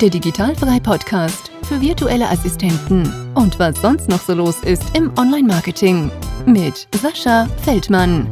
der 0.00 0.10
Digitalfrei 0.10 0.80
Podcast 0.80 1.52
für 1.68 1.80
virtuelle 1.80 2.28
Assistenten 2.28 3.32
und 3.34 3.60
was 3.60 3.80
sonst 3.80 4.08
noch 4.08 4.20
so 4.20 4.34
los 4.34 4.60
ist 4.64 4.82
im 4.96 5.16
Online-Marketing 5.16 6.10
mit 6.46 6.88
Sascha 7.00 7.46
Feldmann. 7.62 8.28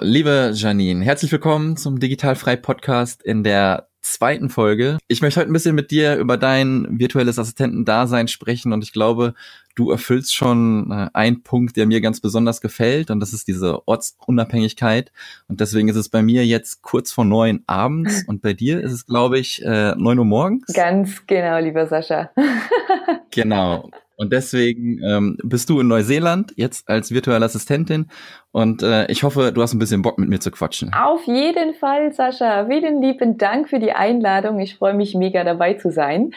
Liebe 0.00 0.50
Janine, 0.54 1.04
herzlich 1.04 1.30
willkommen 1.30 1.76
zum 1.76 2.00
Digitalfrei 2.00 2.56
Podcast 2.56 3.22
in 3.22 3.44
der 3.44 3.91
zweiten 4.02 4.50
Folge. 4.50 4.98
Ich 5.08 5.22
möchte 5.22 5.40
heute 5.40 5.50
ein 5.50 5.52
bisschen 5.52 5.74
mit 5.74 5.90
dir 5.90 6.16
über 6.16 6.36
dein 6.36 6.86
virtuelles 6.98 7.38
Assistentendasein 7.38 8.28
sprechen 8.28 8.72
und 8.72 8.82
ich 8.84 8.92
glaube, 8.92 9.34
du 9.74 9.90
erfüllst 9.90 10.34
schon 10.34 10.90
äh, 10.90 11.08
einen 11.14 11.42
Punkt, 11.42 11.76
der 11.76 11.86
mir 11.86 12.00
ganz 12.00 12.20
besonders 12.20 12.60
gefällt 12.60 13.10
und 13.10 13.20
das 13.20 13.32
ist 13.32 13.48
diese 13.48 13.86
Ortsunabhängigkeit 13.86 15.12
und 15.48 15.60
deswegen 15.60 15.88
ist 15.88 15.96
es 15.96 16.08
bei 16.08 16.22
mir 16.22 16.44
jetzt 16.44 16.82
kurz 16.82 17.12
vor 17.12 17.24
neun 17.24 17.62
abends 17.66 18.24
und 18.26 18.42
bei 18.42 18.52
dir 18.52 18.80
ist 18.80 18.92
es, 18.92 19.06
glaube 19.06 19.38
ich, 19.38 19.64
äh, 19.64 19.94
neun 19.96 20.18
Uhr 20.18 20.24
morgens. 20.24 20.66
Ganz 20.74 21.26
genau, 21.26 21.58
lieber 21.58 21.86
Sascha. 21.86 22.30
genau. 23.30 23.90
Und 24.22 24.32
deswegen 24.32 25.02
ähm, 25.02 25.36
bist 25.42 25.68
du 25.68 25.80
in 25.80 25.88
Neuseeland 25.88 26.52
jetzt 26.54 26.88
als 26.88 27.10
virtuelle 27.10 27.44
Assistentin 27.44 28.06
und 28.52 28.80
äh, 28.84 29.10
ich 29.10 29.24
hoffe, 29.24 29.50
du 29.52 29.60
hast 29.62 29.74
ein 29.74 29.80
bisschen 29.80 30.02
Bock 30.02 30.16
mit 30.16 30.28
mir 30.28 30.38
zu 30.38 30.52
quatschen. 30.52 30.92
Auf 30.94 31.26
jeden 31.26 31.74
Fall, 31.74 32.12
Sascha. 32.12 32.66
Vielen 32.68 33.02
lieben 33.02 33.36
Dank 33.36 33.68
für 33.68 33.80
die 33.80 33.90
Einladung. 33.90 34.60
Ich 34.60 34.76
freue 34.76 34.94
mich 34.94 35.16
mega 35.16 35.42
dabei 35.42 35.74
zu 35.74 35.90
sein. 35.90 36.30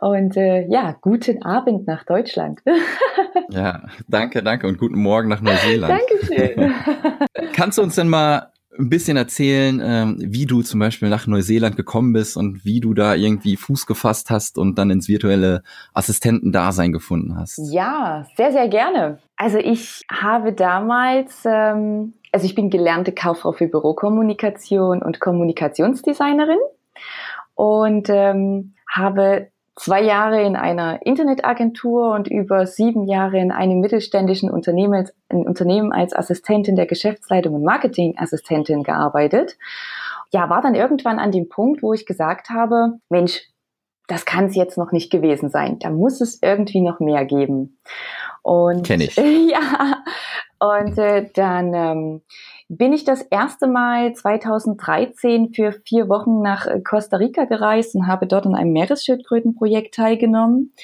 Und 0.00 0.36
äh, 0.36 0.66
ja, 0.66 0.96
guten 1.00 1.44
Abend 1.44 1.86
nach 1.86 2.04
Deutschland. 2.04 2.58
ja, 3.50 3.84
danke, 4.08 4.42
danke 4.42 4.66
und 4.66 4.76
guten 4.76 4.98
Morgen 4.98 5.28
nach 5.28 5.40
Neuseeland. 5.40 5.94
Dankeschön. 6.10 6.74
Kannst 7.52 7.78
du 7.78 7.82
uns 7.82 7.94
denn 7.94 8.08
mal 8.08 8.50
ein 8.78 8.88
bisschen 8.88 9.16
erzählen, 9.16 9.80
ähm, 9.84 10.16
wie 10.18 10.46
du 10.46 10.62
zum 10.62 10.80
Beispiel 10.80 11.08
nach 11.08 11.26
Neuseeland 11.26 11.76
gekommen 11.76 12.12
bist 12.12 12.36
und 12.36 12.64
wie 12.64 12.80
du 12.80 12.94
da 12.94 13.14
irgendwie 13.14 13.56
Fuß 13.56 13.86
gefasst 13.86 14.30
hast 14.30 14.56
und 14.56 14.78
dann 14.78 14.90
ins 14.90 15.08
virtuelle 15.08 15.62
Assistentendasein 15.94 16.92
gefunden 16.92 17.36
hast? 17.36 17.58
Ja, 17.72 18.26
sehr, 18.36 18.52
sehr 18.52 18.68
gerne. 18.68 19.18
Also 19.36 19.58
ich 19.58 20.04
habe 20.10 20.52
damals, 20.52 21.42
ähm, 21.44 22.14
also 22.32 22.46
ich 22.46 22.54
bin 22.54 22.70
gelernte 22.70 23.12
Kauffrau 23.12 23.52
für 23.52 23.66
Bürokommunikation 23.66 25.02
und 25.02 25.20
Kommunikationsdesignerin 25.20 26.58
und 27.54 28.08
ähm, 28.10 28.74
habe 28.88 29.48
zwei 29.78 30.02
Jahre 30.02 30.42
in 30.42 30.56
einer 30.56 31.04
Internetagentur 31.06 32.12
und 32.12 32.28
über 32.28 32.66
sieben 32.66 33.04
Jahre 33.06 33.38
in 33.38 33.52
einem 33.52 33.80
mittelständischen 33.80 34.50
Unternehmen, 34.50 35.08
Unternehmen 35.28 35.92
als 35.92 36.14
Assistentin 36.14 36.76
der 36.76 36.86
Geschäftsleitung 36.86 37.54
und 37.54 37.62
Marketingassistentin 37.62 38.82
gearbeitet. 38.82 39.56
Ja, 40.30 40.50
war 40.50 40.60
dann 40.60 40.74
irgendwann 40.74 41.18
an 41.18 41.32
dem 41.32 41.48
Punkt, 41.48 41.82
wo 41.82 41.92
ich 41.92 42.06
gesagt 42.06 42.50
habe, 42.50 42.98
Mensch, 43.08 43.40
das 44.08 44.24
kann 44.24 44.46
es 44.46 44.56
jetzt 44.56 44.78
noch 44.78 44.90
nicht 44.90 45.10
gewesen 45.10 45.48
sein. 45.50 45.78
Da 45.78 45.90
muss 45.90 46.20
es 46.20 46.42
irgendwie 46.42 46.80
noch 46.80 46.98
mehr 46.98 47.24
geben. 47.24 47.78
Und 48.42 48.86
Kenn 48.86 49.00
ich. 49.00 49.16
ja, 49.16 50.02
und 50.58 50.98
äh, 50.98 51.28
dann 51.34 51.74
ähm, 51.74 52.22
bin 52.68 52.92
ich 52.92 53.04
das 53.04 53.22
erste 53.22 53.66
Mal 53.66 54.12
2013 54.12 55.54
für 55.54 55.72
vier 55.72 56.08
Wochen 56.08 56.42
nach 56.42 56.66
äh, 56.66 56.80
Costa 56.80 57.16
Rica 57.16 57.44
gereist 57.44 57.94
und 57.94 58.06
habe 58.06 58.26
dort 58.26 58.46
an 58.46 58.54
einem 58.54 58.72
Meeresschildkrötenprojekt 58.72 59.94
teilgenommen 59.94 60.74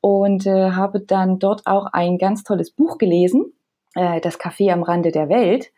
und 0.00 0.46
äh, 0.46 0.70
habe 0.72 1.00
dann 1.00 1.38
dort 1.38 1.66
auch 1.66 1.86
ein 1.92 2.16
ganz 2.16 2.42
tolles 2.42 2.70
Buch 2.70 2.96
gelesen, 2.96 3.52
äh, 3.94 4.20
Das 4.20 4.40
Café 4.40 4.72
am 4.72 4.82
Rande 4.82 5.12
der 5.12 5.28
Welt. 5.28 5.70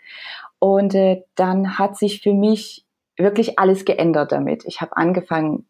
Und 0.61 0.95
äh, 0.95 1.25
dann 1.35 1.77
hat 1.79 1.97
sich 1.97 2.23
für 2.23 2.33
mich 2.33 2.87
wirklich 3.17 3.59
alles 3.59 3.85
geändert 3.85 4.31
damit. 4.31 4.65
Ich 4.65 4.81
habe 4.81 4.97
angefangen, 4.97 5.67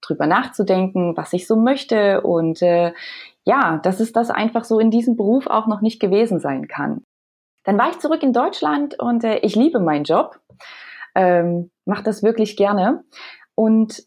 drüber 0.00 0.26
nachzudenken, 0.26 1.16
was 1.16 1.32
ich 1.32 1.46
so 1.46 1.54
möchte 1.54 2.22
und 2.22 2.60
äh, 2.60 2.92
ja, 3.44 3.78
dass 3.78 4.00
es 4.00 4.12
das 4.12 4.30
einfach 4.30 4.64
so 4.64 4.80
in 4.80 4.90
diesem 4.90 5.16
Beruf 5.16 5.46
auch 5.46 5.68
noch 5.68 5.80
nicht 5.80 6.00
gewesen 6.00 6.40
sein 6.40 6.66
kann. 6.66 7.04
Dann 7.64 7.78
war 7.78 7.90
ich 7.90 7.98
zurück 7.98 8.22
in 8.22 8.32
Deutschland 8.32 8.98
und 8.98 9.24
äh, 9.24 9.38
ich 9.38 9.54
liebe 9.54 9.80
meinen 9.80 10.04
Job, 10.04 10.40
ähm, 11.14 11.70
mache 11.84 12.02
das 12.02 12.22
wirklich 12.22 12.56
gerne 12.56 13.04
und 13.54 14.04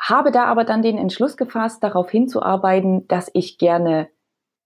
habe 0.00 0.30
da 0.30 0.44
aber 0.44 0.64
dann 0.64 0.82
den 0.82 0.98
Entschluss 0.98 1.36
gefasst, 1.36 1.82
darauf 1.82 2.10
hinzuarbeiten, 2.10 3.08
dass 3.08 3.30
ich 3.32 3.58
gerne 3.58 4.08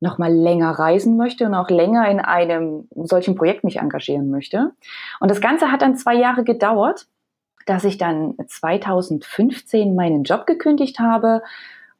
noch 0.01 0.19
mal 0.19 0.33
länger 0.33 0.71
reisen 0.71 1.17
möchte 1.17 1.45
und 1.47 1.55
auch 1.55 1.69
länger 1.69 2.09
in 2.09 2.21
einem 2.21 2.89
solchen 2.95 3.35
Projekt 3.35 3.65
mich 3.65 3.77
engagieren 3.77 4.31
möchte. 4.31 4.73
Und 5.21 5.31
das 5.31 5.41
Ganze 5.41 5.71
hat 5.71 5.83
dann 5.83 5.97
zwei 5.97 6.15
Jahre 6.15 6.43
gedauert, 6.43 7.07
dass 7.67 7.85
ich 7.85 7.99
dann 7.99 8.35
2015 8.47 9.95
meinen 9.95 10.25
Job 10.25 10.47
gekündigt 10.47 10.99
habe 10.99 11.43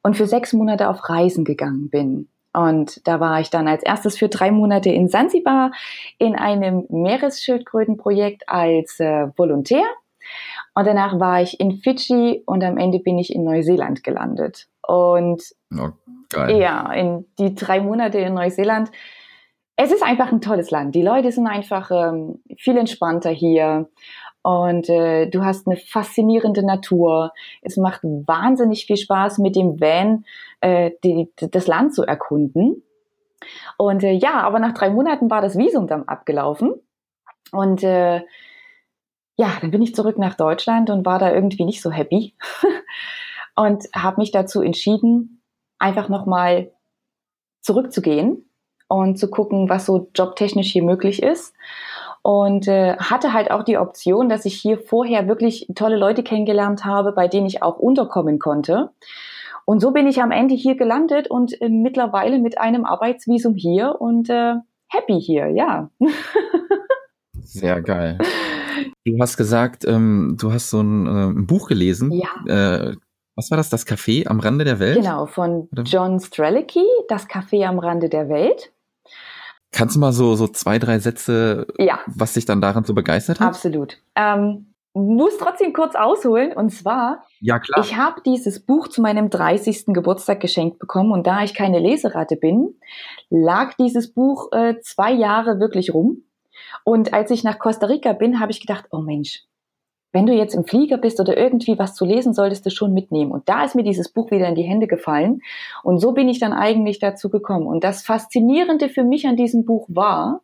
und 0.01 0.17
für 0.17 0.25
sechs 0.25 0.51
Monate 0.53 0.89
auf 0.89 1.09
Reisen 1.09 1.45
gegangen 1.45 1.89
bin. 1.89 2.27
Und 2.53 3.07
da 3.07 3.19
war 3.19 3.39
ich 3.39 3.49
dann 3.49 3.67
als 3.67 3.83
erstes 3.83 4.17
für 4.17 4.27
drei 4.27 4.51
Monate 4.51 4.89
in 4.89 5.07
Sansibar 5.07 5.71
in 6.17 6.35
einem 6.35 6.85
Meeresschildkrötenprojekt 6.89 8.43
als 8.47 8.99
äh, 8.99 9.27
Volontär. 9.37 9.83
Und 10.73 10.87
danach 10.87 11.19
war 11.19 11.41
ich 11.41 11.59
in 11.59 11.77
Fidschi 11.77 12.43
und 12.45 12.63
am 12.63 12.77
Ende 12.77 12.99
bin 12.99 13.17
ich 13.17 13.33
in 13.33 13.43
Neuseeland 13.43 14.03
gelandet. 14.03 14.67
Und 14.85 15.43
oh, 15.77 15.89
ja, 16.33 16.91
in 16.93 17.25
die 17.39 17.55
drei 17.55 17.81
Monate 17.81 18.19
in 18.19 18.33
Neuseeland. 18.33 18.91
Es 19.75 19.91
ist 19.91 20.03
einfach 20.03 20.31
ein 20.31 20.41
tolles 20.41 20.69
Land. 20.69 20.95
Die 20.95 21.01
Leute 21.01 21.31
sind 21.31 21.47
einfach 21.47 21.91
ähm, 21.91 22.41
viel 22.57 22.77
entspannter 22.77 23.31
hier. 23.31 23.89
Und 24.43 24.89
äh, 24.89 25.27
du 25.27 25.43
hast 25.43 25.67
eine 25.67 25.77
faszinierende 25.77 26.65
Natur. 26.65 27.31
Es 27.61 27.77
macht 27.77 28.03
wahnsinnig 28.03 28.85
viel 28.85 28.97
Spaß, 28.97 29.37
mit 29.37 29.55
dem 29.55 29.79
Van 29.79 30.25
äh, 30.61 30.91
die, 31.03 31.31
das 31.35 31.67
Land 31.67 31.93
zu 31.93 32.03
erkunden. 32.03 32.83
Und 33.77 34.03
äh, 34.03 34.13
ja, 34.13 34.41
aber 34.41 34.59
nach 34.59 34.73
drei 34.73 34.89
Monaten 34.89 35.29
war 35.29 35.41
das 35.41 35.57
Visum 35.57 35.87
dann 35.87 36.07
abgelaufen. 36.07 36.73
Und 37.51 37.83
äh, 37.83 38.21
ja, 39.37 39.57
dann 39.61 39.71
bin 39.71 39.81
ich 39.81 39.95
zurück 39.95 40.17
nach 40.17 40.35
Deutschland 40.35 40.89
und 40.89 41.05
war 41.05 41.19
da 41.19 41.31
irgendwie 41.31 41.65
nicht 41.65 41.81
so 41.81 41.91
happy. 41.91 42.35
und 43.55 43.85
habe 43.95 44.21
mich 44.21 44.31
dazu 44.31 44.61
entschieden, 44.61 45.43
einfach 45.77 46.09
nochmal 46.09 46.71
zurückzugehen 47.61 48.49
und 48.87 49.17
zu 49.17 49.29
gucken, 49.29 49.69
was 49.69 49.85
so 49.85 50.09
jobtechnisch 50.15 50.71
hier 50.71 50.83
möglich 50.83 51.21
ist 51.21 51.53
und 52.23 52.67
äh, 52.67 52.95
hatte 52.97 53.33
halt 53.33 53.51
auch 53.51 53.63
die 53.63 53.77
Option, 53.77 54.29
dass 54.29 54.45
ich 54.45 54.55
hier 54.55 54.77
vorher 54.77 55.27
wirklich 55.27 55.67
tolle 55.75 55.97
Leute 55.97 56.23
kennengelernt 56.23 56.85
habe, 56.85 57.13
bei 57.13 57.27
denen 57.27 57.47
ich 57.47 57.63
auch 57.63 57.77
unterkommen 57.77 58.39
konnte. 58.39 58.91
Und 59.65 59.79
so 59.79 59.91
bin 59.91 60.07
ich 60.07 60.21
am 60.21 60.31
Ende 60.31 60.55
hier 60.55 60.75
gelandet 60.75 61.29
und 61.29 61.59
äh, 61.61 61.69
mittlerweile 61.69 62.39
mit 62.39 62.59
einem 62.59 62.85
Arbeitsvisum 62.85 63.55
hier 63.55 63.99
und 63.99 64.29
äh, 64.29 64.55
happy 64.87 65.19
hier, 65.19 65.49
ja. 65.49 65.89
Sehr 67.41 67.81
geil. 67.81 68.17
Du 69.05 69.17
hast 69.19 69.37
gesagt, 69.37 69.85
ähm, 69.85 70.37
du 70.39 70.51
hast 70.51 70.69
so 70.69 70.81
ein, 70.81 71.05
äh, 71.07 71.31
ein 71.31 71.47
Buch 71.47 71.67
gelesen. 71.67 72.11
Ja. 72.11 72.29
Äh, 72.47 72.95
was 73.35 73.49
war 73.49 73.57
das? 73.57 73.69
Das 73.69 73.87
Café 73.87 74.27
am 74.27 74.39
Rande 74.39 74.65
der 74.65 74.79
Welt? 74.79 74.97
Genau, 74.97 75.25
von 75.25 75.69
John 75.85 76.19
Strelicky, 76.19 76.85
Das 77.07 77.27
Café 77.27 77.65
am 77.65 77.79
Rande 77.79 78.09
der 78.09 78.29
Welt. 78.29 78.71
Kannst 79.71 79.95
du 79.95 79.99
mal 79.99 80.11
so, 80.11 80.35
so 80.35 80.47
zwei, 80.47 80.79
drei 80.79 80.99
Sätze, 80.99 81.67
ja. 81.77 81.99
was 82.07 82.33
dich 82.33 82.45
dann 82.45 82.61
daran 82.61 82.83
so 82.83 82.93
begeistert 82.93 83.39
hat? 83.39 83.47
Absolut. 83.47 83.97
Ähm, 84.15 84.73
muss 84.93 85.37
trotzdem 85.37 85.71
kurz 85.71 85.95
ausholen. 85.95 86.51
Und 86.53 86.71
zwar, 86.71 87.23
ja, 87.39 87.59
klar. 87.59 87.83
ich 87.83 87.95
habe 87.95 88.21
dieses 88.25 88.59
Buch 88.59 88.89
zu 88.89 89.01
meinem 89.01 89.29
30. 89.29 89.87
Geburtstag 89.87 90.41
geschenkt 90.41 90.79
bekommen. 90.79 91.11
Und 91.11 91.25
da 91.25 91.43
ich 91.43 91.53
keine 91.53 91.79
Leseratte 91.79 92.35
bin, 92.35 92.75
lag 93.29 93.73
dieses 93.75 94.13
Buch 94.13 94.51
äh, 94.51 94.79
zwei 94.81 95.13
Jahre 95.13 95.59
wirklich 95.59 95.93
rum. 95.93 96.23
Und 96.83 97.13
als 97.13 97.31
ich 97.31 97.43
nach 97.43 97.59
Costa 97.59 97.87
Rica 97.87 98.13
bin, 98.13 98.39
habe 98.39 98.51
ich 98.51 98.59
gedacht, 98.59 98.85
oh 98.91 98.99
Mensch, 98.99 99.43
wenn 100.11 100.25
du 100.25 100.33
jetzt 100.33 100.55
im 100.55 100.65
Flieger 100.65 100.97
bist 100.97 101.19
oder 101.19 101.37
irgendwie 101.37 101.79
was 101.79 101.95
zu 101.95 102.05
lesen, 102.05 102.33
solltest 102.33 102.65
du 102.65 102.69
schon 102.69 102.93
mitnehmen. 102.93 103.31
Und 103.31 103.47
da 103.47 103.63
ist 103.63 103.75
mir 103.75 103.83
dieses 103.83 104.09
Buch 104.09 104.31
wieder 104.31 104.47
in 104.47 104.55
die 104.55 104.63
Hände 104.63 104.87
gefallen. 104.87 105.41
Und 105.83 105.99
so 105.99 106.11
bin 106.11 106.27
ich 106.27 106.39
dann 106.39 106.53
eigentlich 106.53 106.99
dazu 106.99 107.29
gekommen. 107.29 107.67
Und 107.67 107.83
das 107.83 108.03
Faszinierende 108.03 108.89
für 108.89 109.03
mich 109.03 109.27
an 109.27 109.37
diesem 109.37 109.65
Buch 109.65 109.87
war, 109.89 110.41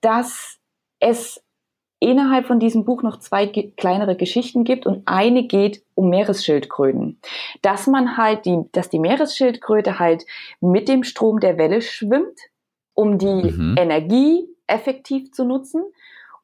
dass 0.00 0.58
es 1.00 1.42
innerhalb 2.00 2.46
von 2.46 2.60
diesem 2.60 2.84
Buch 2.84 3.02
noch 3.02 3.18
zwei 3.18 3.46
kleinere 3.46 4.16
Geschichten 4.16 4.64
gibt 4.64 4.86
und 4.86 5.02
eine 5.06 5.44
geht 5.44 5.82
um 5.94 6.10
Meeresschildkröten. 6.10 7.20
Dass 7.60 7.86
man 7.86 8.16
halt 8.16 8.46
die, 8.46 8.60
dass 8.72 8.88
die 8.88 9.00
Meeresschildkröte 9.00 9.98
halt 9.98 10.24
mit 10.60 10.88
dem 10.88 11.02
Strom 11.02 11.40
der 11.40 11.58
Welle 11.58 11.82
schwimmt, 11.82 12.38
um 12.94 13.18
die 13.18 13.26
mhm. 13.26 13.74
Energie 13.76 14.46
effektiv 14.66 15.32
zu 15.32 15.44
nutzen 15.44 15.82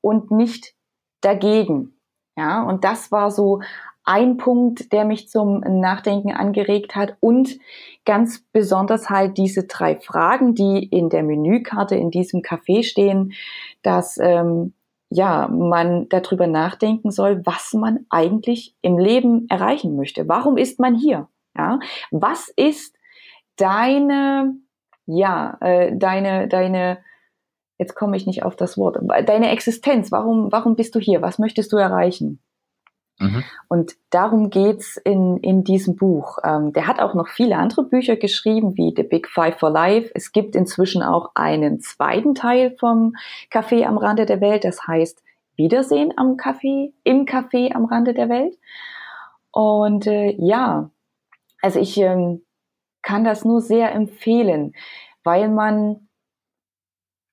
und 0.01 0.31
nicht 0.31 0.75
dagegen. 1.21 1.94
Ja, 2.37 2.63
und 2.63 2.85
das 2.85 3.13
war 3.13 3.31
so 3.31 3.61
ein 4.05 4.37
Punkt, 4.37 4.93
der 4.93 5.05
mich 5.05 5.29
zum 5.29 5.61
Nachdenken 5.61 6.33
angeregt 6.33 6.95
hat 6.95 7.17
und 7.21 7.59
ganz 8.05 8.45
besonders 8.53 9.09
halt 9.09 9.39
diese 9.39 9.65
drei 9.65 9.97
Fragen, 9.97 10.55
die 10.55 10.85
in 10.85 11.09
der 11.09 11.23
Menükarte 11.23 11.97
in 11.97 12.11
diesem 12.11 12.41
Café 12.43 12.83
stehen. 12.85 13.33
dass 13.83 14.19
ähm, 14.19 14.75
ja 15.11 15.49
man 15.49 16.09
darüber 16.09 16.47
nachdenken 16.47 17.11
soll, 17.11 17.43
was 17.47 17.73
man 17.75 18.07
eigentlich 18.11 18.75
im 18.83 18.99
Leben 18.99 19.47
erreichen 19.49 19.97
möchte. 19.97 20.29
Warum 20.29 20.57
ist 20.57 20.81
man 20.81 20.95
hier? 20.95 21.29
Ja, 21.57 21.79
was 22.11 22.49
ist 22.57 22.97
deine 23.57 24.55
ja 25.07 25.57
äh, 25.61 25.97
deine 25.97 26.49
deine 26.49 26.99
jetzt 27.79 27.95
komme 27.95 28.17
ich 28.17 28.27
nicht 28.27 28.43
auf 28.43 28.57
das 28.57 28.79
Wort 28.79 28.99
deine 29.27 29.51
Existenz? 29.51 30.13
Warum 30.13 30.51
warum 30.53 30.77
bist 30.77 30.95
du 30.95 31.01
hier? 31.01 31.23
Was 31.23 31.39
möchtest 31.39 31.73
du 31.73 31.77
erreichen? 31.77 32.41
Mhm. 33.19 33.45
Und 33.69 33.93
darum 34.11 34.51
geht's 34.51 34.97
in, 34.97 35.37
in 35.39 35.63
diesem 35.63 35.97
Buch. 35.97 36.39
Ähm, 36.43 36.73
der 36.73 36.87
hat 36.87 37.01
auch 37.01 37.15
noch 37.15 37.29
viele 37.29 37.57
andere 37.57 37.85
Bücher 37.85 38.17
geschrieben, 38.17 38.77
wie 38.77 38.93
The 38.95 39.05
Big 39.05 39.29
Five 39.29 39.59
for 39.59 39.71
Life. 39.71 40.11
Es 40.15 40.33
gibt 40.33 40.57
inzwischen 40.57 41.03
auch 41.03 41.31
einen 41.35 41.81
zweiten 41.81 42.35
Teil 42.35 42.75
vom 42.79 43.15
Café 43.53 43.85
am 43.85 43.99
Rande 43.99 44.27
der 44.27 44.41
Welt. 44.41 44.65
Das 44.65 44.87
heißt 44.87 45.23
Wiedersehen 45.57 46.13
am 46.17 46.37
Café, 46.37 46.93
im 47.05 47.27
Café 47.27 47.73
am 47.73 47.85
Rande 47.85 48.15
der 48.15 48.29
Welt. 48.29 48.59
Und 49.53 50.09
äh, 50.09 50.35
ja, 50.39 50.91
also 51.63 51.79
ich 51.79 51.97
ähm, 51.99 52.43
kann 53.03 53.23
das 53.23 53.45
nur 53.45 53.61
sehr 53.61 53.93
empfehlen, 53.93 54.75
weil 55.23 55.49
man 55.49 56.09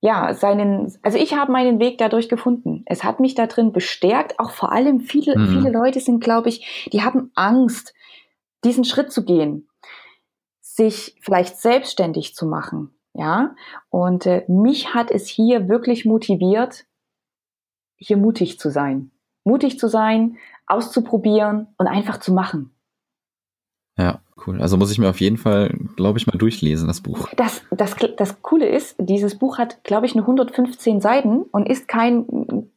ja, 0.02 0.34
seinen, 0.34 0.92
also 1.04 1.20
ich 1.20 1.36
habe 1.36 1.52
meinen 1.52 1.80
Weg 1.80 2.00
dadurch 2.00 2.28
gefunden. 2.28 2.84
Es 2.88 3.04
hat 3.04 3.20
mich 3.20 3.36
da 3.36 3.46
drin 3.46 3.72
bestärkt. 3.72 4.40
Auch 4.40 4.50
vor 4.50 4.72
allem 4.72 5.00
viele, 5.00 5.38
mhm. 5.38 5.48
viele 5.48 5.72
Leute 5.72 6.00
sind, 6.00 6.24
glaube 6.24 6.50
ich, 6.50 6.90
die 6.92 7.04
haben 7.04 7.32
Angst, 7.36 7.94
diesen 8.64 8.84
Schritt 8.84 9.12
zu 9.12 9.24
gehen, 9.24 9.68
sich 10.60 11.16
vielleicht 11.22 11.58
selbstständig 11.58 12.36
zu 12.36 12.48
machen. 12.48 12.90
Ja, 13.14 13.56
und 13.90 14.26
äh, 14.26 14.46
mich 14.48 14.94
hat 14.94 15.12
es 15.12 15.28
hier 15.28 15.68
wirklich 15.68 16.06
motiviert, 16.06 16.86
hier 17.98 18.18
mutig 18.18 18.58
zu 18.58 18.72
sein. 18.72 19.12
Mutig 19.44 19.78
zu 19.78 19.88
sein, 19.88 20.38
auszuprobieren 20.66 21.68
und 21.78 21.88
einfach 21.88 22.20
zu 22.20 22.34
machen. 22.34 22.72
Ja, 23.98 24.22
cool. 24.48 24.62
Also 24.62 24.78
muss 24.78 24.92
ich 24.92 24.98
mir 24.98 25.10
auf 25.10 25.20
jeden 25.20 25.38
Fall, 25.38 25.78
glaube 26.02 26.18
ich, 26.18 26.28
mal 26.28 26.38
durchlesen, 26.38 26.88
das 26.88 27.02
Buch. 27.02 27.30
Das, 27.38 27.62
das, 27.72 27.96
das 28.18 28.42
Coole 28.42 28.68
ist, 28.68 28.96
dieses 28.98 29.38
Buch 29.38 29.58
hat, 29.58 29.84
glaube 29.84 30.08
ich, 30.08 30.16
nur 30.16 30.26
115 30.26 31.00
Seiten 31.00 31.44
und 31.52 31.70
ist 31.70 31.88
kein 31.88 32.26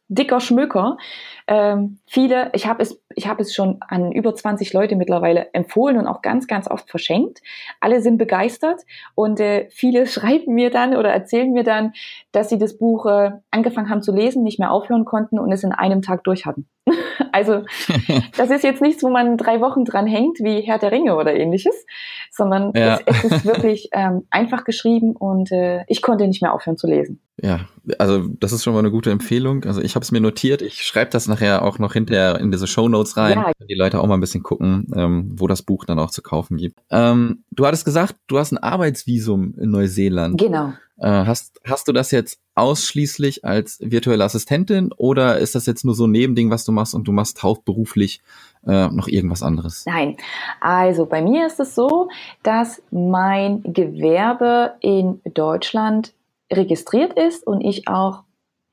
dicker 0.09 0.41
Schmöker. 0.41 0.99
Ähm, 1.47 1.99
viele, 2.07 2.51
ich 2.53 2.67
habe 2.67 2.83
es, 2.83 3.01
habe 3.25 3.43
es 3.43 3.55
schon 3.55 3.79
an 3.81 4.13
über 4.13 4.35
20 4.35 4.73
Leute 4.73 4.97
mittlerweile 4.97 5.53
empfohlen 5.55 5.97
und 5.97 6.07
auch 6.07 6.23
ganz, 6.23 6.47
ganz 6.47 6.71
oft 6.71 6.91
verschenkt. 6.91 7.41
Alle 7.81 8.03
sind 8.03 8.19
begeistert 8.19 8.83
und 9.15 9.41
äh, 9.41 9.69
viele 9.71 10.07
schreiben 10.15 10.55
mir 10.55 10.71
dann 10.71 10.95
oder 10.95 11.11
erzählen 11.11 11.51
mir 11.53 11.65
dann, 11.65 11.95
dass 12.35 12.49
sie 12.49 12.59
das 12.59 12.77
Buch 12.77 13.07
äh, 13.07 13.33
angefangen 13.51 13.89
haben 13.89 14.03
zu 14.03 14.13
lesen, 14.13 14.43
nicht 14.43 14.59
mehr 14.59 14.73
aufhören 14.73 15.05
konnten 15.05 15.39
und 15.39 15.53
es 15.53 15.63
in 15.63 15.73
einem 15.73 16.03
Tag 16.03 16.25
durch 16.25 16.47
hatten. 16.47 16.69
also 17.33 17.63
das 18.37 18.51
ist 18.51 18.65
jetzt 18.65 18.83
nichts, 18.83 19.03
wo 19.03 19.11
man 19.11 19.37
drei 19.37 19.61
Wochen 19.61 19.85
dran 19.85 20.07
hängt, 20.07 20.39
wie 20.41 20.61
Herr 20.61 20.79
der 20.79 20.93
Ringe 20.93 21.17
oder 21.17 21.35
ähnliches, 21.35 21.87
sondern 22.31 22.73
ja. 22.75 22.99
es, 23.07 23.25
es, 23.25 23.33
ist 23.33 23.45
wirklich 23.45 23.89
ähm, 23.93 24.27
einfach 24.31 24.65
geschrieben 24.65 25.15
und 25.17 25.53
äh, 25.53 25.85
ich 25.87 26.03
konnte 26.03 26.27
nicht 26.27 26.43
mehr 26.43 26.53
aufhören 26.53 26.77
zu 26.77 26.87
lesen. 26.87 27.21
Ja, 27.41 27.61
also 27.99 28.29
das 28.41 28.53
ist 28.53 28.63
schon 28.63 28.75
mal 28.75 28.79
eine 28.79 28.93
gute 28.93 29.11
Empfehlung. 29.11 29.65
Also 29.65 29.81
ich 29.81 29.97
habe 29.97 30.05
es 30.05 30.13
mir 30.13 30.21
notiert. 30.21 30.63
Ich 30.63 30.85
schreibe 30.85 31.11
das 31.11 31.27
nachher 31.27 31.65
auch 31.65 31.79
noch 31.79 31.93
hinterher 31.93 32.39
in 32.39 32.53
diese 32.53 32.69
Show 32.69 32.89
Notes 32.89 33.17
rein, 33.17 33.39
ja. 33.39 33.53
die 33.69 33.75
Leute 33.75 34.01
auch 34.01 34.07
mal 34.07 34.15
ein 34.15 34.21
bisschen 34.21 34.43
gucken, 34.43 34.87
ähm, 34.95 35.33
wo 35.37 35.49
das 35.49 35.63
Buch 35.63 35.85
dann 35.85 35.99
auch 35.99 36.11
zu 36.11 36.23
kaufen 36.23 36.57
gibt. 36.57 36.79
Ähm, 36.91 37.45
du 37.51 37.67
hattest 37.67 37.85
gesagt, 37.85 38.17
du 38.29 38.39
hast 38.39 38.53
ein 38.53 38.59
Arbeitsvisum 38.59 39.55
in 39.59 39.71
Neuseeland. 39.71 40.39
Genau. 40.39 40.75
Äh, 40.99 41.09
hast, 41.09 41.61
hast 41.65 41.89
du 41.89 41.93
das 41.93 42.11
jetzt 42.11 42.41
ausschließlich 42.55 43.45
als 43.45 43.79
virtuelle 43.81 44.25
Assistentin 44.25 44.93
oder 44.97 45.39
ist 45.39 45.55
das 45.55 45.67
jetzt 45.67 45.85
nur 45.85 45.95
so 45.95 46.07
ein 46.07 46.13
Nebending, 46.13 46.51
was 46.51 46.65
du 46.65 46.73
machst 46.73 46.95
und 46.95 47.09
du 47.09 47.13
machst 47.13 47.43
hauptberuflich 47.43 48.23
äh, 48.67 48.89
noch 48.89 49.09
irgendwas 49.09 49.43
anderes? 49.43 49.85
Nein, 49.87 50.17
also 50.61 51.07
bei 51.07 51.21
mir 51.21 51.47
ist 51.47 51.59
es 51.59 51.75
so, 51.75 52.09
dass 52.43 52.83
mein 52.91 53.63
Gewerbe 53.65 54.75
in 54.81 55.21
Deutschland 55.25 56.15
registriert 56.53 57.15
ist 57.15 57.47
und 57.47 57.61
ich 57.61 57.89
auch 57.89 58.24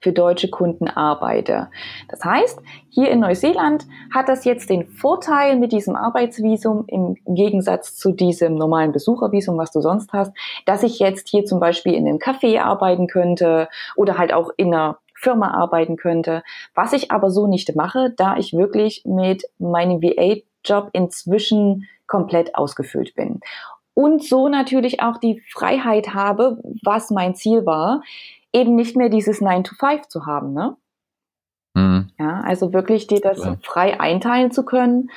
für 0.02 0.12
deutsche 0.12 0.50
Kunden 0.50 0.88
arbeite. 0.88 1.70
Das 2.10 2.24
heißt, 2.26 2.60
hier 2.90 3.10
in 3.10 3.20
Neuseeland 3.20 3.86
hat 4.14 4.28
das 4.28 4.44
jetzt 4.44 4.70
den 4.70 4.88
Vorteil 4.88 5.58
mit 5.58 5.72
diesem 5.72 5.96
Arbeitsvisum 5.96 6.86
im 6.88 7.16
Gegensatz 7.26 7.96
zu 7.96 8.12
diesem 8.12 8.56
normalen 8.56 8.92
Besuchervisum, 8.92 9.58
was 9.58 9.72
du 9.72 9.80
sonst 9.82 10.12
hast, 10.12 10.34
dass 10.66 10.84
ich 10.84 11.00
jetzt 11.00 11.30
hier 11.30 11.46
zum 11.46 11.60
Beispiel 11.60 11.94
in 11.94 12.08
einem 12.08 12.18
Café 12.18 12.60
arbeiten 12.60 13.08
könnte 13.08 13.70
oder 13.96 14.18
halt 14.18 14.34
auch 14.34 14.50
in 14.58 14.74
einer 14.74 14.98
Firma 15.16 15.52
arbeiten 15.52 15.98
könnte, 15.98 16.42
was 16.74 16.94
ich 16.94 17.12
aber 17.12 17.30
so 17.30 17.46
nicht 17.46 17.76
mache, 17.76 18.12
da 18.18 18.38
ich 18.38 18.54
wirklich 18.54 19.04
mit 19.06 19.44
meinem 19.60 20.02
VA-Job 20.02 20.90
inzwischen 20.94 21.88
komplett 22.08 22.56
ausgefüllt 22.56 23.14
bin 23.14 23.40
und 23.94 24.24
so 24.24 24.48
natürlich 24.48 25.02
auch 25.02 25.18
die 25.18 25.42
Freiheit 25.50 26.14
habe, 26.14 26.58
was 26.84 27.12
mein 27.12 27.36
Ziel 27.36 27.66
war, 27.66 28.02
eben 28.54 28.76
nicht 28.76 28.96
mehr 28.96 29.10
dieses 29.10 29.42
9 29.42 29.64
to 29.64 29.76
5 29.76 30.08
zu 30.08 30.26
haben, 30.26 30.54
ne? 30.54 30.78
Mhm. 31.74 32.10
Ja, 32.20 32.42
also 32.42 32.74
wirklich 32.74 33.08
dir 33.08 33.22
das 33.22 33.42
Klar. 33.42 33.58
frei 33.64 34.00
einteilen 34.00 34.52
zu 34.52 34.66
können 34.66 35.10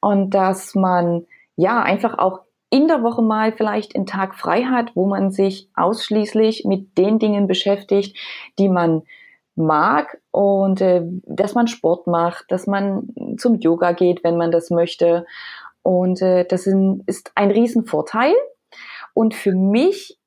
und 0.00 0.30
dass 0.30 0.74
man 0.74 1.26
ja 1.56 1.82
einfach 1.82 2.18
auch 2.18 2.40
in 2.70 2.88
der 2.88 3.02
Woche 3.02 3.22
mal 3.22 3.52
vielleicht 3.52 3.94
einen 3.94 4.06
Tag 4.06 4.34
frei 4.34 4.64
hat, 4.64 4.94
wo 4.94 5.06
man 5.06 5.30
sich 5.30 5.70
ausschließlich 5.74 6.64
mit 6.64 6.96
den 6.98 7.18
Dingen 7.18 7.46
beschäftigt, 7.46 8.16
die 8.58 8.68
man 8.68 9.02
mag 9.54 10.18
und 10.30 10.80
äh, 10.80 11.02
dass 11.24 11.54
man 11.54 11.66
Sport 11.66 12.06
macht, 12.06 12.50
dass 12.50 12.66
man 12.66 13.08
zum 13.38 13.56
Yoga 13.56 13.92
geht, 13.92 14.22
wenn 14.22 14.36
man 14.36 14.50
das 14.50 14.70
möchte 14.70 15.26
und 15.82 16.20
äh, 16.20 16.44
das 16.44 16.66
ist 16.66 17.32
ein 17.34 17.50
Riesenvorteil. 17.50 18.34
Und 19.14 19.34
für 19.34 19.52
mich 19.52 20.17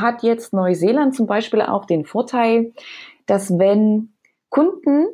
hat 0.00 0.22
jetzt 0.22 0.52
Neuseeland 0.52 1.14
zum 1.14 1.26
Beispiel 1.26 1.62
auch 1.62 1.84
den 1.84 2.04
Vorteil, 2.04 2.72
dass 3.26 3.58
wenn 3.58 4.14
Kunden, 4.48 5.06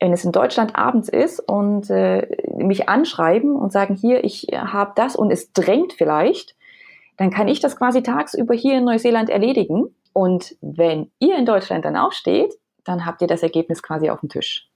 wenn 0.00 0.12
es 0.12 0.24
in 0.24 0.32
Deutschland 0.32 0.76
abends 0.76 1.08
ist 1.08 1.40
und 1.40 1.90
äh, 1.90 2.28
mich 2.56 2.88
anschreiben 2.88 3.56
und 3.56 3.72
sagen, 3.72 3.94
hier, 3.94 4.24
ich 4.24 4.48
habe 4.52 4.92
das 4.94 5.16
und 5.16 5.30
es 5.30 5.52
drängt 5.52 5.92
vielleicht, 5.92 6.56
dann 7.16 7.30
kann 7.30 7.48
ich 7.48 7.60
das 7.60 7.76
quasi 7.76 8.02
tagsüber 8.02 8.54
hier 8.54 8.78
in 8.78 8.84
Neuseeland 8.84 9.28
erledigen. 9.28 9.94
Und 10.12 10.56
wenn 10.60 11.10
ihr 11.18 11.36
in 11.36 11.46
Deutschland 11.46 11.84
dann 11.84 11.96
aufsteht, 11.96 12.54
dann 12.84 13.04
habt 13.04 13.20
ihr 13.22 13.28
das 13.28 13.42
Ergebnis 13.42 13.82
quasi 13.82 14.08
auf 14.08 14.20
dem 14.20 14.28
Tisch. 14.28 14.68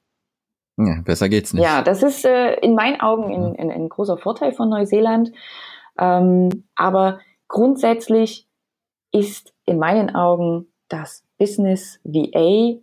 Ja, 0.77 1.01
besser 1.05 1.29
geht's 1.29 1.53
nicht. 1.53 1.63
Ja, 1.63 1.83
das 1.83 2.03
ist 2.03 2.25
äh, 2.25 2.55
in 2.57 2.75
meinen 2.75 3.01
Augen 3.01 3.33
ein, 3.33 3.57
ein, 3.59 3.71
ein, 3.71 3.89
großer 3.89 4.19
Vorteil 4.19 4.53
von 4.53 4.69
Neuseeland. 4.69 5.33
Ähm, 5.99 6.65
aber 6.75 7.21
grundsätzlich 7.49 8.49
ist 9.13 9.53
in 9.67 9.79
meinen 9.79 10.15
Augen 10.15 10.67
das 10.89 11.25
Business 11.39 12.01
VA 12.05 12.79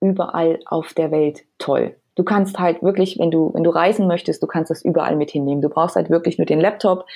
überall 0.00 0.60
auf 0.66 0.94
der 0.94 1.10
Welt 1.10 1.44
toll. 1.58 1.96
Du 2.14 2.24
kannst 2.24 2.58
halt 2.58 2.82
wirklich, 2.82 3.18
wenn 3.18 3.30
du, 3.30 3.52
wenn 3.54 3.64
du 3.64 3.70
reisen 3.70 4.06
möchtest, 4.06 4.42
du 4.42 4.46
kannst 4.46 4.70
das 4.70 4.84
überall 4.84 5.16
mit 5.16 5.30
hinnehmen. 5.30 5.62
Du 5.62 5.68
brauchst 5.68 5.96
halt 5.96 6.10
wirklich 6.10 6.38
nur 6.38 6.46
den 6.46 6.60
Laptop, 6.60 7.06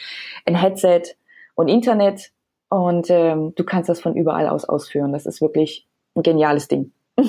ein 0.46 0.54
Headset 0.54 1.02
und 1.54 1.68
Internet 1.68 2.30
und 2.68 3.10
ähm, 3.10 3.54
du 3.54 3.64
kannst 3.64 3.88
das 3.88 4.00
von 4.00 4.16
überall 4.16 4.48
aus 4.48 4.64
ausführen. 4.64 5.12
Das 5.12 5.26
ist 5.26 5.40
wirklich 5.40 5.86
ein 6.14 6.22
geniales 6.22 6.68
Ding. 6.68 6.92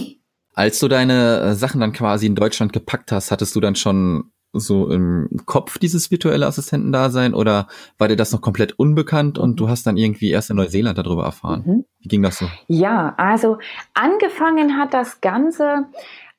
Als 0.54 0.80
du 0.80 0.88
deine 0.88 1.42
äh, 1.42 1.54
Sachen 1.54 1.82
dann 1.82 1.94
quasi 1.94 2.26
in 2.26 2.36
Deutschland 2.36 2.74
gepackt 2.74 3.12
hast, 3.12 3.32
hattest 3.32 3.56
du 3.56 3.60
dann 3.60 3.76
schon 3.76 4.32
so 4.54 4.90
im 4.90 5.30
Kopf 5.46 5.78
dieses 5.78 6.12
virtuelle 6.12 6.46
Assistentendasein 6.46 7.34
oder 7.34 7.68
war 7.98 8.08
dir 8.08 8.16
das 8.16 8.32
noch 8.32 8.42
komplett 8.42 8.80
unbekannt 8.80 9.38
und 9.38 9.60
du 9.60 9.70
hast 9.70 9.86
dann 9.86 9.98
irgendwie 9.98 10.32
erst 10.32 10.50
in 10.50 10.56
Neuseeland 10.56 10.98
darüber 10.98 11.26
erfahren? 11.26 11.64
Mhm. 11.66 11.86
Wie 12.00 12.08
ging 12.08 12.24
das 12.24 12.38
so? 12.38 12.48
Ja, 12.68 13.14
also 13.18 13.58
angefangen 13.94 14.78
hat 14.78 14.94
das 14.94 15.22
Ganze, 15.22 15.86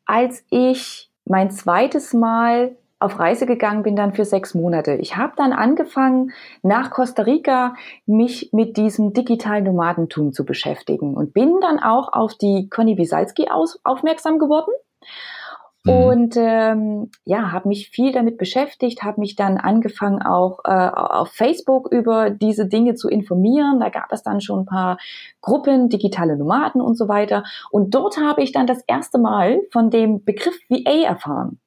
als 0.06 0.44
ich 0.50 1.10
mein 1.24 1.50
zweites 1.50 2.14
Mal 2.14 2.76
auf 3.00 3.18
Reise 3.20 3.46
gegangen 3.46 3.84
bin 3.84 3.94
dann 3.94 4.12
für 4.12 4.24
sechs 4.24 4.54
Monate. 4.54 4.94
Ich 4.94 5.16
habe 5.16 5.34
dann 5.36 5.52
angefangen, 5.52 6.32
nach 6.62 6.90
Costa 6.90 7.22
Rica 7.22 7.74
mich 8.06 8.50
mit 8.52 8.76
diesem 8.76 9.12
digitalen 9.12 9.64
Nomadentum 9.64 10.32
zu 10.32 10.44
beschäftigen 10.44 11.14
und 11.14 11.32
bin 11.32 11.60
dann 11.60 11.78
auch 11.78 12.12
auf 12.12 12.34
die 12.34 12.68
Conny 12.68 12.98
Wisalski 12.98 13.48
aus, 13.50 13.78
aufmerksam 13.84 14.38
geworden. 14.38 14.72
Mhm. 15.88 15.95
Und 15.95 16.37
ähm, 16.37 17.11
ja, 17.25 17.52
habe 17.52 17.68
mich 17.68 17.88
viel 17.88 18.12
damit 18.12 18.38
beschäftigt, 18.38 19.02
habe 19.02 19.21
mich 19.21 19.37
dann 19.37 19.57
angefangen 19.57 20.23
auch 20.23 20.61
äh, 20.64 20.71
auf 20.71 21.30
Facebook 21.30 21.90
über 21.90 22.30
diese 22.30 22.66
Dinge 22.66 22.95
zu 22.95 23.09
informieren. 23.09 23.80
Da 23.80 23.88
gab 23.88 24.12
es 24.12 24.23
dann 24.23 24.40
schon 24.40 24.61
ein 24.61 24.66
paar 24.66 24.99
Gruppen, 25.40 25.88
digitale 25.88 26.37
Nomaden 26.37 26.80
und 26.80 26.97
so 26.97 27.09
weiter. 27.09 27.45
Und 27.71 27.95
dort 27.95 28.18
habe 28.18 28.42
ich 28.42 28.52
dann 28.52 28.66
das 28.66 28.83
erste 28.87 29.18
Mal 29.18 29.62
von 29.73 29.90
dem 29.90 30.25
Begriff 30.25 30.59
VA 30.68 31.07
erfahren 31.07 31.61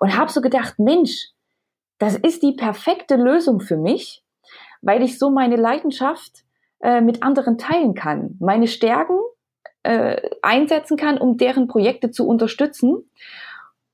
und 0.00 0.16
habe 0.16 0.30
so 0.30 0.40
gedacht, 0.40 0.78
Mensch, 0.78 1.30
das 1.98 2.16
ist 2.16 2.42
die 2.42 2.52
perfekte 2.52 3.16
Lösung 3.16 3.60
für 3.60 3.76
mich, 3.76 4.24
weil 4.82 5.02
ich 5.02 5.18
so 5.18 5.30
meine 5.30 5.56
Leidenschaft 5.56 6.44
äh, 6.80 7.00
mit 7.00 7.22
anderen 7.22 7.56
teilen 7.56 7.94
kann. 7.94 8.36
Meine 8.40 8.66
Stärken 8.66 9.18
äh, 9.84 10.20
einsetzen 10.42 10.96
kann, 10.96 11.18
um 11.18 11.36
deren 11.36 11.68
Projekte 11.68 12.10
zu 12.10 12.26
unterstützen. 12.26 13.08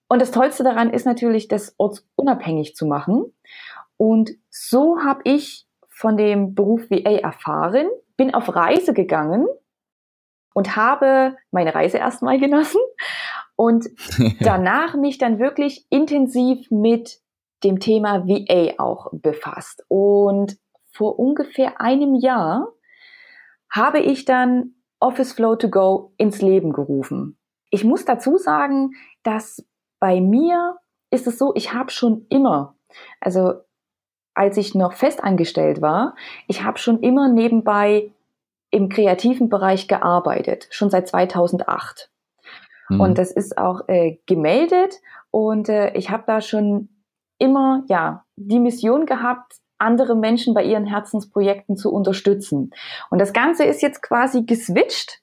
Und 0.08 0.22
das 0.22 0.30
Tollste 0.30 0.64
daran 0.64 0.90
ist 0.90 1.04
natürlich, 1.04 1.48
das 1.48 1.74
ortsunabhängig 1.78 2.74
zu 2.74 2.86
machen. 2.86 3.32
Und 3.96 4.30
so 4.48 5.00
habe 5.04 5.20
ich 5.24 5.66
von 5.88 6.16
dem 6.16 6.54
Beruf 6.54 6.90
VA 6.90 7.18
erfahren, 7.18 7.88
bin 8.16 8.32
auf 8.32 8.54
Reise 8.54 8.94
gegangen 8.94 9.46
und 10.54 10.76
habe 10.76 11.36
meine 11.50 11.74
Reise 11.74 11.98
erstmal 11.98 12.38
genossen 12.38 12.80
und 13.56 13.88
danach 14.40 14.94
mich 14.94 15.18
dann 15.18 15.38
wirklich 15.38 15.86
intensiv 15.90 16.70
mit 16.70 17.20
dem 17.62 17.78
Thema 17.78 18.26
VA 18.26 18.74
auch 18.78 19.08
befasst. 19.12 19.84
Und 19.88 20.56
vor 20.92 21.18
ungefähr 21.18 21.80
einem 21.80 22.14
Jahr 22.14 22.68
habe 23.70 24.00
ich 24.00 24.24
dann 24.24 24.74
Office 25.00 25.32
Flow 25.32 25.56
to 25.56 25.68
Go 25.68 26.12
ins 26.16 26.40
Leben 26.42 26.72
gerufen. 26.72 27.36
Ich 27.70 27.84
muss 27.84 28.04
dazu 28.04 28.36
sagen, 28.36 28.92
dass 29.22 29.64
bei 29.98 30.20
mir 30.20 30.76
ist 31.10 31.26
es 31.26 31.38
so, 31.38 31.52
ich 31.54 31.74
habe 31.74 31.90
schon 31.90 32.26
immer, 32.28 32.76
also 33.20 33.54
als 34.34 34.56
ich 34.56 34.74
noch 34.74 34.92
festangestellt 34.92 35.82
war, 35.82 36.14
ich 36.46 36.62
habe 36.62 36.78
schon 36.78 37.00
immer 37.00 37.28
nebenbei 37.28 38.12
im 38.70 38.88
kreativen 38.88 39.48
Bereich 39.48 39.88
gearbeitet, 39.88 40.68
schon 40.70 40.90
seit 40.90 41.08
2008. 41.08 42.10
Mhm. 42.88 43.00
Und 43.00 43.18
das 43.18 43.32
ist 43.32 43.58
auch 43.58 43.88
äh, 43.88 44.18
gemeldet 44.26 45.00
und 45.30 45.68
äh, 45.68 45.92
ich 45.94 46.10
habe 46.10 46.24
da 46.26 46.40
schon 46.40 46.88
immer 47.38 47.84
ja 47.88 48.24
die 48.36 48.60
Mission 48.60 49.06
gehabt, 49.06 49.59
andere 49.80 50.14
Menschen 50.14 50.54
bei 50.54 50.64
ihren 50.64 50.86
Herzensprojekten 50.86 51.76
zu 51.76 51.92
unterstützen. 51.92 52.72
Und 53.10 53.20
das 53.20 53.32
Ganze 53.32 53.64
ist 53.64 53.82
jetzt 53.82 54.02
quasi 54.02 54.42
geswitcht 54.44 55.20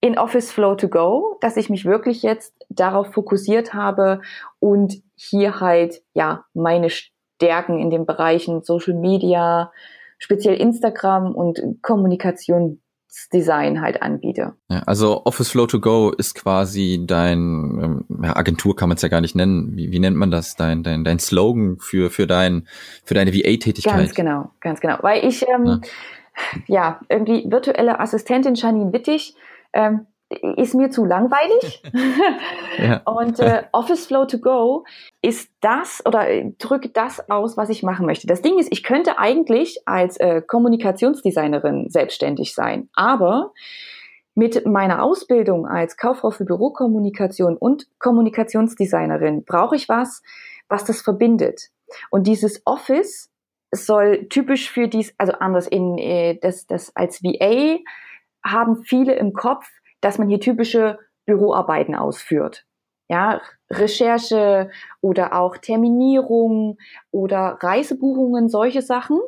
in 0.00 0.18
Office 0.18 0.50
Flow 0.50 0.74
to 0.74 0.88
Go, 0.88 1.36
dass 1.40 1.56
ich 1.56 1.68
mich 1.68 1.84
wirklich 1.84 2.22
jetzt 2.22 2.54
darauf 2.70 3.12
fokussiert 3.12 3.74
habe 3.74 4.22
und 4.58 5.02
hier 5.14 5.60
halt 5.60 6.02
ja 6.14 6.44
meine 6.54 6.88
Stärken 6.88 7.78
in 7.78 7.90
den 7.90 8.06
Bereichen 8.06 8.62
Social 8.62 8.94
Media, 8.94 9.72
speziell 10.18 10.54
Instagram 10.54 11.34
und 11.34 11.60
Kommunikationsdesign 13.10 13.80
halt 13.80 14.02
anbiete. 14.02 14.54
Ja, 14.68 14.80
also 14.86 15.24
Office 15.24 15.50
Flow 15.50 15.66
to 15.66 15.80
Go 15.80 16.10
ist 16.10 16.34
quasi 16.34 17.04
dein 17.06 17.38
ähm, 17.38 18.04
ja, 18.22 18.36
Agentur 18.36 18.76
kann 18.76 18.88
man 18.88 18.96
es 18.96 19.02
ja 19.02 19.08
gar 19.08 19.20
nicht 19.20 19.34
nennen. 19.34 19.76
Wie, 19.76 19.90
wie 19.90 19.98
nennt 19.98 20.16
man 20.16 20.30
das? 20.30 20.56
Dein 20.56 20.82
dein 20.82 21.04
dein 21.04 21.18
Slogan 21.18 21.78
für 21.78 22.10
für 22.10 22.26
dein 22.26 22.66
für 23.04 23.14
deine 23.14 23.32
VA-Tätigkeit. 23.32 23.96
Ganz 23.96 24.14
genau, 24.14 24.50
ganz 24.60 24.80
genau, 24.80 24.98
weil 25.02 25.24
ich 25.24 25.46
ähm, 25.48 25.66
ja. 25.66 25.80
ja 26.66 27.00
irgendwie 27.08 27.50
virtuelle 27.50 28.00
Assistentin 28.00 28.54
Janine 28.54 28.92
Wittig 28.92 29.34
ähm, 29.72 30.06
ist 30.56 30.74
mir 30.74 30.90
zu 30.90 31.04
langweilig. 31.04 31.82
ja. 32.78 33.02
Und 33.04 33.40
äh, 33.40 33.64
Office 33.72 34.06
Flow 34.06 34.26
to 34.26 34.38
Go 34.38 34.84
ist 35.22 35.50
das 35.60 36.02
oder 36.06 36.28
äh, 36.28 36.52
drückt 36.58 36.96
das 36.96 37.28
aus, 37.28 37.56
was 37.56 37.68
ich 37.68 37.82
machen 37.82 38.06
möchte. 38.06 38.26
Das 38.26 38.42
Ding 38.42 38.58
ist, 38.58 38.72
ich 38.72 38.82
könnte 38.82 39.18
eigentlich 39.18 39.82
als 39.86 40.16
äh, 40.18 40.42
Kommunikationsdesignerin 40.42 41.90
selbstständig 41.90 42.54
sein, 42.54 42.88
aber 42.94 43.52
mit 44.34 44.64
meiner 44.64 45.02
Ausbildung 45.02 45.66
als 45.66 45.96
Kauffrau 45.96 46.30
für 46.30 46.44
Bürokommunikation 46.44 47.56
und 47.56 47.88
Kommunikationsdesignerin 47.98 49.44
brauche 49.44 49.74
ich 49.74 49.88
was, 49.88 50.22
was 50.68 50.84
das 50.84 51.02
verbindet. 51.02 51.70
Und 52.10 52.28
dieses 52.28 52.62
Office 52.64 53.30
soll 53.72 54.28
typisch 54.28 54.70
für 54.70 54.88
dies, 54.88 55.12
also 55.18 55.32
anders 55.32 55.66
in 55.66 55.98
äh, 55.98 56.38
das, 56.40 56.66
das 56.66 56.94
als 56.94 57.22
VA 57.22 57.78
haben 58.44 58.82
viele 58.84 59.14
im 59.14 59.32
Kopf, 59.32 59.66
dass 60.00 60.18
man 60.18 60.28
hier 60.28 60.40
typische 60.40 60.98
Büroarbeiten 61.26 61.94
ausführt. 61.94 62.66
Ja, 63.08 63.40
Recherche 63.70 64.70
oder 65.00 65.34
auch 65.34 65.56
Terminierung 65.56 66.78
oder 67.10 67.58
Reisebuchungen, 67.60 68.48
solche 68.48 68.82
Sachen. 68.82 69.18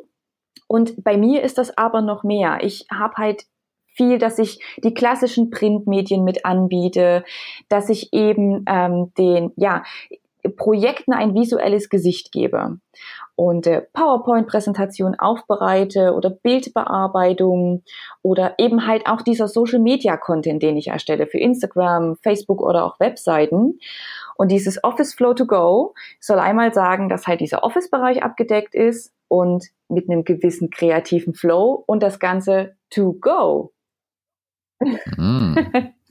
Und 0.67 1.03
bei 1.03 1.17
mir 1.17 1.43
ist 1.43 1.57
das 1.57 1.77
aber 1.77 2.01
noch 2.01 2.23
mehr. 2.23 2.59
Ich 2.61 2.87
habe 2.89 3.15
halt 3.17 3.43
viel, 3.95 4.17
dass 4.17 4.39
ich 4.39 4.59
die 4.83 4.93
klassischen 4.93 5.49
Printmedien 5.49 6.23
mit 6.23 6.45
anbiete, 6.45 7.23
dass 7.69 7.89
ich 7.89 8.13
eben 8.13 8.65
ähm, 8.67 9.13
den, 9.17 9.51
ja, 9.55 9.83
Projekten 10.49 11.13
ein 11.13 11.33
visuelles 11.33 11.89
Gesicht 11.89 12.31
gebe 12.31 12.77
und 13.35 13.65
äh, 13.65 13.81
PowerPoint-Präsentation 13.93 15.15
aufbereite 15.15 16.13
oder 16.13 16.29
Bildbearbeitung 16.29 17.83
oder 18.21 18.55
eben 18.57 18.85
halt 18.85 19.07
auch 19.07 19.21
dieser 19.21 19.47
Social-Media-Content, 19.47 20.61
den 20.61 20.77
ich 20.77 20.87
erstelle 20.87 21.27
für 21.27 21.39
Instagram, 21.39 22.17
Facebook 22.17 22.61
oder 22.61 22.85
auch 22.85 22.99
Webseiten. 22.99 23.79
Und 24.35 24.51
dieses 24.51 24.83
Office 24.83 25.13
Flow 25.13 25.33
to 25.33 25.45
Go 25.45 25.93
soll 26.19 26.39
einmal 26.39 26.73
sagen, 26.73 27.09
dass 27.09 27.27
halt 27.27 27.39
dieser 27.39 27.63
Office-Bereich 27.63 28.23
abgedeckt 28.23 28.75
ist 28.75 29.13
und 29.27 29.67
mit 29.87 30.09
einem 30.09 30.23
gewissen 30.23 30.69
kreativen 30.69 31.33
Flow 31.33 31.83
und 31.87 32.03
das 32.03 32.19
Ganze 32.19 32.75
to 32.89 33.13
go. 33.13 33.71
Mm. 35.17 35.55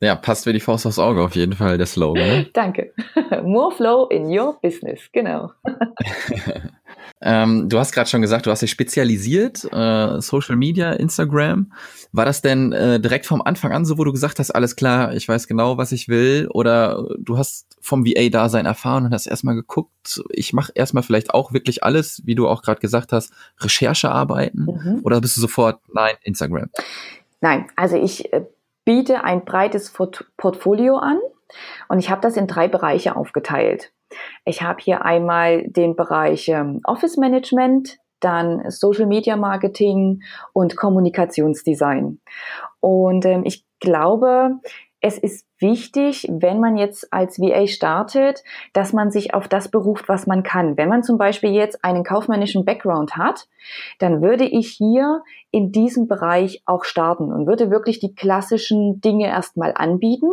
Ja, 0.00 0.14
passt 0.14 0.44
wie 0.44 0.52
die 0.52 0.60
Faust 0.60 0.86
aufs 0.86 0.98
Auge 0.98 1.22
auf 1.22 1.34
jeden 1.34 1.54
Fall, 1.54 1.78
der 1.78 1.86
Slogan. 1.86 2.28
Ne? 2.28 2.46
Danke. 2.52 2.92
More 3.44 3.74
Flow 3.74 4.06
in 4.08 4.26
your 4.26 4.58
business, 4.60 5.00
genau. 5.10 5.52
ähm, 7.22 7.70
du 7.70 7.78
hast 7.78 7.92
gerade 7.92 8.08
schon 8.08 8.20
gesagt, 8.20 8.44
du 8.44 8.50
hast 8.50 8.60
dich 8.60 8.70
spezialisiert, 8.70 9.64
äh, 9.72 10.20
Social 10.20 10.56
Media, 10.56 10.92
Instagram. 10.92 11.72
War 12.12 12.26
das 12.26 12.42
denn 12.42 12.72
äh, 12.72 13.00
direkt 13.00 13.24
vom 13.24 13.40
Anfang 13.40 13.72
an 13.72 13.86
so, 13.86 13.96
wo 13.96 14.04
du 14.04 14.12
gesagt 14.12 14.38
hast, 14.38 14.50
alles 14.50 14.76
klar, 14.76 15.14
ich 15.14 15.26
weiß 15.26 15.48
genau, 15.48 15.78
was 15.78 15.92
ich 15.92 16.08
will? 16.08 16.46
Oder 16.52 17.08
du 17.18 17.38
hast 17.38 17.78
vom 17.80 18.04
VA-Dasein 18.04 18.66
erfahren 18.66 19.06
und 19.06 19.14
hast 19.14 19.26
erstmal 19.26 19.54
geguckt, 19.54 20.22
ich 20.30 20.52
mache 20.52 20.72
erstmal 20.74 21.04
vielleicht 21.04 21.32
auch 21.32 21.54
wirklich 21.54 21.84
alles, 21.84 22.20
wie 22.26 22.34
du 22.34 22.48
auch 22.48 22.60
gerade 22.60 22.80
gesagt 22.80 23.12
hast, 23.12 23.32
Recherchearbeiten? 23.60 24.66
Mhm. 24.66 25.00
Oder 25.04 25.22
bist 25.22 25.38
du 25.38 25.40
sofort, 25.40 25.80
nein, 25.90 26.16
Instagram? 26.22 26.68
Nein, 27.40 27.66
also 27.76 27.96
ich 27.96 28.32
äh, 28.32 28.44
biete 28.86 29.24
ein 29.24 29.44
breites 29.44 29.92
Portfolio 30.38 30.96
an 30.96 31.18
und 31.88 31.98
ich 31.98 32.08
habe 32.08 32.22
das 32.22 32.38
in 32.38 32.46
drei 32.46 32.68
Bereiche 32.68 33.16
aufgeteilt. 33.16 33.92
Ich 34.46 34.62
habe 34.62 34.78
hier 34.80 35.04
einmal 35.04 35.64
den 35.68 35.96
Bereich 35.96 36.48
ähm, 36.48 36.80
Office 36.84 37.18
Management, 37.18 37.98
dann 38.20 38.70
Social 38.70 39.06
Media 39.06 39.36
Marketing 39.36 40.22
und 40.54 40.76
Kommunikationsdesign. 40.76 42.20
Und 42.80 43.24
ähm, 43.26 43.42
ich 43.44 43.66
glaube, 43.80 44.60
es 45.00 45.18
ist 45.18 45.46
wichtig, 45.58 46.26
wenn 46.30 46.58
man 46.58 46.76
jetzt 46.76 47.12
als 47.12 47.38
VA 47.38 47.66
startet, 47.66 48.42
dass 48.72 48.92
man 48.92 49.10
sich 49.10 49.34
auf 49.34 49.46
das 49.46 49.70
beruft, 49.70 50.08
was 50.08 50.26
man 50.26 50.42
kann. 50.42 50.76
Wenn 50.76 50.88
man 50.88 51.02
zum 51.02 51.18
Beispiel 51.18 51.50
jetzt 51.50 51.84
einen 51.84 52.02
kaufmännischen 52.02 52.64
Background 52.64 53.16
hat, 53.16 53.46
dann 53.98 54.22
würde 54.22 54.44
ich 54.44 54.68
hier 54.68 55.22
in 55.50 55.70
diesem 55.70 56.08
Bereich 56.08 56.62
auch 56.66 56.84
starten 56.84 57.32
und 57.32 57.46
würde 57.46 57.70
wirklich 57.70 58.00
die 58.00 58.14
klassischen 58.14 59.00
Dinge 59.00 59.26
erstmal 59.26 59.72
anbieten, 59.74 60.30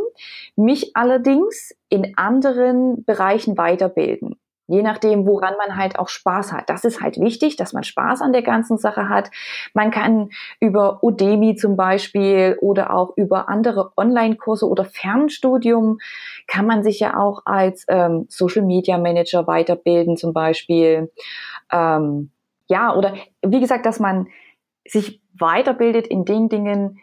mich 0.55 0.95
allerdings 0.95 1.75
in 1.89 2.17
anderen 2.17 3.03
Bereichen 3.05 3.57
weiterbilden. 3.57 4.35
Je 4.67 4.81
nachdem, 4.81 5.25
woran 5.25 5.55
man 5.57 5.75
halt 5.75 5.99
auch 5.99 6.07
Spaß 6.07 6.53
hat. 6.53 6.69
Das 6.69 6.85
ist 6.85 7.01
halt 7.01 7.19
wichtig, 7.19 7.57
dass 7.57 7.73
man 7.73 7.83
Spaß 7.83 8.21
an 8.21 8.31
der 8.31 8.43
ganzen 8.43 8.77
Sache 8.77 9.09
hat. 9.09 9.29
Man 9.73 9.91
kann 9.91 10.29
über 10.61 11.03
Udemy 11.03 11.55
zum 11.55 11.75
Beispiel 11.75 12.57
oder 12.61 12.93
auch 12.93 13.11
über 13.17 13.49
andere 13.49 13.91
Online-Kurse 13.97 14.67
oder 14.67 14.85
Fernstudium 14.85 15.99
kann 16.47 16.65
man 16.65 16.83
sich 16.83 16.99
ja 16.99 17.17
auch 17.17 17.41
als 17.45 17.85
ähm, 17.89 18.25
Social 18.29 18.63
Media 18.63 18.97
Manager 18.97 19.47
weiterbilden 19.47 20.15
zum 20.15 20.31
Beispiel. 20.31 21.11
Ähm, 21.71 22.31
ja, 22.67 22.95
oder 22.95 23.15
wie 23.41 23.59
gesagt, 23.59 23.85
dass 23.85 23.99
man 23.99 24.27
sich 24.87 25.21
weiterbildet 25.37 26.07
in 26.07 26.25
den 26.25 26.49
Dingen, 26.49 26.99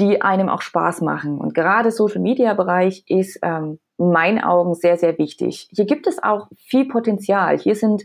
die 0.00 0.22
einem 0.22 0.48
auch 0.48 0.62
Spaß 0.62 1.02
machen. 1.02 1.38
Und 1.38 1.54
gerade 1.54 1.90
Social 1.90 2.20
Media 2.20 2.54
Bereich 2.54 3.04
ist 3.06 3.38
ähm, 3.42 3.78
meinen 3.96 4.42
Augen 4.42 4.74
sehr, 4.74 4.96
sehr 4.96 5.18
wichtig. 5.18 5.68
Hier 5.72 5.84
gibt 5.84 6.06
es 6.06 6.22
auch 6.22 6.48
viel 6.56 6.86
Potenzial. 6.86 7.58
Hier 7.58 7.76
sind 7.76 8.04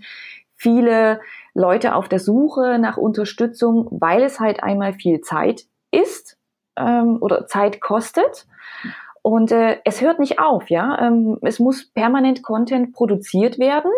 viele 0.56 1.22
Leute 1.54 1.96
auf 1.96 2.10
der 2.10 2.20
Suche 2.20 2.78
nach 2.80 2.98
Unterstützung, 2.98 3.88
weil 3.92 4.24
es 4.24 4.40
halt 4.40 4.62
einmal 4.62 4.94
viel 4.94 5.22
Zeit 5.22 5.66
ist 5.92 6.38
ähm, 6.78 7.18
oder 7.22 7.48
Zeit 7.48 7.82
kostet. 7.82 8.46
Und 9.22 9.52
äh, 9.52 9.80
es 9.86 10.02
hört 10.02 10.20
nicht 10.20 10.40
auf, 10.40 10.70
ja. 10.70 10.98
Ähm, 11.08 11.38
es 11.42 11.60
muss 11.60 11.92
permanent 11.92 12.44
Content 12.44 12.94
produziert 12.94 13.60
werden 13.60 13.92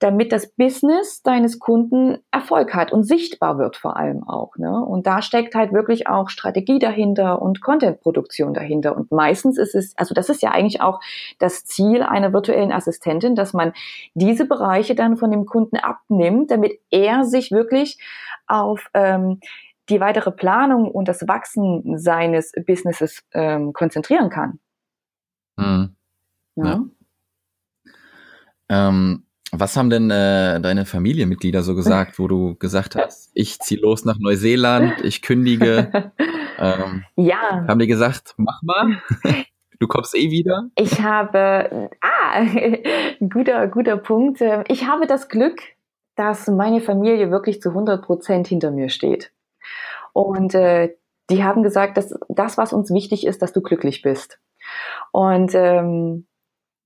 damit 0.00 0.32
das 0.32 0.50
Business 0.54 1.22
deines 1.22 1.58
Kunden 1.58 2.18
Erfolg 2.30 2.74
hat 2.74 2.90
und 2.90 3.04
sichtbar 3.04 3.58
wird 3.58 3.76
vor 3.76 3.98
allem 3.98 4.26
auch. 4.26 4.56
Ne? 4.56 4.82
Und 4.82 5.06
da 5.06 5.20
steckt 5.20 5.54
halt 5.54 5.74
wirklich 5.74 6.08
auch 6.08 6.30
Strategie 6.30 6.78
dahinter 6.78 7.42
und 7.42 7.60
Contentproduktion 7.60 8.54
dahinter. 8.54 8.96
Und 8.96 9.12
meistens 9.12 9.58
ist 9.58 9.74
es, 9.74 9.92
also 9.98 10.14
das 10.14 10.30
ist 10.30 10.42
ja 10.42 10.52
eigentlich 10.52 10.80
auch 10.80 11.00
das 11.38 11.66
Ziel 11.66 12.02
einer 12.02 12.32
virtuellen 12.32 12.72
Assistentin, 12.72 13.36
dass 13.36 13.52
man 13.52 13.74
diese 14.14 14.46
Bereiche 14.46 14.94
dann 14.94 15.18
von 15.18 15.30
dem 15.30 15.44
Kunden 15.44 15.76
abnimmt, 15.76 16.50
damit 16.50 16.80
er 16.90 17.24
sich 17.24 17.52
wirklich 17.52 17.98
auf 18.46 18.88
ähm, 18.94 19.38
die 19.90 20.00
weitere 20.00 20.30
Planung 20.30 20.90
und 20.90 21.08
das 21.08 21.28
Wachsen 21.28 21.98
seines 21.98 22.52
Businesses 22.66 23.22
ähm, 23.32 23.74
konzentrieren 23.74 24.30
kann. 24.30 24.60
Mhm. 25.58 25.94
Ja. 26.56 26.64
ja. 26.64 26.84
Ähm, 28.88 29.26
was 29.52 29.76
haben 29.76 29.90
denn 29.90 30.10
äh, 30.10 30.60
deine 30.60 30.86
Familienmitglieder 30.86 31.62
so 31.62 31.74
gesagt, 31.74 32.18
wo 32.18 32.28
du 32.28 32.54
gesagt 32.56 32.96
hast, 32.96 33.30
ich 33.34 33.58
ziehe 33.58 33.80
los 33.80 34.04
nach 34.04 34.18
Neuseeland, 34.18 35.04
ich 35.04 35.22
kündige? 35.22 36.12
ähm, 36.58 37.04
ja. 37.16 37.64
Haben 37.66 37.78
die 37.78 37.86
gesagt, 37.86 38.34
mach 38.36 38.62
mal? 38.62 39.02
Du 39.82 39.88
kommst 39.88 40.14
eh 40.14 40.30
wieder? 40.30 40.68
Ich 40.74 41.00
habe, 41.00 41.88
ah, 42.02 42.44
guter, 43.30 43.66
guter 43.66 43.96
Punkt. 43.96 44.42
Ich 44.68 44.86
habe 44.86 45.06
das 45.06 45.30
Glück, 45.30 45.58
dass 46.16 46.48
meine 46.48 46.82
Familie 46.82 47.30
wirklich 47.30 47.62
zu 47.62 47.70
100 47.70 48.04
Prozent 48.04 48.46
hinter 48.46 48.72
mir 48.72 48.90
steht. 48.90 49.32
Und 50.12 50.54
äh, 50.54 50.94
die 51.30 51.42
haben 51.44 51.62
gesagt, 51.62 51.96
dass 51.96 52.14
das, 52.28 52.58
was 52.58 52.74
uns 52.74 52.92
wichtig 52.92 53.26
ist, 53.26 53.40
dass 53.40 53.54
du 53.54 53.62
glücklich 53.62 54.02
bist. 54.02 54.38
Und 55.12 55.54
ähm, 55.54 56.26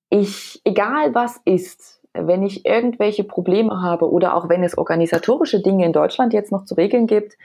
ich, 0.08 0.60
egal 0.64 1.16
was 1.16 1.40
ist, 1.44 1.93
wenn 2.14 2.42
ich 2.42 2.64
irgendwelche 2.64 3.24
Probleme 3.24 3.82
habe 3.82 4.10
oder 4.10 4.36
auch 4.36 4.48
wenn 4.48 4.62
es 4.62 4.78
organisatorische 4.78 5.60
Dinge 5.60 5.84
in 5.84 5.92
Deutschland 5.92 6.32
jetzt 6.32 6.52
noch 6.52 6.64
zu 6.64 6.74
regeln 6.74 7.06
gibt, 7.06 7.36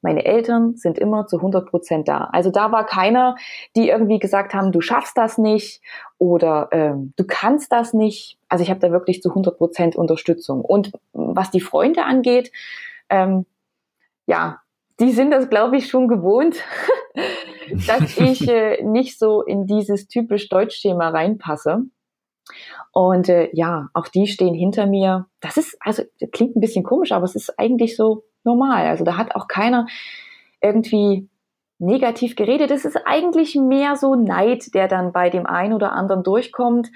meine 0.00 0.24
Eltern 0.24 0.76
sind 0.76 0.98
immer 0.98 1.26
zu 1.26 1.36
100 1.36 1.68
Prozent 1.68 2.06
da. 2.06 2.28
Also 2.32 2.50
da 2.50 2.70
war 2.70 2.86
keiner, 2.86 3.34
die 3.74 3.88
irgendwie 3.88 4.20
gesagt 4.20 4.54
haben, 4.54 4.70
du 4.70 4.80
schaffst 4.80 5.18
das 5.18 5.38
nicht 5.38 5.82
oder 6.18 6.68
ähm, 6.70 7.12
du 7.16 7.24
kannst 7.26 7.72
das 7.72 7.94
nicht. 7.94 8.38
Also 8.48 8.62
ich 8.62 8.70
habe 8.70 8.80
da 8.80 8.92
wirklich 8.92 9.22
zu 9.22 9.30
100 9.30 9.58
Prozent 9.58 9.96
Unterstützung. 9.96 10.64
Und 10.64 10.92
was 11.12 11.50
die 11.50 11.60
Freunde 11.60 12.04
angeht, 12.04 12.52
ähm, 13.10 13.44
ja, 14.26 14.60
die 15.00 15.12
sind 15.12 15.32
das, 15.32 15.48
glaube 15.48 15.76
ich, 15.76 15.88
schon 15.88 16.06
gewohnt, 16.06 16.56
dass 17.86 18.18
ich 18.18 18.48
äh, 18.48 18.82
nicht 18.82 19.18
so 19.18 19.42
in 19.42 19.66
dieses 19.66 20.06
typisch 20.06 20.48
Deutschthema 20.48 21.08
reinpasse. 21.08 21.82
Und 22.92 23.28
äh, 23.28 23.50
ja, 23.52 23.88
auch 23.94 24.08
die 24.08 24.26
stehen 24.26 24.54
hinter 24.54 24.86
mir. 24.86 25.26
Das 25.40 25.56
ist, 25.56 25.76
also 25.80 26.02
klingt 26.32 26.56
ein 26.56 26.60
bisschen 26.60 26.84
komisch, 26.84 27.12
aber 27.12 27.24
es 27.24 27.34
ist 27.34 27.58
eigentlich 27.58 27.96
so 27.96 28.24
normal. 28.44 28.86
Also 28.86 29.04
da 29.04 29.16
hat 29.16 29.34
auch 29.34 29.48
keiner 29.48 29.86
irgendwie 30.60 31.28
negativ 31.78 32.34
geredet. 32.36 32.70
Es 32.70 32.84
ist 32.84 32.98
eigentlich 33.06 33.54
mehr 33.54 33.96
so 33.96 34.14
Neid, 34.14 34.74
der 34.74 34.88
dann 34.88 35.12
bei 35.12 35.30
dem 35.30 35.46
einen 35.46 35.72
oder 35.72 35.92
anderen 35.92 36.22
durchkommt. 36.22 36.90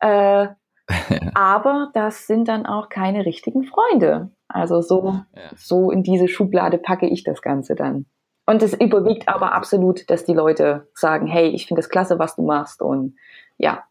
Äh, 0.00 0.48
aber 1.34 1.90
das 1.94 2.26
sind 2.26 2.48
dann 2.48 2.66
auch 2.66 2.88
keine 2.88 3.26
richtigen 3.26 3.64
Freunde. 3.64 4.30
Also 4.48 4.80
so, 4.80 5.20
ja. 5.34 5.42
so 5.56 5.90
in 5.90 6.02
diese 6.02 6.28
Schublade 6.28 6.78
packe 6.78 7.06
ich 7.06 7.24
das 7.24 7.42
Ganze 7.42 7.74
dann. 7.74 8.06
Und 8.46 8.62
es 8.62 8.72
überwiegt 8.72 9.28
aber 9.28 9.52
absolut, 9.52 10.08
dass 10.08 10.24
die 10.24 10.32
Leute 10.32 10.88
sagen, 10.94 11.26
hey, 11.26 11.48
ich 11.48 11.66
finde 11.66 11.80
es 11.80 11.90
klasse, 11.90 12.18
was 12.18 12.36
du 12.36 12.42
machst. 12.42 12.80
Und 12.80 13.16
ja, 13.58 13.84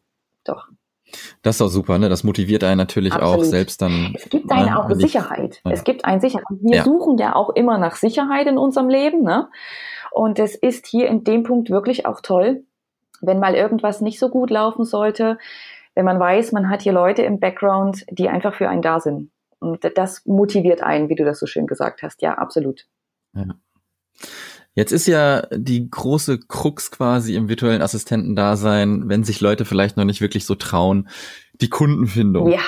doch. 0.43 0.67
Das 1.41 1.55
ist 1.55 1.61
auch 1.61 1.69
super, 1.69 1.97
ne? 1.97 2.09
Das 2.09 2.23
motiviert 2.23 2.63
einen 2.63 2.77
natürlich 2.77 3.13
Absolut. 3.13 3.39
auch 3.39 3.43
selbst 3.43 3.81
dann. 3.81 4.13
Es 4.15 4.29
gibt 4.29 4.51
einen 4.51 4.65
ne? 4.65 4.79
auch 4.79 4.91
Sicherheit. 4.91 5.61
Ja. 5.63 5.71
Es 5.71 5.83
gibt 5.83 6.05
einen 6.05 6.19
Sicherheit. 6.19 6.45
Wir 6.49 6.77
ja. 6.77 6.83
suchen 6.83 7.17
ja 7.17 7.35
auch 7.35 7.49
immer 7.51 7.77
nach 7.77 7.95
Sicherheit 7.95 8.47
in 8.47 8.57
unserem 8.57 8.89
Leben, 8.89 9.23
ne? 9.23 9.49
Und 10.11 10.39
es 10.39 10.55
ist 10.55 10.87
hier 10.87 11.07
in 11.07 11.23
dem 11.23 11.43
Punkt 11.43 11.69
wirklich 11.69 12.05
auch 12.05 12.21
toll, 12.21 12.63
wenn 13.21 13.39
mal 13.39 13.55
irgendwas 13.55 14.01
nicht 14.01 14.19
so 14.19 14.29
gut 14.29 14.49
laufen 14.49 14.83
sollte, 14.83 15.37
wenn 15.95 16.05
man 16.05 16.19
weiß, 16.19 16.51
man 16.51 16.69
hat 16.69 16.81
hier 16.81 16.93
Leute 16.93 17.23
im 17.23 17.39
Background, 17.39 18.05
die 18.11 18.29
einfach 18.29 18.53
für 18.53 18.69
einen 18.69 18.81
da 18.81 18.99
sind. 18.99 19.31
Und 19.59 19.83
das 19.95 20.25
motiviert 20.25 20.83
einen, 20.83 21.09
wie 21.09 21.15
du 21.15 21.25
das 21.25 21.39
so 21.39 21.47
schön 21.47 21.65
gesagt 21.65 22.03
hast. 22.03 22.21
Ja, 22.21 22.35
absolut. 22.35 22.85
Ja. 23.33 23.45
Jetzt 24.77 24.91
ist 24.91 25.07
ja 25.07 25.41
die 25.51 25.89
große 25.89 26.37
Krux 26.37 26.91
quasi 26.91 27.33
im 27.33 27.49
virtuellen 27.49 27.81
Assistentendasein, 27.81 29.09
wenn 29.09 29.23
sich 29.23 29.41
Leute 29.41 29.65
vielleicht 29.65 29.97
noch 29.97 30.03
nicht 30.03 30.21
wirklich 30.21 30.45
so 30.45 30.53
trauen, 30.53 31.09
die 31.59 31.69
Kundenfindung. 31.69 32.51
Ja. 32.51 32.59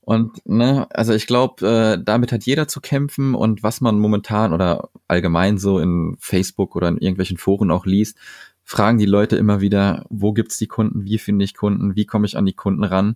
Und 0.00 0.44
ne, 0.48 0.88
also 0.90 1.12
ich 1.12 1.28
glaube, 1.28 1.64
äh, 1.64 2.02
damit 2.04 2.32
hat 2.32 2.42
jeder 2.42 2.66
zu 2.66 2.80
kämpfen 2.80 3.36
und 3.36 3.62
was 3.62 3.80
man 3.80 4.00
momentan 4.00 4.52
oder 4.52 4.88
allgemein 5.06 5.58
so 5.58 5.78
in 5.78 6.16
Facebook 6.18 6.74
oder 6.74 6.88
in 6.88 6.98
irgendwelchen 6.98 7.36
Foren 7.36 7.70
auch 7.70 7.86
liest, 7.86 8.18
fragen 8.64 8.98
die 8.98 9.06
Leute 9.06 9.36
immer 9.36 9.60
wieder, 9.60 10.06
wo 10.08 10.32
gibt's 10.32 10.56
die 10.56 10.66
Kunden, 10.66 11.04
wie 11.04 11.18
finde 11.18 11.44
ich 11.44 11.54
Kunden, 11.54 11.94
wie 11.94 12.04
komme 12.04 12.26
ich 12.26 12.36
an 12.36 12.46
die 12.46 12.52
Kunden 12.52 12.82
ran? 12.82 13.14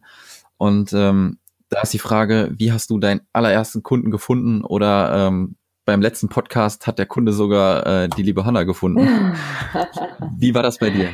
Und 0.58 0.92
ähm, 0.92 1.38
da 1.70 1.80
ist 1.80 1.92
die 1.92 1.98
Frage, 1.98 2.52
wie 2.56 2.70
hast 2.70 2.88
du 2.90 3.00
deinen 3.00 3.22
allerersten 3.32 3.82
Kunden 3.82 4.12
gefunden 4.12 4.62
oder 4.62 5.26
ähm, 5.26 5.56
beim 5.84 6.00
letzten 6.00 6.28
Podcast 6.28 6.86
hat 6.86 6.98
der 6.98 7.06
Kunde 7.06 7.32
sogar 7.32 7.86
äh, 7.86 8.08
die 8.08 8.22
liebe 8.22 8.44
Hanna 8.44 8.62
gefunden. 8.64 9.34
Wie 10.38 10.54
war 10.54 10.62
das 10.62 10.78
bei 10.78 10.90
dir? 10.90 11.10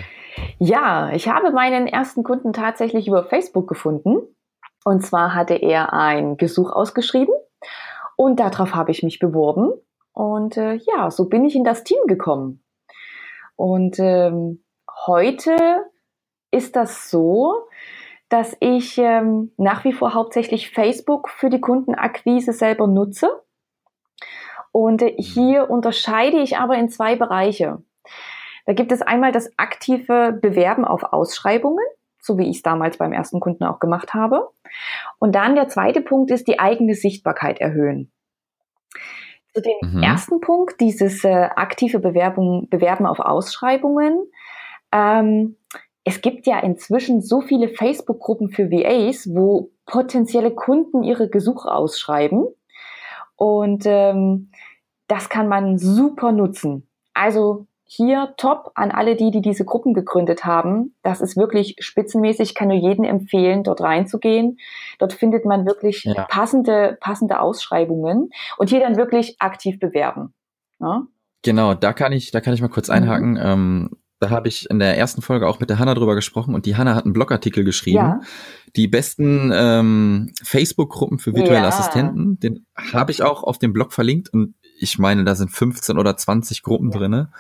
Ja, 0.58 1.10
ich 1.12 1.28
habe 1.28 1.50
meinen 1.52 1.86
ersten 1.86 2.22
Kunden 2.22 2.52
tatsächlich 2.52 3.08
über 3.08 3.24
Facebook 3.24 3.68
gefunden. 3.68 4.18
Und 4.84 5.04
zwar 5.04 5.34
hatte 5.34 5.54
er 5.54 5.92
ein 5.92 6.36
Gesuch 6.36 6.70
ausgeschrieben 6.70 7.34
und 8.16 8.40
darauf 8.40 8.74
habe 8.74 8.90
ich 8.90 9.02
mich 9.02 9.18
beworben. 9.18 9.72
Und 10.12 10.56
äh, 10.56 10.74
ja, 10.74 11.10
so 11.10 11.28
bin 11.28 11.44
ich 11.44 11.54
in 11.54 11.64
das 11.64 11.84
Team 11.84 11.98
gekommen. 12.06 12.62
Und 13.56 13.98
ähm, 13.98 14.62
heute 15.06 15.56
ist 16.50 16.76
das 16.76 17.10
so, 17.10 17.66
dass 18.28 18.56
ich 18.60 18.98
ähm, 18.98 19.52
nach 19.56 19.84
wie 19.84 19.92
vor 19.92 20.14
hauptsächlich 20.14 20.70
Facebook 20.70 21.28
für 21.28 21.50
die 21.50 21.60
Kundenakquise 21.60 22.52
selber 22.52 22.86
nutze 22.86 23.30
und 24.72 25.02
hier 25.16 25.70
unterscheide 25.70 26.40
ich 26.40 26.56
aber 26.58 26.76
in 26.76 26.88
zwei 26.88 27.16
Bereiche. 27.16 27.82
Da 28.66 28.74
gibt 28.74 28.92
es 28.92 29.00
einmal 29.02 29.32
das 29.32 29.50
aktive 29.56 30.38
Bewerben 30.40 30.84
auf 30.84 31.02
Ausschreibungen, 31.02 31.84
so 32.20 32.36
wie 32.36 32.50
ich 32.50 32.58
es 32.58 32.62
damals 32.62 32.98
beim 32.98 33.12
ersten 33.12 33.40
Kunden 33.40 33.64
auch 33.64 33.80
gemacht 33.80 34.12
habe. 34.12 34.50
Und 35.18 35.34
dann 35.34 35.54
der 35.54 35.68
zweite 35.68 36.02
Punkt 36.02 36.30
ist 36.30 36.46
die 36.48 36.58
eigene 36.58 36.94
Sichtbarkeit 36.94 37.60
erhöhen. 37.60 38.12
Zu 39.54 39.62
dem 39.62 39.90
mhm. 39.90 40.02
ersten 40.02 40.40
Punkt, 40.40 40.80
dieses 40.80 41.24
äh, 41.24 41.48
aktive 41.56 41.98
Bewerbung, 41.98 42.68
Bewerben 42.68 43.06
auf 43.06 43.18
Ausschreibungen. 43.20 44.30
Ähm, 44.92 45.56
es 46.04 46.20
gibt 46.20 46.46
ja 46.46 46.58
inzwischen 46.58 47.22
so 47.22 47.40
viele 47.40 47.68
Facebook-Gruppen 47.68 48.50
für 48.50 48.70
VAs, 48.70 49.28
wo 49.34 49.70
potenzielle 49.86 50.50
Kunden 50.50 51.02
ihre 51.02 51.28
Gesuche 51.28 51.72
ausschreiben. 51.72 52.46
Und 53.38 53.84
ähm, 53.86 54.50
das 55.06 55.28
kann 55.28 55.48
man 55.48 55.78
super 55.78 56.32
nutzen. 56.32 56.88
Also 57.14 57.66
hier 57.84 58.34
top 58.36 58.72
an 58.74 58.90
alle 58.90 59.16
die, 59.16 59.30
die 59.30 59.40
diese 59.40 59.64
Gruppen 59.64 59.94
gegründet 59.94 60.44
haben. 60.44 60.94
Das 61.02 61.22
ist 61.22 61.38
wirklich 61.38 61.76
spitzenmäßig. 61.78 62.50
Ich 62.50 62.54
kann 62.54 62.68
nur 62.68 62.76
jedem 62.76 63.04
empfehlen, 63.04 63.62
dort 63.62 63.80
reinzugehen. 63.80 64.58
Dort 64.98 65.14
findet 65.14 65.46
man 65.46 65.64
wirklich 65.64 66.04
ja. 66.04 66.26
passende, 66.28 66.98
passende 67.00 67.40
Ausschreibungen 67.40 68.28
und 68.58 68.68
hier 68.68 68.80
dann 68.80 68.96
wirklich 68.96 69.40
aktiv 69.40 69.78
bewerben. 69.78 70.34
Ja? 70.80 71.04
Genau, 71.42 71.72
da 71.74 71.92
kann 71.92 72.12
ich, 72.12 72.30
da 72.30 72.40
kann 72.40 72.52
ich 72.52 72.60
mal 72.60 72.68
kurz 72.68 72.90
einhaken. 72.90 73.30
Mhm. 73.30 73.40
Ähm, 73.42 73.90
da 74.20 74.30
habe 74.30 74.48
ich 74.48 74.68
in 74.68 74.78
der 74.78 74.96
ersten 74.96 75.22
Folge 75.22 75.46
auch 75.46 75.60
mit 75.60 75.70
der 75.70 75.78
Hanna 75.78 75.94
drüber 75.94 76.14
gesprochen 76.14 76.54
und 76.54 76.66
die 76.66 76.76
Hanna 76.76 76.94
hat 76.94 77.04
einen 77.04 77.12
Blogartikel 77.12 77.64
geschrieben. 77.64 77.98
Ja. 77.98 78.20
Die 78.74 78.88
besten 78.88 79.50
ähm, 79.54 80.32
Facebook-Gruppen 80.42 81.18
für 81.18 81.34
virtuelle 81.34 81.62
ja. 81.62 81.68
Assistenten, 81.68 82.38
den 82.40 82.66
habe 82.74 83.12
ich 83.12 83.22
auch 83.22 83.42
auf 83.44 83.58
dem 83.58 83.72
Blog 83.72 83.92
verlinkt 83.92 84.32
und 84.32 84.54
ich 84.80 84.98
meine, 84.98 85.24
da 85.24 85.34
sind 85.34 85.50
15 85.50 85.98
oder 85.98 86.16
20 86.16 86.62
Gruppen 86.62 86.90
ja. 86.90 86.98
drinne, 86.98 87.32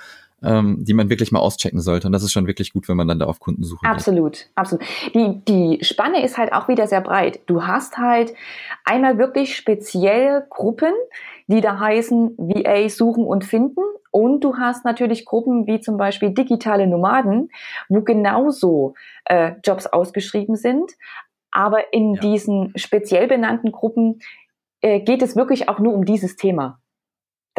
ähm, 0.42 0.84
die 0.84 0.94
man 0.94 1.10
wirklich 1.10 1.32
mal 1.32 1.40
auschecken 1.40 1.80
sollte. 1.80 2.06
Und 2.06 2.12
das 2.12 2.22
ist 2.22 2.32
schon 2.32 2.46
wirklich 2.46 2.72
gut, 2.72 2.88
wenn 2.88 2.96
man 2.96 3.08
dann 3.08 3.18
da 3.18 3.26
auf 3.26 3.40
Kundensuche 3.40 3.80
geht. 3.82 3.90
Absolut, 3.90 4.46
absolut. 4.54 4.84
Die, 5.14 5.42
die 5.46 5.84
Spanne 5.84 6.24
ist 6.24 6.38
halt 6.38 6.52
auch 6.52 6.68
wieder 6.68 6.86
sehr 6.86 7.00
breit. 7.00 7.40
Du 7.46 7.66
hast 7.66 7.98
halt 7.98 8.34
einmal 8.84 9.18
wirklich 9.18 9.56
spezielle 9.56 10.46
Gruppen, 10.48 10.92
die 11.48 11.60
da 11.60 11.80
heißen 11.80 12.36
VA 12.38 12.88
suchen 12.88 13.24
und 13.24 13.44
finden. 13.44 13.82
Und 14.10 14.44
du 14.44 14.56
hast 14.56 14.84
natürlich 14.84 15.24
Gruppen 15.24 15.66
wie 15.66 15.80
zum 15.80 15.96
Beispiel 15.96 16.30
digitale 16.30 16.86
Nomaden, 16.86 17.50
wo 17.88 18.02
genauso 18.02 18.94
äh, 19.24 19.52
Jobs 19.64 19.86
ausgeschrieben 19.86 20.56
sind. 20.56 20.92
Aber 21.50 21.92
in 21.92 22.14
ja. 22.14 22.20
diesen 22.20 22.72
speziell 22.76 23.26
benannten 23.26 23.72
Gruppen 23.72 24.20
äh, 24.80 25.00
geht 25.00 25.22
es 25.22 25.34
wirklich 25.34 25.68
auch 25.68 25.78
nur 25.78 25.94
um 25.94 26.04
dieses 26.04 26.36
Thema 26.36 26.78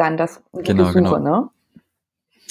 dann 0.00 0.16
das 0.16 0.42
genau, 0.54 0.84
Suche, 0.84 0.94
genau. 0.94 1.18
ne? 1.18 1.50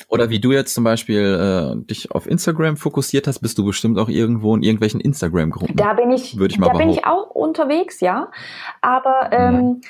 Oder 0.08 0.30
wie 0.30 0.40
du 0.40 0.52
jetzt 0.52 0.74
zum 0.74 0.84
Beispiel 0.84 1.76
äh, 1.82 1.86
dich 1.86 2.12
auf 2.12 2.28
Instagram 2.28 2.78
fokussiert 2.78 3.28
hast, 3.28 3.40
bist 3.40 3.58
du 3.58 3.66
bestimmt 3.66 3.98
auch 4.00 4.10
irgendwo 4.10 4.56
in 4.56 4.64
irgendwelchen 4.64 5.00
Instagram-Gruppen. 5.00 5.76
Da 5.76 5.94
bin 5.94 6.12
ich, 6.12 6.38
würde 6.38 6.54
ich 6.54 6.60
mal 6.60 6.68
da 6.68 6.74
behaupten. 6.74 6.90
bin 6.90 6.98
ich 6.98 7.06
auch 7.06 7.30
unterwegs, 7.30 8.00
ja. 8.00 8.32
Aber 8.82 9.30
ähm, 9.32 9.82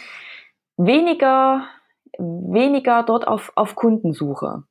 weniger, 0.78 1.66
weniger 2.18 3.04
dort 3.04 3.28
auf, 3.28 3.52
auf 3.56 3.76
Kundensuche. 3.76 4.64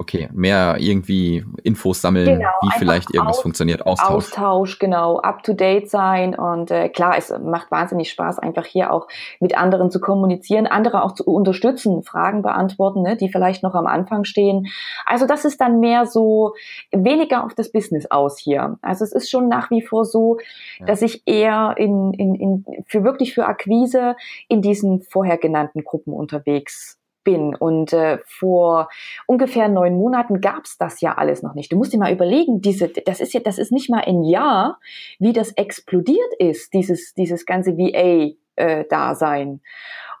Okay, 0.00 0.28
mehr 0.32 0.76
irgendwie 0.78 1.44
Infos 1.64 2.00
sammeln, 2.00 2.38
Genau, 2.38 2.48
wie 2.62 2.70
vielleicht 2.78 3.12
irgendwas 3.12 3.38
aus- 3.38 3.42
funktioniert, 3.42 3.84
Austausch. 3.84 4.26
Austausch, 4.26 4.78
genau, 4.78 5.18
up 5.18 5.42
to 5.42 5.52
date 5.54 5.90
sein 5.90 6.36
und 6.38 6.70
äh, 6.70 6.88
klar, 6.88 7.16
es 7.18 7.34
macht 7.42 7.70
wahnsinnig 7.72 8.08
Spaß, 8.10 8.38
einfach 8.38 8.64
hier 8.64 8.92
auch 8.92 9.08
mit 9.40 9.58
anderen 9.58 9.90
zu 9.90 10.00
kommunizieren, 10.00 10.68
andere 10.68 11.02
auch 11.02 11.12
zu 11.12 11.24
unterstützen, 11.24 12.04
Fragen 12.04 12.42
beantworten, 12.42 13.02
ne, 13.02 13.16
die 13.16 13.28
vielleicht 13.28 13.64
noch 13.64 13.74
am 13.74 13.88
Anfang 13.88 14.22
stehen. 14.22 14.68
Also 15.04 15.26
das 15.26 15.44
ist 15.44 15.60
dann 15.60 15.80
mehr 15.80 16.06
so 16.06 16.54
weniger 16.92 17.44
auf 17.44 17.54
das 17.54 17.72
Business 17.72 18.08
aus 18.08 18.38
hier. 18.38 18.78
Also 18.82 19.02
es 19.04 19.12
ist 19.12 19.28
schon 19.30 19.48
nach 19.48 19.68
wie 19.72 19.82
vor 19.82 20.04
so, 20.04 20.38
Ja. 20.78 20.86
dass 20.86 21.02
ich 21.02 21.22
eher 21.26 21.74
in, 21.76 22.12
in, 22.14 22.34
in 22.36 22.64
für 22.86 23.02
wirklich 23.02 23.34
für 23.34 23.46
Akquise 23.46 24.14
in 24.48 24.62
diesen 24.62 25.02
vorher 25.02 25.38
genannten 25.38 25.82
Gruppen 25.82 26.12
unterwegs 26.12 26.94
bin. 27.24 27.54
Und 27.54 27.92
äh, 27.92 28.18
vor 28.26 28.88
ungefähr 29.26 29.68
neun 29.68 29.96
Monaten 29.96 30.40
gab's 30.40 30.78
das 30.78 31.00
ja 31.00 31.14
alles 31.14 31.42
noch 31.42 31.54
nicht. 31.54 31.72
Du 31.72 31.76
musst 31.76 31.92
dir 31.92 31.98
mal 31.98 32.12
überlegen, 32.12 32.60
diese, 32.60 32.88
das 32.88 33.20
ist 33.20 33.32
ja, 33.34 33.40
das 33.40 33.58
ist 33.58 33.72
nicht 33.72 33.90
mal 33.90 34.02
ein 34.04 34.24
Jahr, 34.24 34.78
wie 35.18 35.32
das 35.32 35.52
explodiert 35.52 36.34
ist, 36.38 36.72
dieses, 36.74 37.14
dieses 37.14 37.46
ganze 37.46 37.76
VA-Dasein. 37.76 39.60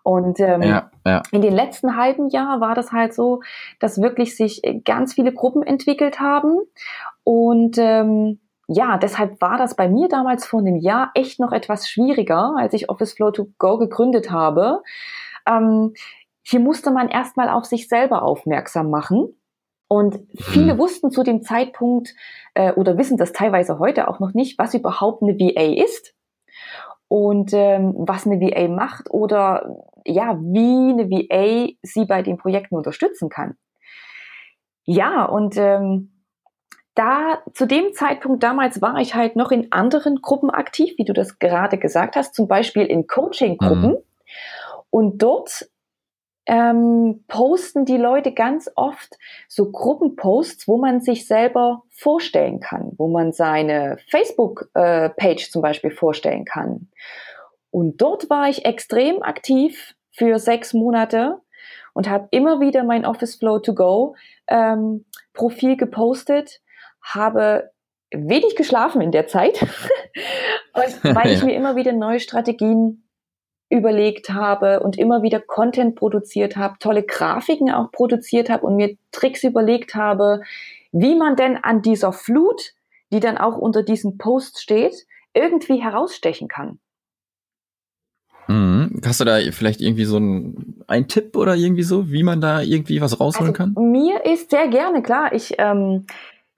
Und 0.02 0.40
ähm, 0.40 0.62
Ja, 0.62 0.90
ja. 1.06 1.22
in 1.32 1.42
den 1.42 1.52
letzten 1.52 1.96
halben 1.96 2.28
Jahr 2.28 2.60
war 2.60 2.74
das 2.74 2.92
halt 2.92 3.12
so, 3.12 3.42
dass 3.78 4.00
wirklich 4.00 4.36
sich 4.36 4.64
äh, 4.64 4.80
ganz 4.80 5.14
viele 5.14 5.32
Gruppen 5.32 5.62
entwickelt 5.62 6.18
haben. 6.20 6.56
Und 7.24 7.76
ähm, 7.78 8.40
ja, 8.68 8.98
deshalb 8.98 9.40
war 9.40 9.56
das 9.58 9.76
bei 9.76 9.88
mir 9.88 10.08
damals 10.08 10.46
vor 10.46 10.60
einem 10.60 10.76
Jahr 10.76 11.10
echt 11.14 11.40
noch 11.40 11.52
etwas 11.52 11.88
schwieriger, 11.88 12.54
als 12.58 12.74
ich 12.74 12.90
Office 12.90 13.14
Flow 13.14 13.30
to 13.30 13.48
Go 13.58 13.78
gegründet 13.78 14.30
habe. 14.30 14.82
Ähm, 15.46 15.94
hier 16.50 16.60
musste 16.60 16.90
man 16.90 17.08
erstmal 17.08 17.50
auf 17.50 17.66
sich 17.66 17.88
selber 17.88 18.22
aufmerksam 18.22 18.88
machen. 18.90 19.34
Und 19.86 20.20
viele 20.34 20.74
Mhm. 20.74 20.78
wussten 20.78 21.10
zu 21.10 21.22
dem 21.22 21.42
Zeitpunkt 21.42 22.14
äh, 22.54 22.72
oder 22.72 22.96
wissen 22.96 23.18
das 23.18 23.32
teilweise 23.32 23.78
heute 23.78 24.08
auch 24.08 24.18
noch 24.18 24.32
nicht, 24.32 24.58
was 24.58 24.72
überhaupt 24.72 25.22
eine 25.22 25.38
VA 25.38 25.82
ist 25.82 26.14
und 27.08 27.52
ähm, 27.52 27.94
was 27.96 28.26
eine 28.26 28.40
VA 28.40 28.68
macht 28.68 29.10
oder 29.10 29.76
ja, 30.06 30.38
wie 30.40 30.92
eine 30.92 31.10
VA 31.10 31.72
sie 31.82 32.06
bei 32.06 32.22
den 32.22 32.38
Projekten 32.38 32.76
unterstützen 32.76 33.28
kann. 33.28 33.56
Ja, 34.84 35.26
und 35.26 35.56
ähm, 35.58 36.12
da 36.94 37.42
zu 37.52 37.66
dem 37.66 37.92
Zeitpunkt 37.92 38.42
damals 38.42 38.80
war 38.80 38.96
ich 38.96 39.14
halt 39.14 39.36
noch 39.36 39.50
in 39.50 39.70
anderen 39.70 40.22
Gruppen 40.22 40.50
aktiv, 40.50 40.94
wie 40.96 41.04
du 41.04 41.12
das 41.12 41.38
gerade 41.38 41.76
gesagt 41.76 42.16
hast, 42.16 42.34
zum 42.34 42.48
Beispiel 42.48 42.84
in 42.86 43.06
Coaching-Gruppen. 43.06 43.90
Mhm. 43.90 43.98
Und 44.90 45.18
dort 45.22 45.68
ähm, 46.48 47.24
posten 47.28 47.84
die 47.84 47.98
Leute 47.98 48.32
ganz 48.32 48.70
oft 48.74 49.16
so 49.48 49.70
Gruppenposts, 49.70 50.66
wo 50.66 50.78
man 50.78 51.02
sich 51.02 51.26
selber 51.26 51.82
vorstellen 51.90 52.58
kann, 52.58 52.92
wo 52.96 53.06
man 53.06 53.32
seine 53.32 53.98
Facebook-Page 54.10 55.50
zum 55.50 55.60
Beispiel 55.60 55.90
vorstellen 55.90 56.46
kann. 56.46 56.88
Und 57.70 58.00
dort 58.00 58.30
war 58.30 58.48
ich 58.48 58.64
extrem 58.64 59.22
aktiv 59.22 59.94
für 60.10 60.38
sechs 60.38 60.72
Monate 60.72 61.38
und 61.92 62.08
habe 62.08 62.28
immer 62.30 62.60
wieder 62.60 62.82
mein 62.82 63.04
Office 63.04 63.36
Flow 63.36 63.58
to 63.58 63.74
Go 63.74 64.16
ähm, 64.48 65.04
Profil 65.34 65.76
gepostet, 65.76 66.62
habe 67.02 67.70
wenig 68.10 68.56
geschlafen 68.56 69.02
in 69.02 69.12
der 69.12 69.26
Zeit, 69.26 69.60
und 70.72 71.14
weil 71.14 71.30
ich 71.32 71.42
mir 71.42 71.54
immer 71.54 71.76
wieder 71.76 71.92
neue 71.92 72.20
Strategien 72.20 73.07
überlegt 73.70 74.30
habe 74.30 74.80
und 74.80 74.98
immer 74.98 75.22
wieder 75.22 75.40
Content 75.40 75.96
produziert 75.96 76.56
habe, 76.56 76.76
tolle 76.78 77.02
Grafiken 77.02 77.70
auch 77.70 77.90
produziert 77.92 78.48
habe 78.48 78.66
und 78.66 78.76
mir 78.76 78.96
Tricks 79.12 79.44
überlegt 79.44 79.94
habe, 79.94 80.42
wie 80.92 81.14
man 81.14 81.36
denn 81.36 81.56
an 81.56 81.82
dieser 81.82 82.12
Flut, 82.12 82.72
die 83.12 83.20
dann 83.20 83.36
auch 83.38 83.56
unter 83.56 83.82
diesen 83.82 84.16
Posts 84.16 84.62
steht, 84.62 85.06
irgendwie 85.34 85.76
herausstechen 85.76 86.48
kann. 86.48 86.78
Mhm. 88.46 89.02
Hast 89.04 89.20
du 89.20 89.24
da 89.24 89.38
vielleicht 89.52 89.82
irgendwie 89.82 90.06
so 90.06 90.18
ein, 90.18 90.82
ein 90.86 91.06
Tipp 91.08 91.36
oder 91.36 91.54
irgendwie 91.54 91.82
so, 91.82 92.10
wie 92.10 92.22
man 92.22 92.40
da 92.40 92.62
irgendwie 92.62 93.02
was 93.02 93.20
rausholen 93.20 93.52
kann? 93.52 93.74
Also, 93.76 93.86
mir 93.86 94.24
ist 94.24 94.50
sehr 94.50 94.68
gerne 94.68 95.02
klar, 95.02 95.34
ich 95.34 95.56
ähm, 95.58 96.06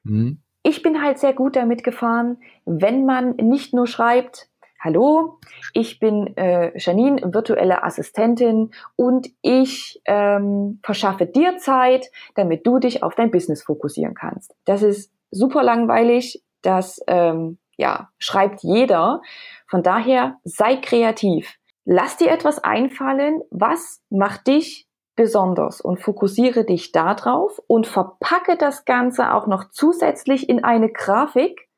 Mhm. 0.05 0.39
ich 0.63 0.83
bin 0.83 1.03
halt 1.03 1.19
sehr 1.19 1.33
gut 1.33 1.57
damit 1.57 1.85
gefahren, 1.85 2.39
wenn 2.65 3.05
man 3.05 3.37
nicht 3.37 3.75
nur 3.75 3.87
schreibt, 3.87 4.49
hallo, 4.81 5.39
ich 5.75 6.01
bin 6.01 6.37
äh, 6.37 6.73
Janine, 6.77 7.21
virtuelle 7.35 7.85
Assistentin 7.85 8.71
und 8.97 9.29
ich 9.43 10.01
ähm, 10.07 10.81
verschaffe 10.83 11.27
dir 11.27 11.59
Zeit, 11.59 12.11
damit 12.35 12.67
du 12.67 12.79
dich 12.79 13.03
auf 13.03 13.15
dein 13.15 13.31
Business 13.31 13.63
fokussieren 13.63 14.15
kannst. 14.15 14.55
Das 14.65 14.83
ist 14.83 15.13
super 15.31 15.63
langweilig, 15.63 16.43
das 16.63 17.01
ähm, 17.07 17.59
ja, 17.77 18.09
schreibt 18.19 18.63
jeder. 18.63 19.21
Von 19.69 19.83
daher 19.83 20.39
sei 20.45 20.77
kreativ. 20.77 21.57
Lass 21.85 22.17
dir 22.17 22.31
etwas 22.31 22.63
einfallen, 22.63 23.41
was 23.51 24.03
macht 24.11 24.47
dich 24.47 24.87
besonders 25.15 25.81
und 25.81 26.01
fokussiere 26.01 26.65
dich 26.65 26.93
darauf 26.93 27.61
und 27.67 27.87
verpacke 27.87 28.57
das 28.57 28.87
Ganze 28.87 29.35
auch 29.35 29.47
noch 29.47 29.71
zusätzlich 29.71 30.49
in 30.49 30.65
eine 30.65 30.91
Grafik 30.91 31.69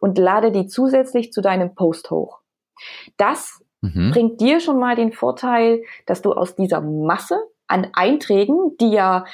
und 0.00 0.18
lade 0.18 0.52
die 0.52 0.66
zusätzlich 0.66 1.32
zu 1.32 1.40
deinem 1.40 1.74
Post 1.74 2.10
hoch. 2.10 2.43
Das 3.16 3.60
Mhm. 3.84 4.12
bringt 4.12 4.40
dir 4.40 4.60
schon 4.60 4.78
mal 4.78 4.96
den 4.96 5.12
Vorteil, 5.12 5.82
dass 6.06 6.22
du 6.22 6.32
aus 6.32 6.56
dieser 6.56 6.80
Masse 6.80 7.38
an 7.66 7.88
Einträgen, 7.92 8.76
die 8.80 8.90
ja 8.90 9.26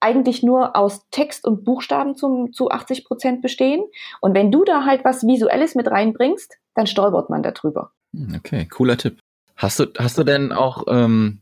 eigentlich 0.00 0.42
nur 0.42 0.76
aus 0.76 1.06
Text 1.10 1.46
und 1.46 1.64
Buchstaben 1.64 2.16
zum, 2.16 2.52
zu 2.52 2.70
80 2.70 3.04
Prozent 3.04 3.40
bestehen. 3.40 3.84
Und 4.20 4.34
wenn 4.34 4.50
du 4.50 4.64
da 4.64 4.84
halt 4.84 5.04
was 5.04 5.26
Visuelles 5.26 5.76
mit 5.76 5.88
reinbringst, 5.88 6.58
dann 6.74 6.86
stolpert 6.86 7.30
man 7.30 7.42
darüber. 7.42 7.92
Hm, 8.12 8.34
Okay, 8.36 8.66
cooler 8.66 8.98
Tipp. 8.98 9.18
Hast 9.56 9.78
du, 9.78 9.86
hast 9.98 10.18
du 10.18 10.24
denn 10.24 10.52
auch, 10.52 10.84
ähm, 10.88 11.40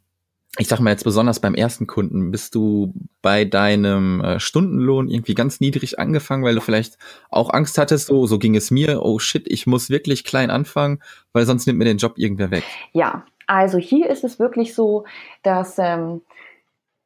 ich 0.58 0.68
sag 0.68 0.80
mal 0.80 0.90
jetzt 0.90 1.04
besonders 1.04 1.40
beim 1.40 1.54
ersten 1.54 1.86
Kunden, 1.86 2.30
bist 2.30 2.54
du 2.54 2.92
bei 3.22 3.46
deinem 3.46 4.20
äh, 4.20 4.38
Stundenlohn 4.38 5.08
irgendwie 5.08 5.34
ganz 5.34 5.60
niedrig 5.60 5.98
angefangen, 5.98 6.44
weil 6.44 6.54
du 6.54 6.60
vielleicht 6.60 6.98
auch 7.30 7.50
Angst 7.50 7.78
hattest, 7.78 8.06
so, 8.06 8.26
so 8.26 8.38
ging 8.38 8.54
es 8.54 8.70
mir, 8.70 9.02
oh 9.02 9.18
shit, 9.18 9.44
ich 9.46 9.66
muss 9.66 9.88
wirklich 9.88 10.24
klein 10.24 10.50
anfangen, 10.50 11.02
weil 11.32 11.46
sonst 11.46 11.66
nimmt 11.66 11.78
mir 11.78 11.86
den 11.86 11.96
Job 11.96 12.18
irgendwer 12.18 12.50
weg. 12.50 12.64
Ja, 12.92 13.24
also 13.46 13.78
hier 13.78 14.10
ist 14.10 14.24
es 14.24 14.38
wirklich 14.38 14.74
so, 14.74 15.04
dass 15.42 15.78
ähm, 15.78 16.20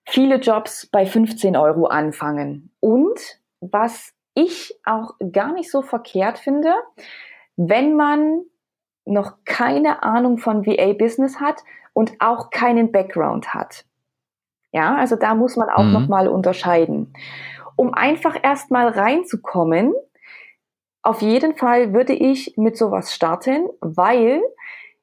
viele 0.05 0.37
Jobs 0.37 0.87
bei 0.87 1.07
15 1.07 1.57
Euro 1.57 1.87
anfangen. 1.87 2.71
Und 2.81 3.39
was 3.61 4.13
ich 4.35 4.75
auch 4.85 5.15
gar 5.33 5.53
nicht 5.53 5.71
so 5.71 5.83
verkehrt 5.83 6.39
finde, 6.39 6.75
wenn 7.57 7.95
man 7.95 8.43
noch 9.05 9.35
keine 9.45 10.03
Ahnung 10.03 10.39
von 10.39 10.67
VA-Business 10.67 11.39
hat 11.41 11.63
und 11.97 12.21
auch 12.21 12.51
keinen 12.51 12.93
Background 12.93 13.55
hat. 13.55 13.87
Ja, 14.71 14.97
also 14.97 15.17
da 15.17 15.35
muss 15.35 15.57
man 15.57 15.71
auch 15.71 15.85
Mhm. 15.85 15.93
noch 15.95 16.09
mal 16.09 16.29
unterscheiden. 16.29 17.15
Um 17.75 17.95
einfach 17.95 18.37
erstmal 18.43 18.89
reinzukommen, 18.89 19.95
auf 21.01 21.23
jeden 21.23 21.57
Fall 21.57 21.95
würde 21.95 22.13
ich 22.13 22.55
mit 22.59 22.77
sowas 22.77 23.15
starten, 23.15 23.71
weil 23.81 24.43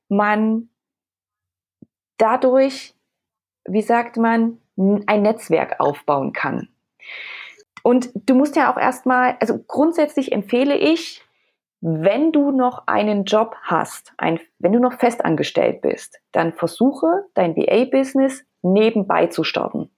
man 0.08 0.70
dadurch, 2.18 2.94
wie 3.66 3.82
sagt 3.82 4.18
man, 4.18 4.60
ein 4.78 5.24
Netzwerk 5.24 5.80
aufbauen 5.80 6.32
kann. 6.32 6.70
Und 7.82 8.12
du 8.14 8.36
musst 8.36 8.56
ja 8.56 8.72
auch 8.72 8.78
erstmal, 8.78 9.36
also 9.40 9.58
grundsätzlich 9.58 10.32
empfehle 10.32 10.78
ich, 10.78 11.26
wenn 11.86 12.32
du 12.32 12.52
noch 12.52 12.88
einen 12.88 13.26
Job 13.26 13.58
hast, 13.62 14.14
ein, 14.18 14.40
wenn 14.58 14.72
du 14.72 14.80
noch 14.80 14.94
festangestellt 14.94 15.82
bist, 15.82 16.18
dann 16.32 16.54
versuche 16.54 17.26
dein 17.34 17.58
VA-Business 17.58 18.46
nebenbei 18.62 19.28
zu 19.28 19.44
starten. 19.44 19.92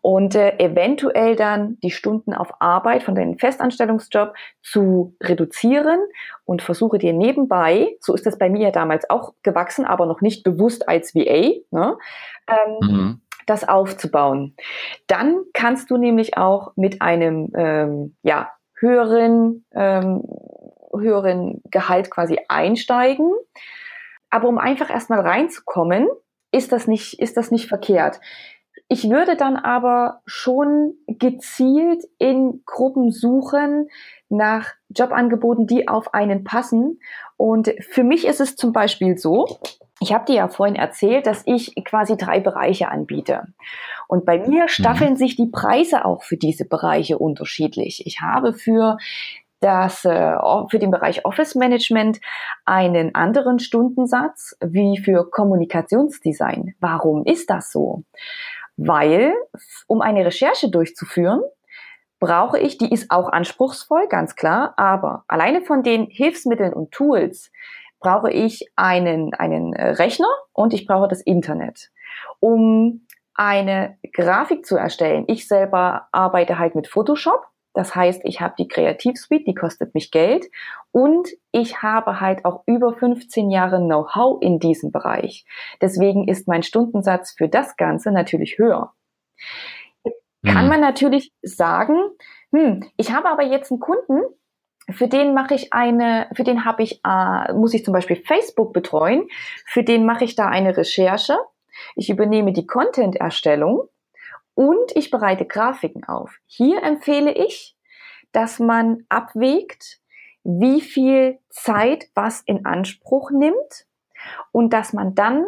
Und 0.00 0.36
äh, 0.36 0.56
eventuell 0.58 1.34
dann 1.34 1.78
die 1.80 1.90
Stunden 1.90 2.34
auf 2.34 2.52
Arbeit 2.60 3.02
von 3.02 3.16
deinem 3.16 3.36
Festanstellungsjob 3.36 4.34
zu 4.62 5.16
reduzieren 5.20 5.98
und 6.44 6.62
versuche 6.62 6.98
dir 6.98 7.12
nebenbei, 7.12 7.96
so 8.00 8.14
ist 8.14 8.24
das 8.24 8.38
bei 8.38 8.48
mir 8.48 8.62
ja 8.62 8.70
damals 8.70 9.10
auch 9.10 9.34
gewachsen, 9.42 9.84
aber 9.84 10.06
noch 10.06 10.20
nicht 10.20 10.44
bewusst 10.44 10.88
als 10.88 11.16
VA, 11.16 11.64
ne, 11.72 11.98
ähm, 12.46 12.76
Mhm. 12.80 13.20
das 13.46 13.68
aufzubauen. 13.68 14.54
Dann 15.08 15.42
kannst 15.52 15.90
du 15.90 15.96
nämlich 15.96 16.36
auch 16.36 16.72
mit 16.76 17.02
einem 17.02 17.52
ähm, 17.56 18.16
ja, 18.22 18.50
höheren, 18.82 19.64
ähm, 19.74 20.22
höheren 20.92 21.62
Gehalt 21.70 22.10
quasi 22.10 22.38
einsteigen. 22.48 23.32
Aber 24.30 24.48
um 24.48 24.58
einfach 24.58 24.90
erstmal 24.90 25.20
reinzukommen, 25.20 26.08
ist 26.52 26.72
das 26.72 26.86
nicht, 26.86 27.20
ist 27.20 27.36
das 27.36 27.50
nicht 27.50 27.68
verkehrt. 27.68 28.20
Ich 28.88 29.08
würde 29.08 29.36
dann 29.36 29.56
aber 29.56 30.20
schon 30.26 30.94
gezielt 31.06 32.04
in 32.18 32.62
Gruppen 32.66 33.10
suchen 33.10 33.88
nach 34.28 34.72
Jobangeboten, 34.90 35.66
die 35.66 35.88
auf 35.88 36.12
einen 36.12 36.44
passen. 36.44 37.00
Und 37.36 37.72
für 37.80 38.04
mich 38.04 38.26
ist 38.26 38.40
es 38.40 38.54
zum 38.54 38.72
Beispiel 38.72 39.16
so, 39.16 39.46
ich 40.02 40.12
habe 40.12 40.24
dir 40.24 40.34
ja 40.34 40.48
vorhin 40.48 40.74
erzählt, 40.74 41.26
dass 41.26 41.42
ich 41.46 41.74
quasi 41.84 42.16
drei 42.16 42.40
Bereiche 42.40 42.88
anbiete. 42.88 43.46
Und 44.08 44.26
bei 44.26 44.46
mir 44.46 44.68
staffeln 44.68 45.12
mhm. 45.12 45.16
sich 45.16 45.36
die 45.36 45.46
Preise 45.46 46.04
auch 46.04 46.24
für 46.24 46.36
diese 46.36 46.64
Bereiche 46.64 47.18
unterschiedlich. 47.18 48.06
Ich 48.06 48.20
habe 48.20 48.52
für 48.52 48.98
das 49.62 50.04
äh, 50.04 50.36
für 50.68 50.78
den 50.78 50.90
Bereich 50.90 51.24
Office 51.24 51.54
Management 51.54 52.20
einen 52.64 53.14
anderen 53.14 53.58
Stundensatz 53.58 54.56
wie 54.60 54.98
für 54.98 55.30
Kommunikationsdesign. 55.30 56.74
Warum 56.80 57.24
ist 57.24 57.50
das 57.50 57.70
so? 57.70 58.02
Weil, 58.76 59.34
um 59.86 60.00
eine 60.00 60.24
Recherche 60.24 60.70
durchzuführen, 60.70 61.42
brauche 62.18 62.58
ich, 62.58 62.78
die 62.78 62.92
ist 62.92 63.10
auch 63.10 63.30
anspruchsvoll, 63.30 64.06
ganz 64.08 64.36
klar, 64.36 64.74
aber 64.76 65.24
alleine 65.28 65.62
von 65.62 65.82
den 65.82 66.06
Hilfsmitteln 66.06 66.72
und 66.72 66.92
Tools 66.92 67.50
brauche 68.00 68.30
ich 68.30 68.70
einen, 68.76 69.34
einen 69.34 69.72
äh, 69.72 69.90
Rechner 69.90 70.28
und 70.52 70.74
ich 70.74 70.86
brauche 70.86 71.08
das 71.08 71.20
Internet. 71.20 71.90
Um 72.40 73.06
eine 73.34 73.98
Grafik 74.12 74.66
zu 74.66 74.76
erstellen, 74.76 75.24
ich 75.28 75.48
selber 75.48 76.08
arbeite 76.12 76.58
halt 76.58 76.74
mit 76.74 76.86
Photoshop 76.86 77.46
das 77.74 77.94
heißt, 77.94 78.22
ich 78.24 78.40
habe 78.40 78.54
die 78.58 78.68
Kreativsuite, 78.68 79.44
die 79.44 79.54
kostet 79.54 79.94
mich 79.94 80.10
Geld 80.10 80.46
und 80.90 81.28
ich 81.52 81.82
habe 81.82 82.20
halt 82.20 82.44
auch 82.44 82.62
über 82.66 82.94
15 82.94 83.50
Jahre 83.50 83.78
Know-how 83.78 84.42
in 84.42 84.58
diesem 84.58 84.92
Bereich. 84.92 85.46
Deswegen 85.80 86.28
ist 86.28 86.48
mein 86.48 86.62
Stundensatz 86.62 87.32
für 87.36 87.48
das 87.48 87.76
Ganze 87.76 88.12
natürlich 88.12 88.58
höher. 88.58 88.92
Kann 90.44 90.64
mhm. 90.64 90.70
man 90.70 90.80
natürlich 90.80 91.32
sagen, 91.42 91.96
hm, 92.52 92.84
ich 92.96 93.12
habe 93.12 93.28
aber 93.28 93.44
jetzt 93.44 93.70
einen 93.70 93.80
Kunden, 93.80 94.20
für 94.90 95.06
den 95.08 95.32
mache 95.32 95.54
ich 95.54 95.72
eine, 95.72 96.28
für 96.34 96.44
den 96.44 96.64
habe 96.64 96.82
ich, 96.82 97.00
äh, 97.04 97.52
muss 97.54 97.72
ich 97.72 97.84
zum 97.84 97.94
Beispiel 97.94 98.16
Facebook 98.16 98.72
betreuen, 98.72 99.28
für 99.64 99.84
den 99.84 100.04
mache 100.04 100.24
ich 100.24 100.34
da 100.34 100.48
eine 100.48 100.76
Recherche. 100.76 101.38
Ich 101.94 102.10
übernehme 102.10 102.52
die 102.52 102.66
Content-Erstellung 102.66 103.88
und 104.54 104.94
ich 104.94 105.10
bereite 105.10 105.44
Grafiken 105.44 106.04
auf. 106.04 106.36
Hier 106.46 106.82
empfehle 106.82 107.32
ich, 107.32 107.76
dass 108.32 108.58
man 108.58 109.04
abwägt, 109.08 110.00
wie 110.44 110.80
viel 110.80 111.38
Zeit 111.50 112.08
was 112.14 112.40
in 112.40 112.66
Anspruch 112.66 113.30
nimmt 113.30 113.86
und 114.50 114.72
dass 114.72 114.92
man 114.92 115.14
dann 115.14 115.46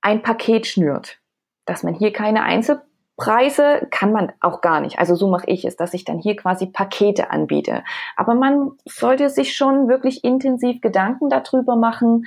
ein 0.00 0.22
Paket 0.22 0.66
schnürt. 0.66 1.18
Dass 1.64 1.82
man 1.82 1.94
hier 1.94 2.12
keine 2.12 2.42
Einzelpreise 2.44 3.88
kann 3.90 4.12
man 4.12 4.32
auch 4.40 4.60
gar 4.60 4.80
nicht. 4.80 4.98
Also 4.98 5.14
so 5.14 5.28
mache 5.28 5.46
ich 5.46 5.64
es, 5.64 5.76
dass 5.76 5.94
ich 5.94 6.04
dann 6.04 6.18
hier 6.18 6.36
quasi 6.36 6.66
Pakete 6.66 7.30
anbiete. 7.30 7.84
Aber 8.16 8.34
man 8.34 8.72
sollte 8.84 9.30
sich 9.30 9.54
schon 9.54 9.88
wirklich 9.88 10.24
intensiv 10.24 10.80
Gedanken 10.80 11.28
darüber 11.28 11.76
machen, 11.76 12.26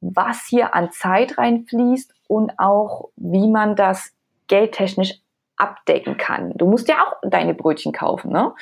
was 0.00 0.46
hier 0.46 0.74
an 0.74 0.90
Zeit 0.90 1.38
reinfließt 1.38 2.14
und 2.28 2.58
auch 2.58 3.10
wie 3.16 3.48
man 3.48 3.76
das 3.76 4.12
geldtechnisch 4.46 5.20
abdecken 5.64 6.16
kann. 6.16 6.52
Du 6.54 6.66
musst 6.66 6.88
ja 6.88 6.96
auch 7.02 7.16
deine 7.22 7.54
Brötchen 7.54 7.92
kaufen, 7.92 8.32
ne? 8.32 8.54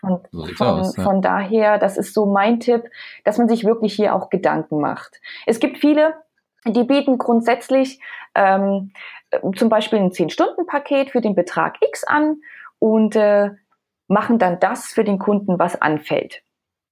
Von, 0.00 0.20
so 0.30 0.46
von, 0.54 0.66
aus, 0.66 0.96
ja. 0.96 1.02
von 1.02 1.22
daher, 1.22 1.78
das 1.78 1.98
ist 1.98 2.14
so 2.14 2.26
mein 2.26 2.60
Tipp, 2.60 2.84
dass 3.24 3.36
man 3.36 3.48
sich 3.48 3.64
wirklich 3.64 3.94
hier 3.94 4.14
auch 4.14 4.30
Gedanken 4.30 4.80
macht. 4.80 5.20
Es 5.44 5.58
gibt 5.58 5.78
viele, 5.78 6.14
die 6.64 6.84
bieten 6.84 7.18
grundsätzlich 7.18 8.00
ähm, 8.36 8.92
zum 9.56 9.68
Beispiel 9.68 9.98
ein 9.98 10.10
10-Stunden-Paket 10.10 11.10
für 11.10 11.20
den 11.20 11.34
Betrag 11.34 11.76
X 11.80 12.04
an 12.04 12.36
und 12.78 13.16
äh, 13.16 13.50
machen 14.06 14.38
dann 14.38 14.60
das 14.60 14.86
für 14.86 15.04
den 15.04 15.18
Kunden, 15.18 15.58
was 15.58 15.80
anfällt. 15.80 16.42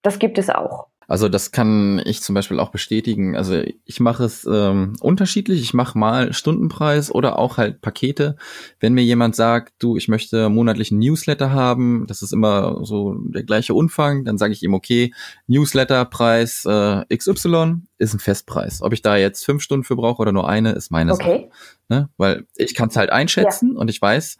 Das 0.02 0.18
gibt 0.18 0.38
es 0.38 0.50
auch. 0.50 0.88
Also 1.08 1.28
das 1.28 1.52
kann 1.52 2.02
ich 2.04 2.20
zum 2.22 2.34
Beispiel 2.34 2.58
auch 2.58 2.70
bestätigen. 2.70 3.36
Also 3.36 3.62
ich 3.84 4.00
mache 4.00 4.24
es 4.24 4.44
ähm, 4.50 4.94
unterschiedlich. 5.00 5.62
Ich 5.62 5.72
mache 5.72 5.96
mal 5.96 6.32
Stundenpreis 6.32 7.14
oder 7.14 7.38
auch 7.38 7.58
halt 7.58 7.80
Pakete. 7.80 8.36
Wenn 8.80 8.92
mir 8.92 9.04
jemand 9.04 9.36
sagt, 9.36 9.74
du, 9.78 9.96
ich 9.96 10.08
möchte 10.08 10.48
monatlichen 10.48 10.98
Newsletter 10.98 11.52
haben, 11.52 12.06
das 12.08 12.22
ist 12.22 12.32
immer 12.32 12.84
so 12.84 13.14
der 13.18 13.44
gleiche 13.44 13.74
Umfang, 13.74 14.24
dann 14.24 14.36
sage 14.36 14.52
ich 14.52 14.62
ihm, 14.62 14.74
okay, 14.74 15.12
Newsletterpreis 15.46 16.64
äh, 16.64 17.16
XY 17.16 17.82
ist 17.98 18.14
ein 18.14 18.20
Festpreis. 18.20 18.82
Ob 18.82 18.92
ich 18.92 19.02
da 19.02 19.16
jetzt 19.16 19.44
fünf 19.44 19.62
Stunden 19.62 19.84
für 19.84 19.96
brauche 19.96 20.20
oder 20.20 20.32
nur 20.32 20.48
eine, 20.48 20.72
ist 20.72 20.90
meine 20.90 21.12
okay. 21.12 21.24
Sache. 21.24 21.50
Ne? 21.88 22.08
Weil 22.16 22.46
ich 22.56 22.74
kann 22.74 22.88
es 22.88 22.96
halt 22.96 23.10
einschätzen 23.10 23.74
ja. 23.74 23.80
und 23.80 23.88
ich 23.88 24.02
weiß, 24.02 24.38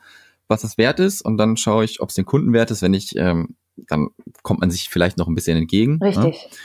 was 0.48 0.64
es 0.64 0.78
wert 0.78 0.98
ist 0.98 1.22
und 1.22 1.38
dann 1.38 1.56
schaue 1.56 1.84
ich, 1.84 2.00
ob 2.00 2.08
es 2.08 2.16
den 2.16 2.24
Kunden 2.24 2.52
wert 2.52 2.70
ist, 2.70 2.82
wenn 2.82 2.94
ich 2.94 3.16
ähm, 3.16 3.56
dann 3.76 4.08
kommt 4.42 4.60
man 4.60 4.70
sich 4.70 4.88
vielleicht 4.88 5.18
noch 5.18 5.28
ein 5.28 5.34
bisschen 5.34 5.56
entgegen. 5.56 5.98
Ne? 5.98 6.06
Richtig. 6.06 6.24
Ne? 6.24 6.56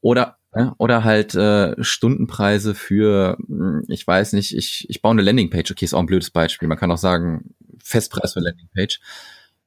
Oder 0.00 0.36
oder 0.78 1.02
halt 1.02 1.34
äh, 1.34 1.74
Stundenpreise 1.82 2.74
für, 2.74 3.36
hm, 3.46 3.82
ich 3.88 4.06
weiß 4.06 4.34
nicht, 4.34 4.56
ich, 4.56 4.88
ich 4.88 5.02
baue 5.02 5.12
eine 5.12 5.22
Landingpage. 5.22 5.72
Okay, 5.72 5.84
ist 5.84 5.94
auch 5.94 6.00
ein 6.00 6.06
blödes 6.06 6.30
Beispiel. 6.30 6.68
Man 6.68 6.78
kann 6.78 6.92
auch 6.92 6.98
sagen, 6.98 7.54
Festpreis 7.82 8.34
für 8.34 8.40
Landingpage. 8.40 9.00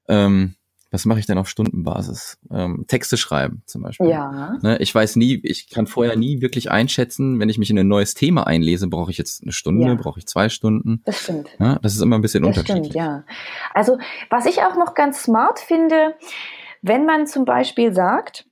Ähm, 0.08 0.56
was 0.90 1.04
mache 1.04 1.20
ich 1.20 1.26
denn 1.26 1.38
auf 1.38 1.50
Stundenbasis? 1.50 2.38
Ähm, 2.50 2.86
Texte 2.88 3.18
schreiben 3.18 3.62
zum 3.66 3.84
Beispiel. 3.84 4.08
Ja. 4.08 4.58
Ne, 4.62 4.78
ich 4.78 4.96
weiß 4.96 5.18
nie, 5.18 5.42
ich 5.44 5.70
kann 5.70 5.86
vorher 5.86 6.16
nie 6.16 6.40
wirklich 6.40 6.72
einschätzen, 6.72 7.40
wenn 7.42 7.50
ich 7.50 7.58
mich 7.58 7.70
in 7.70 7.78
ein 7.78 7.90
neues 7.90 8.14
Thema 8.14 8.48
einlese, 8.48 8.88
brauche 8.88 9.12
ich 9.12 9.18
jetzt 9.18 9.44
eine 9.44 9.52
Stunde, 9.52 9.88
ja. 9.88 9.96
brauche 9.96 10.20
ich 10.20 10.28
zwei 10.28 10.48
Stunden. 10.48 11.02
Das 11.06 11.22
stimmt. 11.24 11.50
Ja, 11.60 11.78
das 11.82 11.94
ist 11.94 12.02
immer 12.02 12.18
ein 12.18 12.22
bisschen 12.22 12.44
das 12.44 12.58
unterschiedlich. 12.58 12.92
Stimmt, 12.92 12.96
ja. 12.96 13.26
Also 13.74 13.98
was 14.30 14.46
ich 14.46 14.62
auch 14.62 14.78
noch 14.78 14.94
ganz 14.94 15.24
smart 15.24 15.60
finde, 15.60 16.16
wenn 16.82 17.06
man 17.06 17.28
zum 17.28 17.46
Beispiel 17.46 17.94
sagt, 17.94 18.48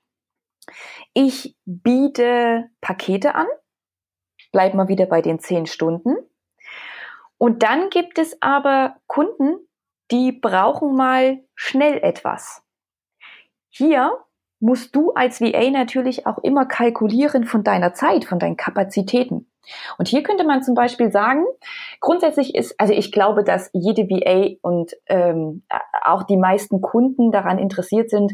ich 1.13 1.55
biete 1.65 2.69
Pakete 2.81 3.35
an, 3.35 3.47
bleib 4.51 4.73
mal 4.73 4.87
wieder 4.87 5.05
bei 5.05 5.21
den 5.21 5.39
zehn 5.39 5.65
Stunden. 5.65 6.15
Und 7.37 7.63
dann 7.63 7.89
gibt 7.89 8.17
es 8.17 8.41
aber 8.41 8.97
Kunden, 9.07 9.57
die 10.11 10.31
brauchen 10.31 10.95
mal 10.95 11.43
schnell 11.55 11.97
etwas. 11.97 12.63
Hier 13.69 14.17
musst 14.59 14.95
du 14.95 15.11
als 15.11 15.41
VA 15.41 15.69
natürlich 15.69 16.25
auch 16.25 16.37
immer 16.39 16.65
kalkulieren 16.65 17.45
von 17.45 17.63
deiner 17.63 17.93
Zeit, 17.93 18.25
von 18.25 18.39
deinen 18.39 18.57
Kapazitäten. 18.57 19.51
Und 19.97 20.07
hier 20.07 20.23
könnte 20.23 20.43
man 20.43 20.63
zum 20.63 20.75
Beispiel 20.75 21.11
sagen, 21.11 21.45
grundsätzlich 21.99 22.55
ist, 22.55 22.79
also 22.79 22.93
ich 22.93 23.11
glaube, 23.11 23.43
dass 23.43 23.69
jede 23.73 24.03
VA 24.09 24.55
und 24.61 24.93
ähm, 25.07 25.63
auch 26.03 26.23
die 26.23 26.37
meisten 26.37 26.81
Kunden 26.81 27.31
daran 27.31 27.57
interessiert 27.57 28.09
sind, 28.09 28.33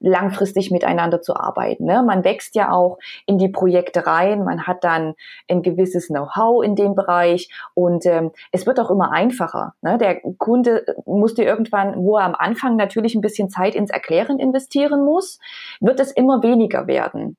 langfristig 0.00 0.70
miteinander 0.70 1.20
zu 1.20 1.36
arbeiten. 1.36 1.84
Ne? 1.84 2.02
Man 2.02 2.24
wächst 2.24 2.54
ja 2.54 2.72
auch 2.72 2.98
in 3.26 3.38
die 3.38 3.48
Projekte 3.48 4.06
rein, 4.06 4.44
man 4.44 4.66
hat 4.66 4.84
dann 4.84 5.14
ein 5.48 5.62
gewisses 5.62 6.08
Know-how 6.08 6.64
in 6.64 6.74
dem 6.74 6.94
Bereich 6.94 7.48
und 7.74 8.04
ähm, 8.06 8.32
es 8.50 8.66
wird 8.66 8.80
auch 8.80 8.90
immer 8.90 9.12
einfacher. 9.12 9.74
Ne? 9.80 9.98
Der 9.98 10.20
Kunde 10.38 10.84
musste 11.06 11.44
irgendwann, 11.44 12.04
wo 12.04 12.18
er 12.18 12.24
am 12.24 12.34
Anfang 12.34 12.76
natürlich 12.76 13.14
ein 13.14 13.20
bisschen 13.20 13.48
Zeit 13.48 13.74
ins 13.74 13.90
Erklären 13.90 14.38
investieren 14.38 15.04
muss, 15.04 15.38
wird 15.80 16.00
es 16.00 16.12
immer 16.12 16.42
weniger 16.42 16.86
werden. 16.86 17.36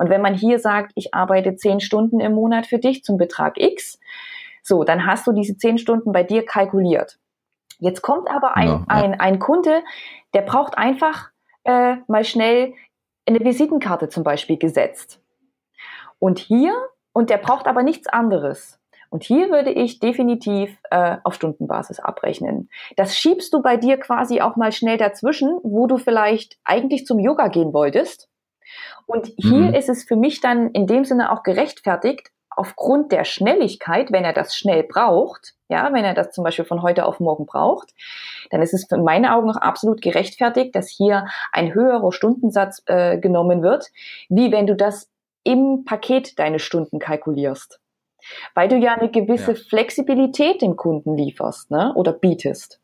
Und 0.00 0.08
wenn 0.08 0.22
man 0.22 0.32
hier 0.32 0.58
sagt, 0.58 0.92
ich 0.94 1.12
arbeite 1.12 1.56
zehn 1.56 1.78
Stunden 1.78 2.20
im 2.20 2.32
Monat 2.32 2.66
für 2.66 2.78
dich 2.78 3.04
zum 3.04 3.18
Betrag 3.18 3.60
X, 3.60 4.00
so, 4.62 4.82
dann 4.82 5.04
hast 5.04 5.26
du 5.26 5.32
diese 5.32 5.58
zehn 5.58 5.76
Stunden 5.76 6.10
bei 6.10 6.22
dir 6.22 6.46
kalkuliert. 6.46 7.18
Jetzt 7.80 8.00
kommt 8.00 8.30
aber 8.30 8.56
ein, 8.56 8.68
ja, 8.68 8.84
ein, 8.88 9.20
ein 9.20 9.38
Kunde, 9.38 9.82
der 10.32 10.40
braucht 10.40 10.78
einfach 10.78 11.28
äh, 11.64 11.96
mal 12.08 12.24
schnell 12.24 12.72
eine 13.26 13.40
Visitenkarte 13.40 14.08
zum 14.08 14.24
Beispiel 14.24 14.56
gesetzt. 14.56 15.20
Und 16.18 16.38
hier, 16.38 16.72
und 17.12 17.28
der 17.28 17.36
braucht 17.36 17.66
aber 17.66 17.82
nichts 17.82 18.08
anderes. 18.08 18.80
Und 19.10 19.22
hier 19.22 19.50
würde 19.50 19.70
ich 19.70 19.98
definitiv 19.98 20.78
äh, 20.90 21.18
auf 21.24 21.34
Stundenbasis 21.34 22.00
abrechnen. 22.00 22.70
Das 22.96 23.18
schiebst 23.18 23.52
du 23.52 23.60
bei 23.60 23.76
dir 23.76 23.98
quasi 23.98 24.40
auch 24.40 24.56
mal 24.56 24.72
schnell 24.72 24.96
dazwischen, 24.96 25.58
wo 25.62 25.86
du 25.86 25.98
vielleicht 25.98 26.58
eigentlich 26.64 27.04
zum 27.04 27.18
Yoga 27.18 27.48
gehen 27.48 27.74
wolltest 27.74 28.29
und 29.06 29.26
hier 29.36 29.68
mhm. 29.68 29.74
ist 29.74 29.88
es 29.88 30.04
für 30.04 30.16
mich 30.16 30.40
dann 30.40 30.70
in 30.70 30.86
dem 30.86 31.04
Sinne 31.04 31.32
auch 31.32 31.42
gerechtfertigt, 31.42 32.30
aufgrund 32.50 33.12
der 33.12 33.24
Schnelligkeit, 33.24 34.12
wenn 34.12 34.24
er 34.24 34.32
das 34.32 34.54
schnell 34.54 34.82
braucht, 34.82 35.54
ja, 35.68 35.92
wenn 35.92 36.04
er 36.04 36.14
das 36.14 36.32
zum 36.32 36.44
Beispiel 36.44 36.64
von 36.64 36.82
heute 36.82 37.06
auf 37.06 37.20
morgen 37.20 37.46
braucht, 37.46 37.94
dann 38.50 38.60
ist 38.60 38.74
es 38.74 38.86
für 38.86 38.98
meine 38.98 39.34
Augen 39.34 39.46
noch 39.46 39.56
absolut 39.56 40.02
gerechtfertigt, 40.02 40.74
dass 40.74 40.88
hier 40.90 41.26
ein 41.52 41.72
höherer 41.74 42.12
Stundensatz 42.12 42.82
äh, 42.86 43.18
genommen 43.18 43.62
wird, 43.62 43.90
wie 44.28 44.50
wenn 44.50 44.66
du 44.66 44.74
das 44.74 45.08
im 45.44 45.84
Paket 45.84 46.38
deine 46.38 46.58
Stunden 46.58 46.98
kalkulierst. 46.98 47.80
Weil 48.54 48.68
du 48.68 48.76
ja 48.76 48.94
eine 48.94 49.10
gewisse 49.10 49.52
ja. 49.52 49.58
Flexibilität 49.68 50.60
dem 50.60 50.76
Kunden 50.76 51.16
lieferst, 51.16 51.70
ne, 51.70 51.94
oder 51.94 52.12
bietest. 52.12 52.79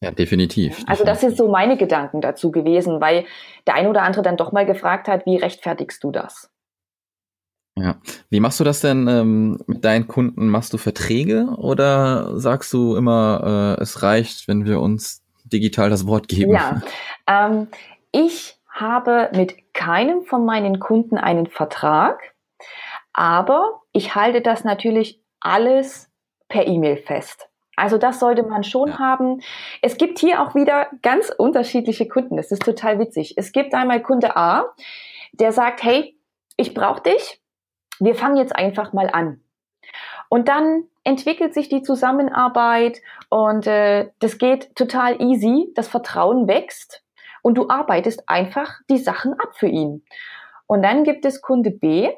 Ja, 0.00 0.10
definitiv. 0.10 0.84
Also 0.86 1.04
das 1.04 1.20
sind 1.20 1.36
so 1.36 1.48
meine 1.48 1.76
Gedanken 1.76 2.20
dazu 2.20 2.50
gewesen, 2.50 3.00
weil 3.00 3.24
der 3.66 3.74
ein 3.74 3.86
oder 3.86 4.02
andere 4.02 4.22
dann 4.22 4.36
doch 4.36 4.52
mal 4.52 4.66
gefragt 4.66 5.08
hat, 5.08 5.24
wie 5.24 5.36
rechtfertigst 5.36 6.04
du 6.04 6.10
das? 6.10 6.50
Ja. 7.78 7.96
Wie 8.30 8.40
machst 8.40 8.58
du 8.58 8.64
das 8.64 8.80
denn 8.80 9.06
ähm, 9.06 9.58
mit 9.66 9.84
deinen 9.84 10.08
Kunden? 10.08 10.48
Machst 10.48 10.72
du 10.72 10.78
Verträge 10.78 11.46
oder 11.58 12.38
sagst 12.38 12.72
du 12.72 12.96
immer, 12.96 13.76
äh, 13.78 13.82
es 13.82 14.02
reicht, 14.02 14.48
wenn 14.48 14.64
wir 14.64 14.80
uns 14.80 15.22
digital 15.44 15.90
das 15.90 16.06
Wort 16.06 16.28
geben? 16.28 16.52
Ja, 16.52 16.80
ähm, 17.26 17.68
ich 18.12 18.58
habe 18.68 19.30
mit 19.34 19.74
keinem 19.74 20.24
von 20.24 20.44
meinen 20.44 20.78
Kunden 20.78 21.18
einen 21.18 21.46
Vertrag, 21.46 22.34
aber 23.12 23.82
ich 23.92 24.14
halte 24.14 24.40
das 24.40 24.64
natürlich 24.64 25.22
alles 25.40 26.10
per 26.48 26.66
E-Mail 26.66 26.96
fest. 26.96 27.45
Also 27.76 27.98
das 27.98 28.18
sollte 28.18 28.42
man 28.42 28.64
schon 28.64 28.88
ja. 28.88 28.98
haben. 28.98 29.42
Es 29.82 29.98
gibt 29.98 30.18
hier 30.18 30.42
auch 30.42 30.54
wieder 30.54 30.88
ganz 31.02 31.30
unterschiedliche 31.30 32.08
Kunden. 32.08 32.36
Das 32.36 32.50
ist 32.50 32.62
total 32.62 32.98
witzig. 32.98 33.34
Es 33.36 33.52
gibt 33.52 33.74
einmal 33.74 34.02
Kunde 34.02 34.36
A, 34.36 34.64
der 35.32 35.52
sagt, 35.52 35.82
hey, 35.82 36.18
ich 36.56 36.72
brauche 36.72 37.02
dich. 37.02 37.40
Wir 38.00 38.14
fangen 38.14 38.36
jetzt 38.36 38.56
einfach 38.56 38.92
mal 38.92 39.10
an. 39.12 39.42
Und 40.28 40.48
dann 40.48 40.84
entwickelt 41.04 41.54
sich 41.54 41.68
die 41.68 41.82
Zusammenarbeit 41.82 43.00
und 43.28 43.66
äh, 43.66 44.10
das 44.18 44.38
geht 44.38 44.74
total 44.74 45.22
easy. 45.22 45.70
Das 45.74 45.86
Vertrauen 45.86 46.48
wächst 46.48 47.04
und 47.42 47.56
du 47.56 47.68
arbeitest 47.68 48.28
einfach 48.28 48.80
die 48.90 48.98
Sachen 48.98 49.34
ab 49.34 49.54
für 49.54 49.68
ihn. 49.68 50.04
Und 50.66 50.82
dann 50.82 51.04
gibt 51.04 51.24
es 51.24 51.42
Kunde 51.42 51.70
B, 51.70 52.10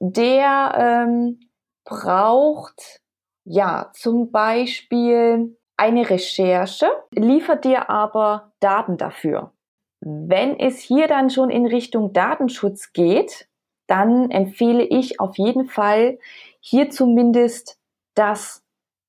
der 0.00 1.06
ähm, 1.06 1.40
braucht 1.84 3.01
ja 3.44 3.90
zum 3.92 4.30
Beispiel 4.30 5.56
eine 5.76 6.08
Recherche, 6.08 6.86
liefert 7.10 7.64
dir 7.64 7.90
aber 7.90 8.52
Daten 8.60 8.96
dafür. 8.96 9.52
Wenn 10.00 10.58
es 10.58 10.80
hier 10.80 11.08
dann 11.08 11.30
schon 11.30 11.50
in 11.50 11.66
Richtung 11.66 12.12
Datenschutz 12.12 12.92
geht, 12.92 13.48
dann 13.86 14.30
empfehle 14.30 14.82
ich 14.82 15.20
auf 15.20 15.38
jeden 15.38 15.66
Fall 15.66 16.18
hier 16.60 16.90
zumindest 16.90 17.78
das 18.14 18.62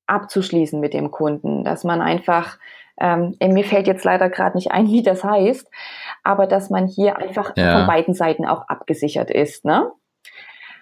abzuschließen 0.08 0.80
mit 0.80 0.94
dem 0.94 1.12
Kunden, 1.12 1.64
dass 1.64 1.84
man 1.84 2.02
einfach, 2.02 2.58
ähm, 3.00 3.36
mir 3.40 3.64
fällt 3.64 3.88
jetzt 3.88 4.04
leider 4.04 4.30
gerade 4.30 4.58
nicht 4.58 4.72
ein, 4.72 4.88
wie 4.92 5.04
das 5.04 5.24
heißt, 5.24 5.70
aber 6.24 6.48
dass 6.48 6.70
man 6.70 6.88
hier 6.88 7.18
einfach 7.18 7.54
ja. 7.56 7.78
von 7.78 7.88
beiden 7.88 8.14
Seiten 8.14 8.46
auch 8.46 8.68
abgesichert 8.68 9.32
ist, 9.32 9.66
ne? 9.66 9.92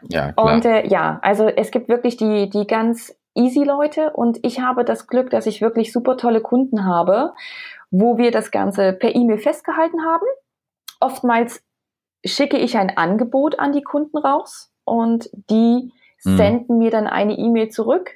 Ja, 0.10 0.32
klar. 0.32 0.56
Und 0.56 0.66
äh, 0.66 0.88
ja, 0.88 1.20
also 1.22 1.48
es 1.48 1.70
gibt 1.70 1.88
wirklich 1.88 2.18
die, 2.18 2.50
die 2.50 2.66
ganz 2.66 3.16
easy 3.36 3.63
Leute 3.63 4.12
und 4.12 4.39
ich 4.44 4.60
habe 4.60 4.84
das 4.84 5.08
Glück, 5.08 5.30
dass 5.30 5.46
ich 5.46 5.62
wirklich 5.62 5.91
super 5.91 6.17
tolle 6.17 6.41
Kunden 6.41 6.86
habe, 6.86 7.34
wo 7.89 8.17
wir 8.17 8.32
das 8.32 8.52
Ganze 8.52 8.94
per 8.94 9.15
E-Mail 9.15 9.38
festgehalten 9.38 10.06
haben. 10.06 10.26
Oftmals 11.00 11.63
schicke 12.26 12.58
ich 12.58 12.78
ein 12.78 12.98
Angebot 12.98 13.60
an 13.60 13.72
die 13.72 13.84
Kunden 13.84 14.17
raus 14.17 14.72
und 14.86 15.30
die 15.50 15.91
mhm. 16.24 16.38
senden 16.38 16.78
mir 16.78 16.91
dann 16.91 17.08
eine 17.08 17.38
E-Mail 17.38 17.70
zurück. 17.70 18.12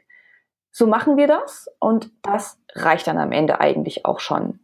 So 0.71 0.87
machen 0.87 1.17
wir 1.17 1.27
das 1.27 1.67
und 1.79 2.11
das 2.21 2.59
reicht 2.73 3.07
dann 3.07 3.17
am 3.17 3.31
Ende 3.31 3.61
eigentlich 3.61 4.05
auch 4.05 4.19
schon. 4.19 4.59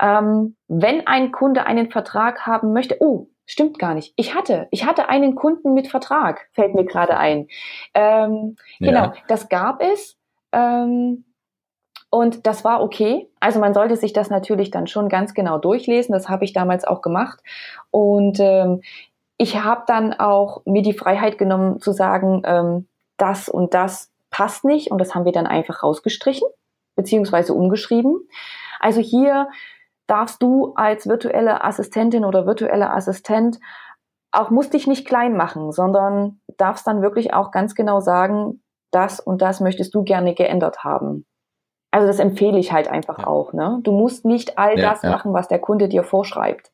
Ähm, 0.00 0.56
wenn 0.68 1.06
ein 1.06 1.32
Kunde 1.32 1.66
einen 1.66 1.90
Vertrag 1.90 2.46
haben 2.46 2.72
möchte, 2.72 2.96
oh, 3.00 3.28
stimmt 3.46 3.78
gar 3.78 3.94
nicht. 3.94 4.12
Ich 4.16 4.34
hatte, 4.34 4.68
ich 4.70 4.86
hatte 4.86 5.08
einen 5.08 5.34
Kunden 5.34 5.74
mit 5.74 5.88
Vertrag, 5.88 6.48
fällt 6.52 6.74
mir 6.74 6.84
gerade 6.84 7.16
ein. 7.16 7.48
Ähm, 7.94 8.56
ja. 8.78 8.90
Genau, 8.90 9.12
das 9.28 9.48
gab 9.48 9.82
es. 9.82 10.16
Ähm, 10.52 11.24
und 12.10 12.46
das 12.46 12.62
war 12.62 12.82
okay. 12.82 13.30
Also 13.40 13.58
man 13.58 13.72
sollte 13.72 13.96
sich 13.96 14.12
das 14.12 14.28
natürlich 14.28 14.70
dann 14.70 14.86
schon 14.86 15.08
ganz 15.08 15.32
genau 15.32 15.58
durchlesen. 15.58 16.12
Das 16.12 16.28
habe 16.28 16.44
ich 16.44 16.52
damals 16.52 16.84
auch 16.84 17.00
gemacht. 17.00 17.40
Und 17.90 18.38
ähm, 18.38 18.82
ich 19.38 19.62
habe 19.62 19.84
dann 19.86 20.12
auch 20.12 20.62
mir 20.66 20.82
die 20.82 20.92
Freiheit 20.92 21.38
genommen 21.38 21.80
zu 21.80 21.92
sagen, 21.92 22.42
ähm, 22.44 22.86
das 23.16 23.48
und 23.48 23.72
das 23.72 24.12
passt 24.30 24.64
nicht. 24.64 24.90
Und 24.90 24.98
das 24.98 25.14
haben 25.14 25.24
wir 25.24 25.32
dann 25.32 25.46
einfach 25.46 25.82
rausgestrichen, 25.82 26.46
beziehungsweise 26.96 27.54
umgeschrieben. 27.54 28.28
Also 28.78 29.00
hier 29.00 29.48
darfst 30.12 30.42
du 30.42 30.74
als 30.74 31.08
virtuelle 31.08 31.64
Assistentin 31.64 32.26
oder 32.26 32.46
virtueller 32.46 32.94
Assistent 32.94 33.58
auch 34.30 34.50
musst 34.50 34.74
dich 34.74 34.86
nicht 34.86 35.06
klein 35.06 35.34
machen, 35.34 35.72
sondern 35.72 36.40
darfst 36.58 36.86
dann 36.86 37.00
wirklich 37.00 37.32
auch 37.32 37.50
ganz 37.50 37.74
genau 37.74 38.00
sagen, 38.00 38.62
das 38.90 39.20
und 39.20 39.40
das 39.40 39.60
möchtest 39.60 39.94
du 39.94 40.04
gerne 40.04 40.34
geändert 40.34 40.84
haben. 40.84 41.24
Also 41.90 42.06
das 42.06 42.18
empfehle 42.18 42.58
ich 42.58 42.72
halt 42.72 42.88
einfach 42.88 43.20
ja. 43.20 43.26
auch. 43.26 43.54
Ne? 43.54 43.80
Du 43.84 43.92
musst 43.92 44.26
nicht 44.26 44.58
all 44.58 44.78
ja, 44.78 44.90
das 44.90 45.02
ja. 45.02 45.10
machen, 45.10 45.32
was 45.32 45.48
der 45.48 45.58
Kunde 45.58 45.88
dir 45.88 46.04
vorschreibt. 46.04 46.70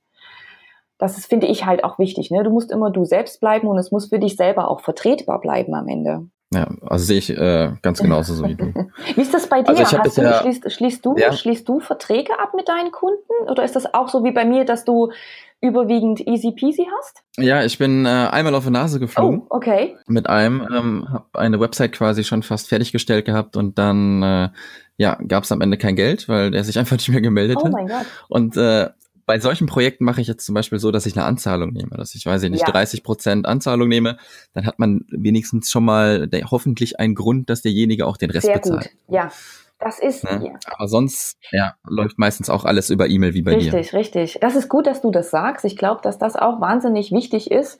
Das 0.98 1.16
ist, 1.16 1.27
finde 1.27 1.46
ich 1.46 1.64
halt 1.64 1.85
auch 1.85 2.01
wichtig. 2.01 2.33
Ne? 2.33 2.42
Du 2.42 2.51
musst 2.51 2.72
immer 2.72 2.90
du 2.90 3.05
selbst 3.05 3.38
bleiben 3.38 3.68
und 3.68 3.79
es 3.79 3.92
muss 3.92 4.09
für 4.09 4.18
dich 4.18 4.35
selber 4.35 4.68
auch 4.68 4.81
vertretbar 4.81 5.40
bleiben 5.40 5.74
am 5.77 5.87
Ende. 5.87 6.29
Ja, 6.53 6.67
also 6.87 7.05
sehe 7.05 7.19
ich 7.19 7.31
äh, 7.31 7.73
ganz 7.83 8.01
genauso 8.01 8.35
so 8.35 8.47
wie 8.47 8.55
du. 8.55 8.73
wie 9.15 9.21
ist 9.21 9.35
das 9.35 9.49
bei 9.49 9.63
dir? 9.63 9.69
Also 9.69 9.83
ich 9.83 9.99
Hast 9.99 10.17
du, 10.17 10.23
ja, 10.23 10.41
schließt, 10.41 10.73
schließt, 10.73 11.05
du, 11.05 11.17
ja. 11.19 11.33
schließt 11.33 11.69
du 11.69 11.81
Verträge 11.81 12.39
ab 12.39 12.55
mit 12.57 12.69
deinen 12.69 12.91
Kunden? 12.91 13.49
Oder 13.49 13.65
ist 13.65 13.77
das 13.77 13.93
auch 13.93 14.09
so 14.09 14.25
wie 14.25 14.33
bei 14.33 14.47
mir, 14.47 14.65
dass 14.65 14.85
du 14.85 15.13
überwiegend 15.61 16.27
easy 16.27 16.53
peasy 16.53 16.89
hast? 16.99 17.23
Ja, 17.37 17.65
ich 17.65 17.77
bin 17.77 18.07
äh, 18.07 18.09
einmal 18.09 18.55
auf 18.55 18.65
die 18.65 18.71
Nase 18.71 18.99
geflogen. 18.99 19.43
Oh, 19.43 19.57
okay. 19.57 19.97
Mit 20.07 20.29
einem, 20.29 20.67
ähm, 20.75 21.09
habe 21.13 21.27
eine 21.35 21.61
Website 21.61 21.93
quasi 21.93 22.25
schon 22.25 22.43
fast 22.43 22.69
fertiggestellt 22.69 23.27
gehabt 23.27 23.57
und 23.57 23.79
dann 23.79 24.23
äh, 24.23 24.49
ja, 24.97 25.19
gab 25.27 25.45
es 25.45 25.53
am 25.53 25.61
Ende 25.61 25.77
kein 25.77 25.97
Geld, 25.97 26.29
weil 26.29 26.51
der 26.51 26.65
sich 26.65 26.79
einfach 26.79 26.97
nicht 26.97 27.09
mehr 27.11 27.21
gemeldet 27.21 27.59
oh 27.61 27.65
hat. 27.67 27.73
Mein 27.73 27.89
Gott. 27.89 28.07
Und 28.29 28.57
äh, 28.57 28.89
bei 29.29 29.38
solchen 29.38 29.67
Projekten 29.67 30.05
mache 30.05 30.23
ich 30.23 30.27
jetzt 30.27 30.47
zum 30.47 30.55
Beispiel 30.55 30.79
so, 30.79 30.91
dass 30.91 31.05
ich 31.05 31.14
eine 31.14 31.27
Anzahlung 31.27 31.73
nehme, 31.75 31.97
dass 31.97 32.14
ich, 32.14 32.25
weiß 32.25 32.43
ich 32.45 32.51
nicht, 32.51 32.67
ja. 32.67 32.73
30 32.73 33.05
Prozent 33.05 33.47
Anzahlung 33.47 33.87
nehme, 33.87 34.17
dann 34.55 34.64
hat 34.64 34.79
man 34.79 35.05
wenigstens 35.11 35.71
schon 35.71 35.85
mal 35.85 36.27
der, 36.27 36.51
hoffentlich 36.51 36.99
einen 36.99 37.14
Grund, 37.14 37.51
dass 37.51 37.61
derjenige 37.61 38.07
auch 38.07 38.17
den 38.17 38.31
Rest 38.31 38.47
Sehr 38.47 38.55
bezahlt. 38.55 38.91
Gut. 39.07 39.14
Ja, 39.14 39.31
das 39.79 39.99
ist. 39.99 40.25
Ne? 40.25 40.47
Ja. 40.47 40.59
Aber 40.75 40.88
sonst 40.88 41.37
ja, 41.53 41.75
läuft 41.87 42.19
meistens 42.19 42.49
auch 42.49 42.64
alles 42.64 42.88
über 42.88 43.07
E-Mail 43.07 43.35
wie 43.35 43.43
bei 43.43 43.53
richtig, 43.53 43.71
dir. 43.71 43.79
Richtig, 43.79 43.99
richtig. 43.99 44.38
Das 44.41 44.57
ist 44.57 44.71
gut, 44.71 44.87
dass 44.87 45.03
du 45.03 45.11
das 45.11 45.31
sagst. 45.31 45.67
Ich 45.67 45.77
glaube, 45.77 46.01
dass 46.03 46.19
das 46.19 46.35
auch 46.35 46.62
wahnsinnig 46.62 47.12
wichtig 47.12 47.51
ist. 47.51 47.79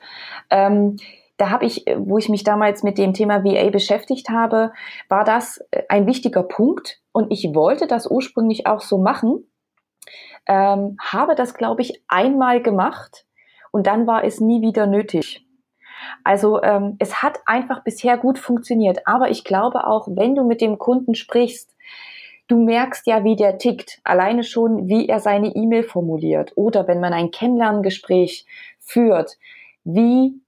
Ähm, 0.51 0.97
da 1.39 1.49
habe 1.49 1.65
ich, 1.65 1.87
wo 1.97 2.19
ich 2.19 2.29
mich 2.29 2.45
damals 2.45 2.83
mit 2.83 2.99
dem 2.99 3.15
Thema 3.15 3.43
VA 3.43 3.71
beschäftigt 3.71 4.29
habe, 4.29 4.73
war 5.09 5.25
das 5.25 5.65
äh, 5.71 5.85
ein 5.89 6.07
wichtiger 6.07 6.43
Punkt 6.43 7.01
und 7.13 7.33
ich 7.33 7.55
wollte 7.55 7.87
das 7.87 8.07
ursprünglich 8.07 8.67
auch 8.67 8.83
so 8.83 8.99
machen, 8.99 9.48
ähm, 10.49 10.97
habe 11.01 11.35
das, 11.35 11.55
glaube 11.55 11.83
ich, 11.83 12.03
einmal 12.09 12.63
gemacht 12.63 13.27
und 13.71 13.87
dann 13.87 14.07
war 14.07 14.25
es 14.25 14.41
nie 14.41 14.63
wieder 14.63 14.87
nötig. 14.87 15.47
Also 16.25 16.63
ähm, 16.63 16.97
es 16.99 17.23
hat 17.23 17.41
einfach 17.47 17.85
bisher 17.85 18.17
gut 18.17 18.39
funktioniert, 18.39 19.07
aber 19.07 19.31
ich 19.31 19.45
glaube 19.45 19.87
auch, 19.87 20.09
wenn 20.11 20.35
du 20.35 20.45
mit 20.45 20.61
dem 20.61 20.79
Kunden 20.79 21.15
sprichst, 21.15 21.75
du 22.47 22.65
merkst 22.65 23.07
ja, 23.07 23.25
wie 23.25 23.37
der 23.37 23.59
tickt, 23.59 24.01
alleine 24.05 24.43
schon, 24.43 24.89
wie 24.89 25.09
er 25.09 25.21
seine 25.21 25.55
E-Mail 25.55 25.85
formuliert 25.85 26.53
oder 26.57 26.89
wenn 26.89 27.01
man 27.01 27.13
ein 27.13 27.31
Kennenlerngespräch 27.31 28.47
führt, 28.79 29.37
wie 29.85 30.41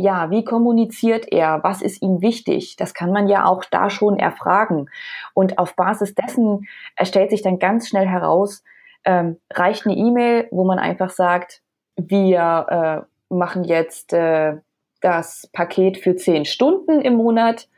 ja, 0.00 0.30
wie 0.30 0.44
kommuniziert 0.44 1.26
er? 1.32 1.64
Was 1.64 1.82
ist 1.82 2.02
ihm 2.02 2.22
wichtig? 2.22 2.76
Das 2.76 2.94
kann 2.94 3.10
man 3.10 3.26
ja 3.26 3.46
auch 3.46 3.64
da 3.64 3.90
schon 3.90 4.16
erfragen. 4.16 4.88
Und 5.34 5.58
auf 5.58 5.74
Basis 5.74 6.14
dessen 6.14 6.68
stellt 7.02 7.30
sich 7.30 7.42
dann 7.42 7.58
ganz 7.58 7.88
schnell 7.88 8.06
heraus, 8.06 8.62
ähm, 9.04 9.38
reicht 9.52 9.86
eine 9.86 9.96
E-Mail, 9.96 10.48
wo 10.50 10.64
man 10.64 10.78
einfach 10.78 11.10
sagt, 11.10 11.62
wir 11.96 13.06
äh, 13.30 13.34
machen 13.34 13.64
jetzt 13.64 14.12
äh, 14.12 14.56
das 15.00 15.48
Paket 15.52 15.98
für 15.98 16.16
zehn 16.16 16.44
Stunden 16.44 17.00
im 17.00 17.14
Monat. 17.14 17.68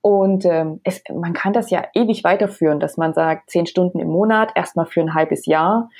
Und 0.00 0.44
ähm, 0.44 0.80
es, 0.84 1.02
man 1.12 1.32
kann 1.32 1.52
das 1.52 1.70
ja 1.70 1.84
ewig 1.94 2.22
weiterführen, 2.22 2.78
dass 2.78 2.96
man 2.96 3.12
sagt, 3.12 3.50
zehn 3.50 3.66
Stunden 3.66 3.98
im 3.98 4.08
Monat, 4.08 4.52
erstmal 4.54 4.86
für 4.86 5.00
ein 5.00 5.14
halbes 5.14 5.46
Jahr, 5.46 5.90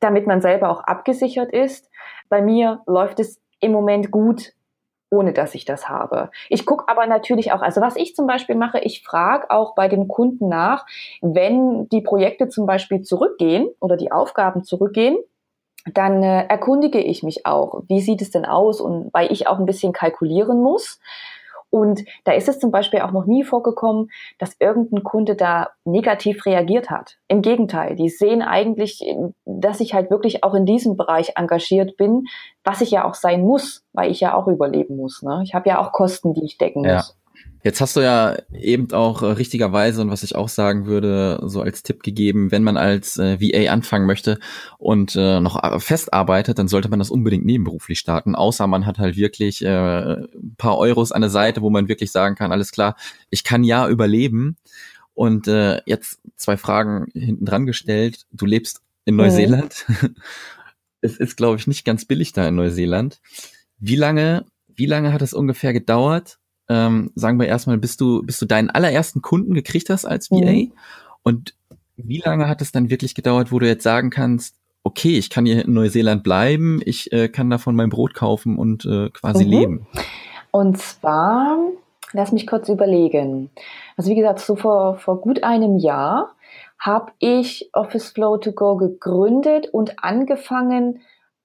damit 0.00 0.26
man 0.26 0.40
selber 0.40 0.70
auch 0.70 0.80
abgesichert 0.84 1.52
ist. 1.52 1.90
Bei 2.28 2.40
mir 2.40 2.80
läuft 2.86 3.20
es 3.20 3.40
im 3.60 3.72
Moment 3.72 4.10
gut, 4.10 4.52
ohne 5.14 5.32
dass 5.32 5.54
ich 5.54 5.64
das 5.64 5.88
habe. 5.88 6.30
Ich 6.48 6.66
gucke 6.66 6.88
aber 6.88 7.06
natürlich 7.06 7.52
auch, 7.52 7.62
also 7.62 7.80
was 7.80 7.96
ich 7.96 8.14
zum 8.14 8.26
Beispiel 8.26 8.56
mache, 8.56 8.78
ich 8.80 9.02
frage 9.02 9.50
auch 9.50 9.74
bei 9.74 9.88
dem 9.88 10.08
Kunden 10.08 10.48
nach, 10.48 10.86
wenn 11.20 11.88
die 11.88 12.00
Projekte 12.00 12.48
zum 12.48 12.66
Beispiel 12.66 13.02
zurückgehen 13.02 13.68
oder 13.80 13.96
die 13.96 14.12
Aufgaben 14.12 14.64
zurückgehen, 14.64 15.16
dann 15.92 16.22
äh, 16.22 16.46
erkundige 16.46 16.98
ich 16.98 17.22
mich 17.22 17.46
auch, 17.46 17.82
wie 17.88 18.00
sieht 18.00 18.22
es 18.22 18.30
denn 18.30 18.44
aus 18.44 18.80
und 18.80 19.12
weil 19.12 19.30
ich 19.30 19.46
auch 19.46 19.58
ein 19.58 19.66
bisschen 19.66 19.92
kalkulieren 19.92 20.62
muss. 20.62 20.98
Und 21.74 22.04
da 22.22 22.30
ist 22.30 22.48
es 22.48 22.60
zum 22.60 22.70
Beispiel 22.70 23.00
auch 23.00 23.10
noch 23.10 23.26
nie 23.26 23.42
vorgekommen, 23.42 24.08
dass 24.38 24.54
irgendein 24.60 25.02
Kunde 25.02 25.34
da 25.34 25.70
negativ 25.84 26.46
reagiert 26.46 26.88
hat. 26.88 27.18
Im 27.26 27.42
Gegenteil, 27.42 27.96
die 27.96 28.10
sehen 28.10 28.42
eigentlich, 28.42 29.04
dass 29.44 29.80
ich 29.80 29.92
halt 29.92 30.08
wirklich 30.08 30.44
auch 30.44 30.54
in 30.54 30.66
diesem 30.66 30.96
Bereich 30.96 31.32
engagiert 31.34 31.96
bin, 31.96 32.26
was 32.62 32.80
ich 32.80 32.92
ja 32.92 33.04
auch 33.04 33.14
sein 33.14 33.42
muss, 33.42 33.82
weil 33.92 34.12
ich 34.12 34.20
ja 34.20 34.36
auch 34.36 34.46
überleben 34.46 34.94
muss. 34.94 35.22
Ne? 35.22 35.40
Ich 35.42 35.52
habe 35.52 35.68
ja 35.68 35.80
auch 35.80 35.90
Kosten, 35.90 36.32
die 36.32 36.44
ich 36.44 36.58
decken 36.58 36.84
ja. 36.84 36.94
muss. 36.94 37.16
Jetzt 37.64 37.80
hast 37.80 37.96
du 37.96 38.00
ja 38.00 38.36
eben 38.52 38.92
auch 38.92 39.22
äh, 39.22 39.26
richtigerweise 39.26 40.02
und 40.02 40.10
was 40.10 40.22
ich 40.22 40.36
auch 40.36 40.50
sagen 40.50 40.84
würde, 40.84 41.40
so 41.44 41.62
als 41.62 41.82
Tipp 41.82 42.02
gegeben, 42.02 42.50
wenn 42.50 42.62
man 42.62 42.76
als 42.76 43.16
äh, 43.16 43.40
VA 43.40 43.72
anfangen 43.72 44.06
möchte 44.06 44.38
und 44.76 45.16
äh, 45.16 45.40
noch 45.40 45.62
äh, 45.62 45.80
festarbeitet, 45.80 46.58
dann 46.58 46.68
sollte 46.68 46.90
man 46.90 46.98
das 46.98 47.10
unbedingt 47.10 47.46
nebenberuflich 47.46 47.98
starten, 47.98 48.34
außer 48.34 48.66
man 48.66 48.84
hat 48.84 48.98
halt 48.98 49.16
wirklich 49.16 49.64
äh, 49.64 49.68
ein 49.68 50.54
paar 50.58 50.76
Euros 50.76 51.10
an 51.10 51.22
der 51.22 51.30
Seite, 51.30 51.62
wo 51.62 51.70
man 51.70 51.88
wirklich 51.88 52.12
sagen 52.12 52.34
kann, 52.34 52.52
alles 52.52 52.70
klar, 52.70 52.96
ich 53.30 53.44
kann 53.44 53.64
ja 53.64 53.88
überleben. 53.88 54.56
Und 55.14 55.46
äh, 55.46 55.80
jetzt 55.86 56.20
zwei 56.36 56.56
Fragen 56.56 57.06
hinten 57.14 57.46
dran 57.46 57.66
gestellt. 57.66 58.26
Du 58.32 58.46
lebst 58.46 58.82
in 59.04 59.16
Neuseeland. 59.16 59.84
Mhm. 59.86 60.16
es 61.00 61.16
ist, 61.18 61.36
glaube 61.36 61.58
ich, 61.58 61.66
nicht 61.66 61.84
ganz 61.84 62.04
billig 62.04 62.32
da 62.32 62.46
in 62.48 62.56
Neuseeland. 62.56 63.20
Wie 63.78 63.96
lange, 63.96 64.44
wie 64.74 64.86
lange 64.86 65.12
hat 65.12 65.22
es 65.22 65.32
ungefähr 65.32 65.72
gedauert, 65.72 66.38
ähm, 66.68 67.10
sagen 67.14 67.38
wir 67.38 67.46
erstmal, 67.46 67.78
bis 67.78 67.96
du, 67.96 68.22
bis 68.22 68.38
du 68.38 68.46
deinen 68.46 68.70
allerersten 68.70 69.22
Kunden 69.22 69.54
gekriegt 69.54 69.90
hast 69.90 70.04
als 70.04 70.30
VA? 70.30 70.52
Mhm. 70.52 70.72
Und 71.22 71.54
wie 71.96 72.22
lange 72.24 72.48
hat 72.48 72.62
es 72.62 72.72
dann 72.72 72.90
wirklich 72.90 73.14
gedauert, 73.14 73.52
wo 73.52 73.58
du 73.58 73.66
jetzt 73.66 73.84
sagen 73.84 74.10
kannst, 74.10 74.56
okay, 74.82 75.16
ich 75.18 75.30
kann 75.30 75.46
hier 75.46 75.64
in 75.64 75.72
Neuseeland 75.72 76.22
bleiben, 76.22 76.80
ich 76.84 77.10
äh, 77.12 77.28
kann 77.28 77.50
davon 77.50 77.74
mein 77.74 77.88
Brot 77.88 78.14
kaufen 78.14 78.58
und 78.58 78.84
äh, 78.84 79.10
quasi 79.10 79.44
mhm. 79.44 79.50
leben? 79.50 79.86
Und 80.50 80.78
zwar, 80.78 81.58
lass 82.12 82.32
mich 82.32 82.46
kurz 82.46 82.68
überlegen. 82.68 83.50
Also 83.96 84.10
wie 84.10 84.14
gesagt, 84.14 84.40
so 84.40 84.56
vor, 84.56 84.96
vor 84.96 85.20
gut 85.20 85.42
einem 85.42 85.78
Jahr 85.78 86.34
habe 86.78 87.12
ich 87.18 87.70
Office 87.72 88.10
Flow 88.10 88.36
to 88.36 88.52
Go 88.52 88.76
gegründet 88.76 89.68
und 89.72 90.04
angefangen, 90.04 91.00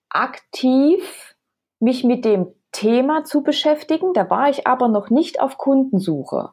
aktiv 0.09 1.36
mich 1.80 2.03
mit 2.03 2.26
dem 2.26 2.47
Thema 2.72 3.24
zu 3.24 3.43
beschäftigen. 3.43 4.13
Da 4.13 4.30
war 4.30 4.49
ich 4.49 4.67
aber 4.67 4.88
noch 4.88 5.09
nicht 5.09 5.41
auf 5.41 5.57
Kundensuche. 5.57 6.49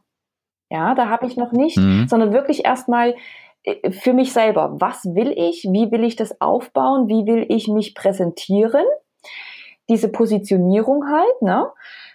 Ja, 0.70 0.94
da 0.94 1.08
habe 1.08 1.26
ich 1.26 1.36
noch 1.36 1.52
nicht, 1.52 1.76
mhm. 1.76 2.08
sondern 2.08 2.32
wirklich 2.32 2.64
erstmal 2.64 3.14
äh, 3.62 3.90
für 3.92 4.12
mich 4.12 4.32
selber. 4.32 4.76
Was 4.80 5.04
will 5.04 5.32
ich? 5.36 5.64
Wie 5.70 5.90
will 5.92 6.04
ich 6.04 6.16
das 6.16 6.40
aufbauen? 6.40 7.08
Wie 7.08 7.26
will 7.26 7.46
ich 7.48 7.68
mich 7.68 7.94
präsentieren? 7.94 8.84
Diese 9.88 10.08
Positionierung 10.08 11.08
halt, 11.08 11.42
ne? 11.42 11.70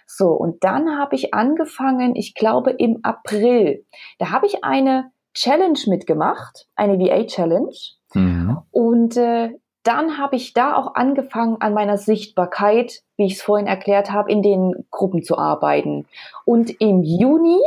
So, 0.06 0.28
und 0.28 0.62
dann 0.62 0.98
habe 0.98 1.14
ich 1.14 1.32
angefangen, 1.32 2.14
ich 2.14 2.34
glaube 2.34 2.72
im 2.72 2.98
April, 3.02 3.86
da 4.18 4.30
habe 4.30 4.44
ich 4.44 4.62
eine 4.62 5.10
Challenge 5.32 5.78
mitgemacht, 5.86 6.66
eine 6.76 6.98
VA-Challenge. 6.98 7.72
Mhm. 8.12 8.58
Und 8.70 9.16
äh, 9.16 9.54
dann 9.82 10.18
habe 10.18 10.36
ich 10.36 10.52
da 10.52 10.76
auch 10.76 10.94
angefangen, 10.94 11.56
an 11.60 11.74
meiner 11.74 11.98
Sichtbarkeit, 11.98 13.02
wie 13.16 13.26
ich 13.26 13.34
es 13.34 13.42
vorhin 13.42 13.66
erklärt 13.66 14.10
habe, 14.12 14.30
in 14.30 14.42
den 14.42 14.86
Gruppen 14.90 15.22
zu 15.22 15.36
arbeiten. 15.36 16.06
Und 16.44 16.70
im 16.80 17.02
Juni, 17.02 17.60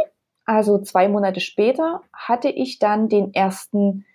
also 0.46 0.80
zwei 0.80 1.08
Monate 1.10 1.42
später, 1.42 2.02
hatte 2.14 2.50
ich 2.50 2.80
dann 2.80 3.10
den 3.10 3.34
ersten 3.34 4.06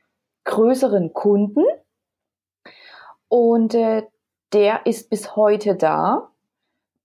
größeren 0.45 1.13
Kunden. 1.13 1.65
Und 3.29 3.75
äh, 3.75 4.05
der 4.53 4.87
ist 4.87 5.11
bis 5.11 5.37
heute 5.37 5.77
da. 5.77 6.31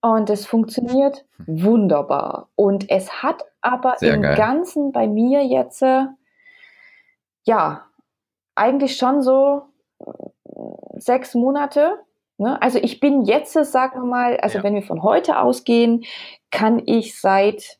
Und 0.02 0.30
es 0.30 0.46
funktioniert 0.46 1.26
wunderbar. 1.46 2.50
Und 2.56 2.90
es 2.90 3.24
hat 3.24 3.44
aber 3.62 3.96
Sehr 3.98 4.14
im 4.14 4.22
geil. 4.22 4.38
Ganzen 4.38 4.92
bei 4.92 5.08
mir 5.08 5.44
jetzt, 5.44 5.82
äh, 5.82 6.06
ja, 7.44 7.86
eigentlich 8.54 8.98
schon 8.98 9.22
so 9.22 9.64
sechs 10.98 11.36
Monate. 11.36 12.00
Ne? 12.38 12.62
Also 12.62 12.80
ich 12.80 13.00
bin 13.00 13.24
jetzt, 13.24 13.54
sagen 13.54 14.02
wir 14.02 14.06
mal, 14.06 14.38
also 14.38 14.60
ja. 14.60 14.64
wenn 14.64 14.76
wir 14.76 14.84
von 14.84 15.04
heute 15.04 15.40
ausgehen, 15.40 16.04
kann 16.52 16.82
ich 16.86 17.20
seit 17.20 17.80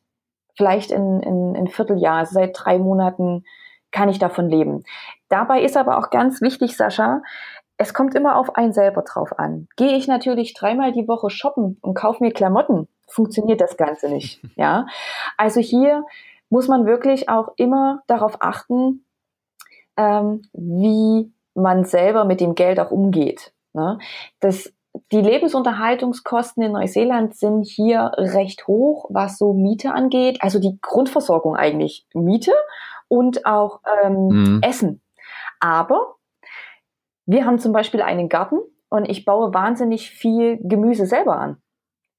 vielleicht 0.56 0.90
in, 0.90 1.20
in, 1.20 1.54
in 1.54 1.68
Vierteljahr, 1.68 2.18
also 2.18 2.34
seit 2.34 2.56
drei 2.58 2.78
Monaten, 2.78 3.44
kann 3.92 4.08
ich 4.08 4.18
davon 4.18 4.48
leben. 4.48 4.84
Dabei 5.28 5.62
ist 5.62 5.76
aber 5.76 5.98
auch 5.98 6.10
ganz 6.10 6.40
wichtig, 6.40 6.76
Sascha, 6.76 7.22
es 7.78 7.92
kommt 7.92 8.14
immer 8.14 8.36
auf 8.36 8.56
einen 8.56 8.72
selber 8.72 9.02
drauf 9.02 9.38
an. 9.38 9.68
Gehe 9.76 9.96
ich 9.96 10.08
natürlich 10.08 10.54
dreimal 10.54 10.92
die 10.92 11.08
Woche 11.08 11.30
shoppen 11.30 11.78
und 11.82 11.94
kaufe 11.94 12.22
mir 12.22 12.32
Klamotten, 12.32 12.88
funktioniert 13.06 13.60
das 13.60 13.76
Ganze 13.76 14.08
nicht. 14.08 14.40
Ja, 14.56 14.86
also 15.36 15.60
hier 15.60 16.04
muss 16.48 16.68
man 16.68 16.86
wirklich 16.86 17.28
auch 17.28 17.52
immer 17.56 18.02
darauf 18.06 18.36
achten, 18.40 19.04
ähm, 19.96 20.42
wie 20.52 21.32
man 21.56 21.84
selber 21.84 22.24
mit 22.24 22.40
dem 22.40 22.54
Geld 22.54 22.78
auch 22.78 22.90
umgeht. 22.90 23.52
Ne? 23.72 23.98
Das, 24.40 24.72
die 25.12 25.20
Lebensunterhaltungskosten 25.20 26.62
in 26.62 26.72
Neuseeland 26.72 27.36
sind 27.36 27.66
hier 27.66 28.12
recht 28.16 28.66
hoch, 28.66 29.06
was 29.10 29.38
so 29.38 29.52
Miete 29.52 29.92
angeht. 29.92 30.38
Also 30.40 30.58
die 30.58 30.78
Grundversorgung 30.80 31.56
eigentlich 31.56 32.06
Miete 32.14 32.52
und 33.08 33.46
auch 33.46 33.80
ähm, 34.02 34.28
mhm. 34.28 34.60
Essen. 34.62 35.02
Aber 35.60 36.16
wir 37.26 37.44
haben 37.44 37.58
zum 37.58 37.72
Beispiel 37.72 38.02
einen 38.02 38.28
Garten 38.28 38.58
und 38.88 39.08
ich 39.08 39.24
baue 39.24 39.52
wahnsinnig 39.52 40.10
viel 40.10 40.58
Gemüse 40.62 41.06
selber 41.06 41.38
an. 41.38 41.56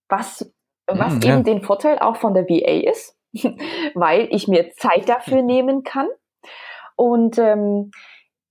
Was, 0.10 0.52
was 0.86 1.16
mhm, 1.16 1.22
eben 1.24 1.44
den 1.44 1.62
Vorteil 1.62 2.00
auch 2.00 2.18
von 2.18 2.34
der 2.34 2.46
VA 2.46 2.90
ist, 2.90 3.18
weil 3.94 4.28
ich 4.32 4.48
mir 4.48 4.72
Zeit 4.72 5.10
dafür 5.10 5.42
nehmen 5.42 5.84
kann. 5.84 6.08
Und 6.96 7.38
ähm, 7.38 7.92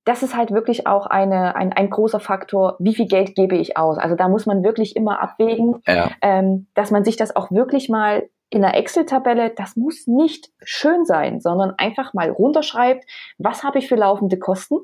das 0.07 0.22
ist 0.22 0.36
halt 0.36 0.52
wirklich 0.52 0.86
auch 0.86 1.07
eine, 1.07 1.57
ein, 1.57 1.72
ein 1.72 1.90
großer 1.90 2.20
Faktor, 2.20 2.76
wie 2.78 2.94
viel 2.94 3.09
Geld 3.09 3.34
gebe 3.34 3.57
ich 3.57 3.76
aus. 3.76 3.98
Also 3.98 4.14
da 4.14 4.28
muss 4.28 4.46
man 4.46 4.62
wirklich 4.62 4.94
immer 4.94 5.20
abwägen, 5.20 5.82
ja. 5.84 6.11
ähm, 6.22 6.68
dass 6.74 6.92
man 6.92 7.04
sich 7.04 7.16
das 7.16 7.34
auch 7.34 7.50
wirklich 7.50 7.88
mal 7.88 8.28
in 8.48 8.64
einer 8.64 8.76
Excel-Tabelle, 8.76 9.50
das 9.50 9.74
muss 9.74 10.07
nicht 10.07 10.50
schön 10.62 11.04
sein, 11.04 11.40
sondern 11.40 11.74
einfach 11.76 12.14
mal 12.14 12.30
runterschreibt, 12.30 13.04
was 13.38 13.64
habe 13.64 13.80
ich 13.80 13.88
für 13.88 13.96
laufende 13.96 14.38
Kosten 14.38 14.76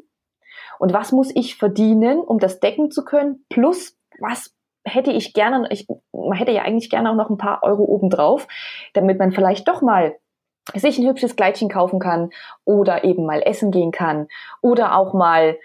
und 0.80 0.92
was 0.92 1.12
muss 1.12 1.30
ich 1.32 1.56
verdienen, 1.56 2.18
um 2.18 2.40
das 2.40 2.58
decken 2.58 2.90
zu 2.90 3.04
können, 3.04 3.44
plus 3.48 3.96
was 4.18 4.52
hätte 4.84 5.12
ich 5.12 5.34
gerne, 5.34 5.68
ich, 5.70 5.86
man 6.12 6.36
hätte 6.36 6.50
ja 6.50 6.62
eigentlich 6.62 6.90
gerne 6.90 7.08
auch 7.10 7.14
noch 7.14 7.30
ein 7.30 7.38
paar 7.38 7.62
Euro 7.62 7.84
obendrauf, 7.84 8.48
damit 8.92 9.20
man 9.20 9.30
vielleicht 9.30 9.68
doch 9.68 9.82
mal 9.82 10.16
sich 10.74 10.98
ein 10.98 11.06
hübsches 11.06 11.36
Kleidchen 11.36 11.68
kaufen 11.68 11.98
kann 11.98 12.30
oder 12.64 13.04
eben 13.04 13.26
mal 13.26 13.42
essen 13.42 13.70
gehen 13.70 13.90
kann 13.90 14.28
oder 14.60 14.96
auch 14.96 15.12
mal 15.12 15.58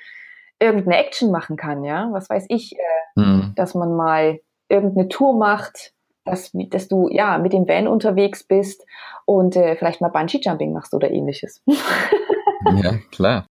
irgendeine 0.59 0.97
Action 0.97 1.31
machen 1.31 1.55
kann, 1.55 1.83
ja, 1.83 2.09
was 2.11 2.29
weiß 2.29 2.45
ich, 2.49 2.73
äh, 2.73 3.19
mhm. 3.19 3.53
dass 3.55 3.75
man 3.75 3.95
mal 3.95 4.39
irgendeine 4.69 5.07
Tour 5.07 5.37
macht, 5.37 5.93
dass, 6.25 6.51
dass 6.69 6.87
du 6.87 7.09
ja 7.09 7.37
mit 7.37 7.53
dem 7.53 7.67
Van 7.67 7.87
unterwegs 7.87 8.43
bist 8.43 8.85
und 9.25 9.55
äh, 9.55 9.75
vielleicht 9.75 10.01
mal 10.01 10.09
Bungee 10.09 10.39
Jumping 10.41 10.73
machst 10.73 10.93
oder 10.93 11.11
ähnliches. 11.11 11.63
ja, 11.67 12.97
klar. 13.11 13.47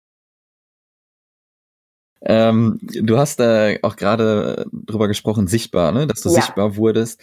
Ähm, 2.24 2.78
du 2.82 3.18
hast 3.18 3.40
da 3.40 3.72
auch 3.82 3.96
gerade 3.96 4.66
drüber 4.72 5.08
gesprochen, 5.08 5.48
sichtbar, 5.48 5.92
ne? 5.92 6.06
dass 6.06 6.22
du 6.22 6.30
ja. 6.30 6.36
sichtbar 6.36 6.76
wurdest. 6.76 7.20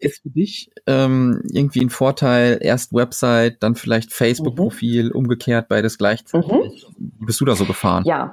Ist 0.00 0.22
für 0.22 0.30
dich 0.30 0.70
ähm, 0.86 1.42
irgendwie 1.52 1.80
ein 1.80 1.90
Vorteil, 1.90 2.58
erst 2.60 2.92
Website, 2.92 3.62
dann 3.62 3.74
vielleicht 3.74 4.12
Facebook-Profil, 4.12 5.06
mhm. 5.06 5.12
umgekehrt 5.12 5.68
beides 5.68 5.98
gleichzeitig? 5.98 6.50
Mhm. 6.50 6.72
Wie 7.18 7.26
bist 7.26 7.40
du 7.40 7.44
da 7.44 7.54
so 7.54 7.64
gefahren? 7.66 8.04
Ja, 8.06 8.32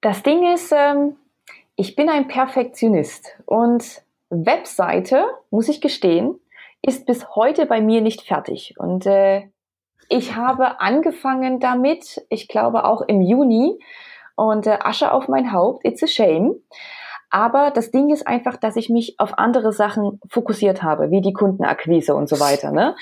das 0.00 0.22
Ding 0.22 0.52
ist, 0.52 0.72
ähm, 0.72 1.16
ich 1.76 1.96
bin 1.96 2.08
ein 2.08 2.28
Perfektionist 2.28 3.38
und 3.46 4.02
Webseite, 4.28 5.24
muss 5.50 5.68
ich 5.68 5.80
gestehen, 5.80 6.38
ist 6.82 7.06
bis 7.06 7.34
heute 7.34 7.66
bei 7.66 7.80
mir 7.80 8.00
nicht 8.00 8.22
fertig. 8.22 8.74
Und 8.78 9.06
äh, 9.06 9.48
ich 10.08 10.36
habe 10.36 10.80
angefangen 10.80 11.60
damit, 11.60 12.24
ich 12.28 12.48
glaube 12.48 12.84
auch 12.84 13.02
im 13.02 13.20
Juni, 13.20 13.78
und 14.40 14.66
äh, 14.66 14.78
Asche 14.80 15.12
auf 15.12 15.28
mein 15.28 15.52
Haupt, 15.52 15.84
it's 15.84 16.02
a 16.02 16.06
shame. 16.06 16.54
Aber 17.30 17.70
das 17.70 17.92
Ding 17.92 18.10
ist 18.10 18.26
einfach, 18.26 18.56
dass 18.56 18.76
ich 18.76 18.90
mich 18.90 19.14
auf 19.18 19.38
andere 19.38 19.72
Sachen 19.72 20.20
fokussiert 20.28 20.82
habe, 20.82 21.10
wie 21.10 21.20
die 21.20 21.32
Kundenakquise 21.32 22.14
und 22.14 22.28
so 22.28 22.40
weiter. 22.40 22.72
Ne? 22.72 22.96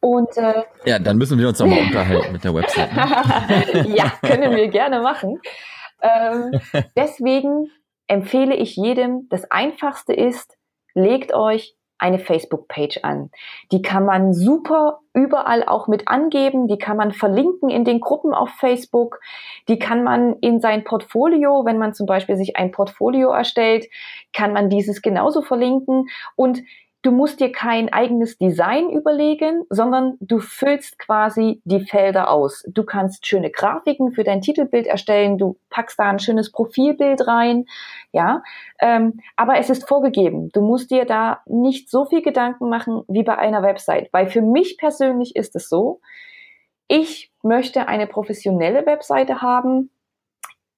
Und 0.00 0.36
äh, 0.36 0.62
ja, 0.84 0.98
dann 0.98 1.16
müssen 1.16 1.38
wir 1.38 1.48
uns 1.48 1.58
nochmal 1.58 1.80
unterhalten 1.80 2.32
mit 2.32 2.44
der 2.44 2.54
Website. 2.54 2.92
Ne? 2.94 3.88
ja, 3.96 4.12
können 4.22 4.54
wir 4.54 4.68
gerne 4.68 5.00
machen. 5.00 5.40
Ähm, 6.02 6.60
deswegen 6.96 7.70
empfehle 8.06 8.54
ich 8.54 8.76
jedem, 8.76 9.28
das 9.30 9.50
Einfachste 9.50 10.12
ist, 10.12 10.58
legt 10.94 11.32
euch 11.34 11.74
eine 12.00 12.18
Facebook-Page 12.18 13.00
an. 13.02 13.30
Die 13.70 13.82
kann 13.82 14.04
man 14.04 14.32
super 14.32 15.00
überall 15.12 15.64
auch 15.64 15.86
mit 15.86 16.08
angeben, 16.08 16.66
die 16.66 16.78
kann 16.78 16.96
man 16.96 17.12
verlinken 17.12 17.68
in 17.68 17.84
den 17.84 18.00
Gruppen 18.00 18.32
auf 18.32 18.50
Facebook, 18.50 19.20
die 19.68 19.78
kann 19.78 20.02
man 20.02 20.34
in 20.40 20.60
sein 20.60 20.84
Portfolio, 20.84 21.64
wenn 21.64 21.78
man 21.78 21.94
zum 21.94 22.06
Beispiel 22.06 22.36
sich 22.36 22.56
ein 22.56 22.72
Portfolio 22.72 23.30
erstellt, 23.30 23.86
kann 24.32 24.52
man 24.52 24.70
dieses 24.70 25.02
genauso 25.02 25.42
verlinken. 25.42 26.08
Und 26.36 26.62
Du 27.02 27.12
musst 27.12 27.40
dir 27.40 27.50
kein 27.50 27.90
eigenes 27.90 28.36
Design 28.36 28.90
überlegen, 28.90 29.64
sondern 29.70 30.18
du 30.20 30.38
füllst 30.38 30.98
quasi 30.98 31.62
die 31.64 31.80
Felder 31.80 32.30
aus. 32.30 32.62
Du 32.68 32.84
kannst 32.84 33.26
schöne 33.26 33.50
Grafiken 33.50 34.12
für 34.12 34.22
dein 34.22 34.42
Titelbild 34.42 34.86
erstellen, 34.86 35.38
du 35.38 35.56
packst 35.70 35.98
da 35.98 36.10
ein 36.10 36.18
schönes 36.18 36.52
Profilbild 36.52 37.26
rein, 37.26 37.64
ja. 38.12 38.42
Ähm, 38.80 39.20
aber 39.36 39.56
es 39.56 39.70
ist 39.70 39.88
vorgegeben. 39.88 40.50
Du 40.52 40.60
musst 40.60 40.90
dir 40.90 41.06
da 41.06 41.40
nicht 41.46 41.90
so 41.90 42.04
viel 42.04 42.20
Gedanken 42.20 42.68
machen 42.68 43.02
wie 43.08 43.22
bei 43.22 43.38
einer 43.38 43.62
Website, 43.62 44.10
weil 44.12 44.28
für 44.28 44.42
mich 44.42 44.76
persönlich 44.76 45.36
ist 45.36 45.56
es 45.56 45.70
so, 45.70 46.00
ich 46.86 47.32
möchte 47.42 47.88
eine 47.88 48.08
professionelle 48.08 48.84
Webseite 48.84 49.40
haben, 49.40 49.90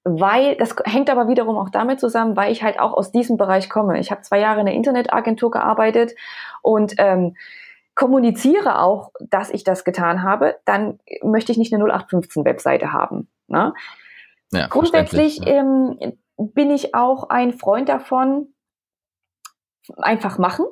weil, 0.04 0.56
das 0.56 0.74
hängt 0.84 1.10
aber 1.10 1.28
wiederum 1.28 1.56
auch 1.56 1.70
damit 1.70 2.00
zusammen, 2.00 2.36
weil 2.36 2.50
ich 2.50 2.62
halt 2.62 2.80
auch 2.80 2.92
aus 2.92 3.12
diesem 3.12 3.36
Bereich 3.36 3.70
komme. 3.70 4.00
Ich 4.00 4.10
habe 4.10 4.22
zwei 4.22 4.40
Jahre 4.40 4.60
in 4.60 4.66
der 4.66 4.74
Internetagentur 4.74 5.50
gearbeitet 5.50 6.14
und 6.60 6.94
ähm, 6.98 7.36
kommuniziere 7.94 8.80
auch, 8.80 9.12
dass 9.20 9.50
ich 9.50 9.64
das 9.64 9.84
getan 9.84 10.22
habe, 10.22 10.56
dann 10.64 10.98
möchte 11.22 11.52
ich 11.52 11.58
nicht 11.58 11.72
eine 11.72 11.84
0815-Webseite 11.84 12.92
haben. 12.92 13.28
Ne? 13.48 13.74
Ja, 14.50 14.66
Grundsätzlich 14.66 15.38
ja. 15.38 15.46
ähm, 15.46 15.98
bin 16.36 16.70
ich 16.70 16.94
auch 16.94 17.28
ein 17.28 17.52
Freund 17.52 17.88
davon, 17.88 18.48
einfach 19.96 20.38
machen. 20.38 20.66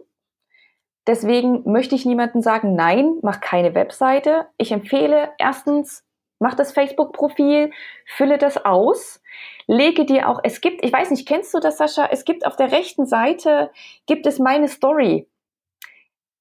Deswegen 1.06 1.70
möchte 1.70 1.94
ich 1.94 2.06
niemandem 2.06 2.42
sagen, 2.42 2.74
nein, 2.74 3.18
mach 3.22 3.40
keine 3.40 3.74
Webseite. 3.74 4.46
Ich 4.58 4.70
empfehle 4.70 5.30
erstens, 5.38 6.04
mach 6.40 6.54
das 6.54 6.72
Facebook-Profil, 6.72 7.70
fülle 8.06 8.38
das 8.38 8.64
aus, 8.64 9.22
lege 9.68 10.04
dir 10.04 10.28
auch, 10.28 10.40
es 10.42 10.60
gibt, 10.60 10.84
ich 10.84 10.92
weiß 10.92 11.10
nicht, 11.10 11.28
kennst 11.28 11.54
du 11.54 11.60
das, 11.60 11.78
Sascha? 11.78 12.08
Es 12.10 12.24
gibt 12.24 12.44
auf 12.44 12.56
der 12.56 12.72
rechten 12.72 13.06
Seite, 13.06 13.70
gibt 14.06 14.26
es 14.26 14.40
meine 14.40 14.66
Story. 14.66 15.28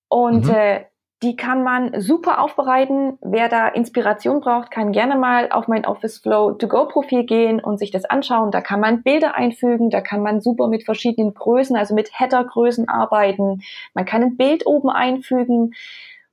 Und 0.07 0.45
mhm. 0.45 0.55
äh, 0.55 0.85
die 1.21 1.35
kann 1.35 1.63
man 1.63 1.99
super 1.99 2.41
aufbereiten. 2.41 3.17
Wer 3.21 3.49
da 3.49 3.67
Inspiration 3.67 4.39
braucht, 4.39 4.71
kann 4.71 4.93
gerne 4.93 5.17
mal 5.17 5.51
auf 5.51 5.67
mein 5.67 5.85
Office 5.85 6.19
Flow 6.19 6.53
To 6.53 6.67
Go 6.69 6.87
Profil 6.87 7.25
gehen 7.25 7.59
und 7.59 7.77
sich 7.77 7.91
das 7.91 8.05
anschauen. 8.05 8.51
Da 8.51 8.61
kann 8.61 8.79
man 8.79 9.03
Bilder 9.03 9.35
einfügen, 9.35 9.89
da 9.89 9.99
kann 9.99 10.21
man 10.23 10.39
super 10.39 10.67
mit 10.67 10.85
verschiedenen 10.85 11.33
Größen, 11.33 11.75
also 11.75 11.93
mit 11.93 12.09
Header-Größen 12.17 12.87
arbeiten. 12.87 13.61
Man 13.93 14.05
kann 14.05 14.23
ein 14.23 14.37
Bild 14.37 14.65
oben 14.65 14.89
einfügen, 14.89 15.73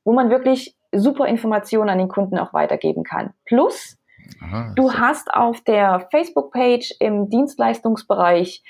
wo 0.05 0.13
man 0.13 0.31
wirklich 0.31 0.77
super 0.99 1.27
Informationen 1.27 1.91
an 1.91 1.99
den 1.99 2.09
Kunden 2.09 2.39
auch 2.39 2.53
weitergeben 2.53 3.05
kann. 3.05 3.33
Plus, 3.45 3.99
Aha, 4.43 4.73
du 4.75 4.89
so. 4.89 4.99
hast 4.99 5.33
auf 5.33 5.61
der 5.63 6.09
Facebook-Page 6.11 6.95
im 7.01 7.29
Dienstleistungsbereich 7.29 8.63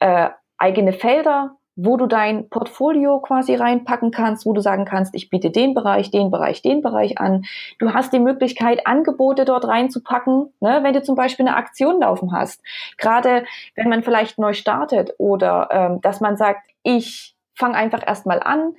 äh, 0.00 0.30
eigene 0.58 0.92
Felder, 0.92 1.56
wo 1.76 1.96
du 1.96 2.06
dein 2.06 2.48
Portfolio 2.50 3.20
quasi 3.20 3.54
reinpacken 3.54 4.10
kannst, 4.10 4.44
wo 4.44 4.52
du 4.52 4.60
sagen 4.60 4.84
kannst, 4.84 5.14
ich 5.14 5.30
biete 5.30 5.50
den 5.50 5.72
Bereich, 5.72 6.10
den 6.10 6.30
Bereich, 6.30 6.62
den 6.62 6.82
Bereich 6.82 7.18
an. 7.18 7.44
Du 7.78 7.94
hast 7.94 8.12
die 8.12 8.18
Möglichkeit, 8.18 8.86
Angebote 8.86 9.44
dort 9.44 9.66
reinzupacken, 9.66 10.52
ne, 10.60 10.80
wenn 10.82 10.92
du 10.92 11.02
zum 11.02 11.14
Beispiel 11.14 11.46
eine 11.46 11.56
Aktion 11.56 12.00
laufen 12.00 12.32
hast. 12.32 12.62
Gerade 12.98 13.44
wenn 13.76 13.88
man 13.88 14.02
vielleicht 14.02 14.38
neu 14.38 14.52
startet 14.52 15.14
oder 15.18 15.68
ähm, 15.70 16.00
dass 16.02 16.20
man 16.20 16.36
sagt, 16.36 16.68
ich 16.82 17.34
fange 17.54 17.76
einfach 17.76 18.06
erstmal 18.06 18.40
an, 18.40 18.74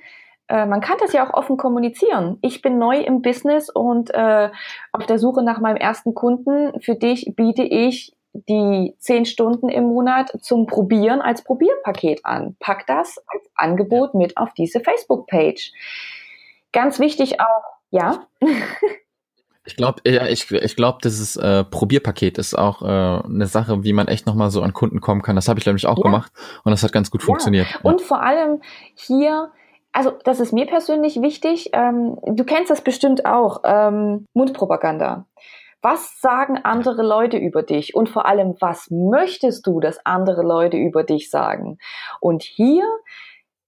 äh, 0.48 0.66
man 0.66 0.80
kann 0.80 0.98
das 1.00 1.12
ja 1.12 1.26
auch 1.26 1.34
offen 1.34 1.56
kommunizieren. 1.56 2.38
Ich 2.42 2.62
bin 2.62 2.78
neu 2.78 2.98
im 2.98 3.22
Business 3.22 3.70
und 3.70 4.10
äh, 4.10 4.50
auf 4.92 5.06
der 5.06 5.18
Suche 5.18 5.42
nach 5.42 5.60
meinem 5.60 5.76
ersten 5.76 6.14
Kunden. 6.14 6.80
Für 6.80 6.94
dich 6.94 7.32
biete 7.36 7.62
ich 7.62 8.14
die 8.32 8.94
zehn 8.98 9.26
Stunden 9.26 9.68
im 9.68 9.84
Monat 9.84 10.30
zum 10.40 10.66
Probieren 10.66 11.20
als 11.20 11.44
Probierpaket 11.44 12.24
an. 12.24 12.56
Pack 12.60 12.86
das 12.86 13.18
als 13.26 13.50
Angebot 13.54 14.14
mit 14.14 14.36
auf 14.36 14.52
diese 14.54 14.80
Facebook-Page. 14.80 15.72
Ganz 16.72 16.98
wichtig 16.98 17.40
auch, 17.40 17.78
ja. 17.90 18.26
Ich 19.64 19.76
glaube, 19.76 20.02
ja, 20.04 20.26
ich, 20.26 20.50
ich 20.50 20.74
glaube, 20.74 20.98
dieses 21.04 21.36
äh, 21.36 21.62
Probierpaket 21.62 22.36
ist 22.36 22.58
auch 22.58 22.82
äh, 22.82 22.84
eine 22.84 23.46
Sache, 23.46 23.84
wie 23.84 23.92
man 23.92 24.08
echt 24.08 24.26
nochmal 24.26 24.50
so 24.50 24.60
an 24.60 24.72
Kunden 24.72 25.00
kommen 25.00 25.22
kann. 25.22 25.36
Das 25.36 25.46
habe 25.46 25.60
ich 25.60 25.66
nämlich 25.66 25.86
auch 25.86 25.98
ja. 25.98 26.02
gemacht 26.02 26.32
und 26.64 26.72
das 26.72 26.82
hat 26.82 26.92
ganz 26.92 27.12
gut 27.12 27.22
ja. 27.22 27.26
funktioniert. 27.26 27.68
Und 27.84 28.00
vor 28.00 28.22
allem 28.22 28.60
hier, 28.94 29.52
also 29.92 30.12
das 30.24 30.40
ist 30.40 30.52
mir 30.52 30.66
persönlich 30.66 31.20
wichtig. 31.20 31.70
Ähm, 31.72 32.18
du 32.24 32.44
kennst 32.44 32.70
das 32.70 32.80
bestimmt 32.80 33.26
auch, 33.26 33.60
ähm, 33.64 34.26
Mundpropaganda. 34.34 35.26
Was 35.82 36.20
sagen 36.20 36.58
andere 36.62 37.02
Leute 37.02 37.36
über 37.36 37.62
dich? 37.62 37.94
Und 37.94 38.08
vor 38.08 38.26
allem, 38.26 38.54
was 38.60 38.88
möchtest 38.90 39.66
du, 39.66 39.80
dass 39.80 40.04
andere 40.06 40.42
Leute 40.42 40.76
über 40.76 41.02
dich 41.02 41.28
sagen? 41.28 41.78
Und 42.20 42.42
hier 42.44 42.84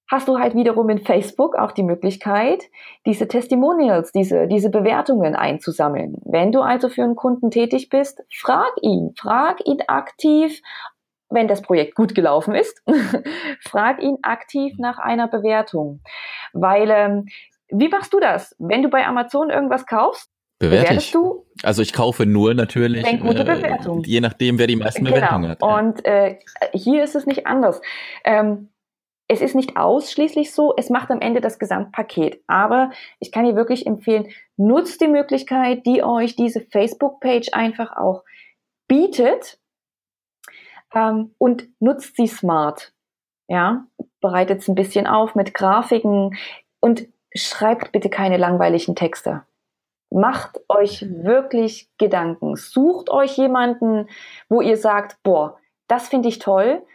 hast 0.08 0.28
du 0.28 0.38
halt 0.38 0.54
wiederum 0.54 0.88
in 0.90 1.04
Facebook 1.04 1.56
auch 1.56 1.72
die 1.72 1.82
Möglichkeit, 1.82 2.62
diese 3.04 3.26
Testimonials, 3.26 4.12
diese, 4.12 4.46
diese 4.46 4.70
Bewertungen 4.70 5.34
einzusammeln. 5.34 6.18
Wenn 6.24 6.52
du 6.52 6.60
also 6.60 6.88
für 6.88 7.02
einen 7.02 7.16
Kunden 7.16 7.50
tätig 7.50 7.88
bist, 7.88 8.22
frag 8.32 8.70
ihn, 8.82 9.12
frag 9.18 9.66
ihn 9.66 9.82
aktiv, 9.88 10.60
wenn 11.30 11.48
das 11.48 11.62
Projekt 11.62 11.94
gut 11.94 12.14
gelaufen 12.14 12.54
ist, 12.54 12.82
frag 13.60 14.02
ihn 14.02 14.18
aktiv 14.22 14.74
nach 14.78 14.98
einer 14.98 15.28
Bewertung. 15.28 16.00
Weil, 16.52 16.90
ähm, 16.90 17.26
wie 17.68 17.88
machst 17.88 18.12
du 18.12 18.20
das? 18.20 18.54
Wenn 18.58 18.82
du 18.82 18.88
bei 18.88 19.06
Amazon 19.06 19.50
irgendwas 19.50 19.86
kaufst, 19.86 20.30
Bewerte 20.58 20.94
ich. 20.94 21.10
du? 21.10 21.44
Also 21.62 21.82
ich 21.82 21.92
kaufe 21.92 22.26
nur 22.26 22.54
natürlich, 22.54 23.04
gute 23.20 23.40
äh, 23.40 23.44
Bewertung. 23.44 24.02
je 24.04 24.20
nachdem, 24.20 24.58
wer 24.58 24.66
die 24.66 24.76
meisten 24.76 25.04
genau. 25.04 25.16
Bewertungen 25.16 25.50
hat. 25.50 25.62
Und 25.62 26.04
äh, 26.04 26.38
hier 26.72 27.02
ist 27.02 27.16
es 27.16 27.26
nicht 27.26 27.46
anders. 27.46 27.80
Ähm, 28.24 28.70
es 29.26 29.40
ist 29.40 29.54
nicht 29.54 29.76
ausschließlich 29.76 30.52
so, 30.52 30.74
es 30.76 30.90
macht 30.90 31.10
am 31.10 31.20
Ende 31.20 31.40
das 31.40 31.58
Gesamtpaket. 31.58 32.42
Aber 32.46 32.90
ich 33.18 33.32
kann 33.32 33.44
dir 33.44 33.56
wirklich 33.56 33.86
empfehlen, 33.86 34.28
nutzt 34.56 35.00
die 35.00 35.08
Möglichkeit, 35.08 35.86
die 35.86 36.02
euch 36.02 36.36
diese 36.36 36.60
Facebook-Page 36.60 37.48
einfach 37.52 37.96
auch 37.96 38.22
bietet 38.86 39.58
ähm, 40.94 41.34
und 41.38 41.68
nutzt 41.80 42.16
sie 42.16 42.26
smart. 42.26 42.92
Ja, 43.48 43.86
bereitet 44.20 44.60
es 44.60 44.68
ein 44.68 44.74
bisschen 44.74 45.06
auf 45.06 45.34
mit 45.34 45.52
Grafiken 45.52 46.36
und 46.80 47.06
schreibt 47.34 47.92
bitte 47.92 48.08
keine 48.08 48.36
langweiligen 48.36 48.94
Texte. 48.94 49.42
Macht 50.10 50.60
euch 50.68 51.02
wirklich 51.02 51.90
Gedanken. 51.98 52.56
Sucht 52.56 53.10
euch 53.10 53.36
jemanden, 53.36 54.08
wo 54.48 54.60
ihr 54.60 54.76
sagt, 54.76 55.22
boah, 55.22 55.58
das 55.88 56.08
finde 56.08 56.28
ich 56.28 56.38
toll. 56.38 56.86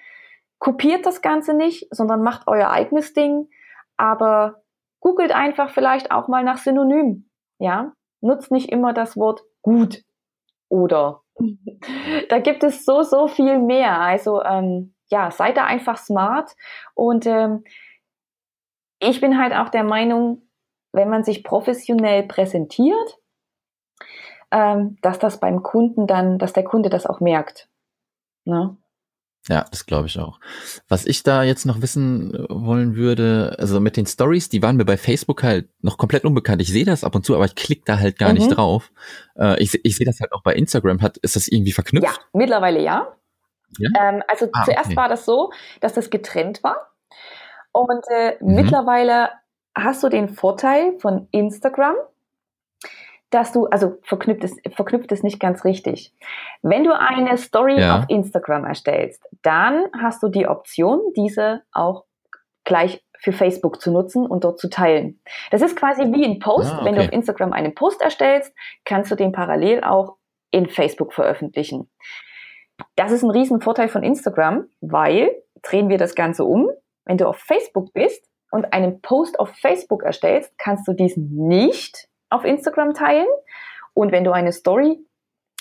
Kopiert 0.57 1.05
das 1.05 1.21
Ganze 1.21 1.53
nicht, 1.53 1.87
sondern 1.91 2.23
macht 2.23 2.47
euer 2.47 2.69
eigenes 2.69 3.13
Ding. 3.13 3.49
Aber 3.97 4.63
googelt 5.01 5.31
einfach 5.33 5.69
vielleicht 5.71 6.11
auch 6.11 6.27
mal 6.27 6.43
nach 6.43 6.57
Synonym. 6.57 7.29
Ja, 7.59 7.93
nutzt 8.21 8.51
nicht 8.51 8.71
immer 8.71 8.93
das 8.93 9.17
Wort 9.17 9.43
gut 9.61 10.03
oder. 10.69 11.21
Da 12.29 12.39
gibt 12.39 12.63
es 12.63 12.85
so, 12.85 13.03
so 13.03 13.27
viel 13.27 13.59
mehr. 13.59 13.99
Also, 13.99 14.43
ähm, 14.43 14.93
ja, 15.09 15.31
seid 15.31 15.57
da 15.57 15.65
einfach 15.65 15.97
smart. 15.97 16.55
Und 16.93 17.25
ähm, 17.25 17.63
ich 18.99 19.21
bin 19.21 19.39
halt 19.39 19.53
auch 19.53 19.69
der 19.69 19.83
Meinung, 19.83 20.49
wenn 20.91 21.09
man 21.09 21.23
sich 21.23 21.43
professionell 21.43 22.23
präsentiert, 22.23 23.17
ähm, 24.51 24.97
dass 25.01 25.19
das 25.19 25.39
beim 25.39 25.63
Kunden 25.63 26.07
dann, 26.07 26.37
dass 26.37 26.53
der 26.53 26.63
Kunde 26.63 26.89
das 26.89 27.05
auch 27.05 27.19
merkt. 27.19 27.69
Ne? 28.45 28.77
Ja, 29.47 29.65
das 29.71 29.85
glaube 29.85 30.07
ich 30.07 30.19
auch. 30.19 30.39
Was 30.89 31.05
ich 31.05 31.23
da 31.23 31.43
jetzt 31.43 31.65
noch 31.65 31.81
wissen 31.81 32.35
äh, 32.35 32.45
wollen 32.49 32.95
würde, 32.95 33.55
also 33.57 33.79
mit 33.79 33.97
den 33.97 34.05
Stories, 34.05 34.49
die 34.49 34.61
waren 34.61 34.75
mir 34.75 34.85
bei 34.85 34.97
Facebook 34.97 35.43
halt 35.43 35.69
noch 35.81 35.97
komplett 35.97 36.25
unbekannt. 36.25 36.61
Ich 36.61 36.69
sehe 36.69 36.85
das 36.85 37.03
ab 37.03 37.15
und 37.15 37.25
zu, 37.25 37.35
aber 37.35 37.45
ich 37.45 37.55
klicke 37.55 37.83
da 37.85 37.99
halt 37.99 38.19
gar 38.19 38.29
mhm. 38.29 38.35
nicht 38.35 38.49
drauf. 38.49 38.91
Äh, 39.35 39.61
ich, 39.61 39.83
ich 39.83 39.95
sehe 39.95 40.05
das 40.05 40.19
halt 40.19 40.33
auch 40.33 40.43
bei 40.43 40.53
Instagram. 40.53 41.01
Hat, 41.01 41.17
ist 41.17 41.35
das 41.35 41.47
irgendwie 41.47 41.71
verknüpft? 41.71 42.05
Ja, 42.05 42.13
mittlerweile 42.33 42.81
ja. 42.81 43.15
ja? 43.77 43.89
Ähm, 43.99 44.23
also 44.27 44.47
ah, 44.51 44.63
zuerst 44.65 44.87
okay. 44.87 44.95
war 44.97 45.09
das 45.09 45.25
so, 45.25 45.51
dass 45.79 45.93
das 45.93 46.09
getrennt 46.09 46.63
war. 46.63 46.93
Und 47.71 48.03
äh, 48.11 48.35
mhm. 48.41 48.55
mittlerweile 48.55 49.29
hast 49.75 50.03
du 50.03 50.09
den 50.09 50.29
Vorteil 50.29 50.97
von 50.99 51.27
Instagram, 51.31 51.95
dass 53.29 53.51
du, 53.51 53.67
also 53.67 53.97
verknüpft 54.03 54.43
es, 54.43 54.57
verknüpft 54.75 55.11
es 55.11 55.23
nicht 55.23 55.39
ganz 55.39 55.63
richtig. 55.63 56.13
Wenn 56.61 56.83
du 56.83 56.97
eine 56.97 57.37
Story 57.37 57.79
ja. 57.79 57.99
auf 57.99 58.05
Instagram 58.07 58.65
erstellst, 58.65 59.23
dann 59.41 59.85
hast 59.99 60.23
du 60.23 60.29
die 60.29 60.47
Option, 60.47 60.99
diese 61.15 61.61
auch 61.71 62.05
gleich 62.63 63.03
für 63.19 63.31
Facebook 63.31 63.81
zu 63.81 63.91
nutzen 63.91 64.25
und 64.25 64.43
dort 64.43 64.59
zu 64.59 64.69
teilen. 64.69 65.21
Das 65.51 65.61
ist 65.61 65.75
quasi 65.75 66.03
wie 66.13 66.25
ein 66.25 66.39
Post. 66.39 66.71
Ah, 66.71 66.77
okay. 66.77 66.85
Wenn 66.85 66.95
du 66.95 67.01
auf 67.01 67.11
Instagram 67.11 67.53
einen 67.53 67.75
Post 67.75 68.01
erstellst, 68.01 68.53
kannst 68.85 69.11
du 69.11 69.15
den 69.15 69.31
parallel 69.31 69.83
auch 69.83 70.17
in 70.51 70.67
Facebook 70.67 71.13
veröffentlichen. 71.13 71.89
Das 72.95 73.11
ist 73.11 73.23
ein 73.23 73.29
Riesenvorteil 73.29 73.89
von 73.89 74.03
Instagram, 74.03 74.67
weil, 74.79 75.35
drehen 75.61 75.89
wir 75.89 75.97
das 75.97 76.15
Ganze 76.15 76.45
um, 76.45 76.69
wenn 77.05 77.17
du 77.17 77.27
auf 77.27 77.37
Facebook 77.37 77.91
bist, 77.93 78.25
und 78.51 78.73
einen 78.73 79.01
Post 79.01 79.39
auf 79.39 79.49
Facebook 79.49 80.03
erstellst, 80.03 80.57
kannst 80.57 80.87
du 80.87 80.93
diesen 80.93 81.47
nicht 81.47 82.08
auf 82.29 82.45
Instagram 82.45 82.93
teilen. 82.93 83.27
Und 83.93 84.11
wenn 84.11 84.23
du 84.23 84.31
eine 84.31 84.51
Story 84.51 84.99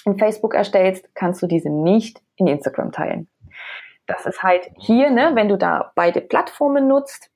in 0.04 0.18
Facebook 0.18 0.54
erstellst, 0.54 1.08
kannst 1.14 1.42
du 1.42 1.46
diese 1.46 1.70
nicht 1.70 2.20
in 2.36 2.46
Instagram 2.46 2.92
teilen. 2.92 3.28
Das 4.06 4.26
ist 4.26 4.42
halt 4.42 4.70
hier, 4.76 5.10
ne, 5.10 5.32
wenn 5.34 5.48
du 5.48 5.58
da 5.58 5.92
beide 5.94 6.20
Plattformen 6.20 6.88
nutzt, 6.88 7.30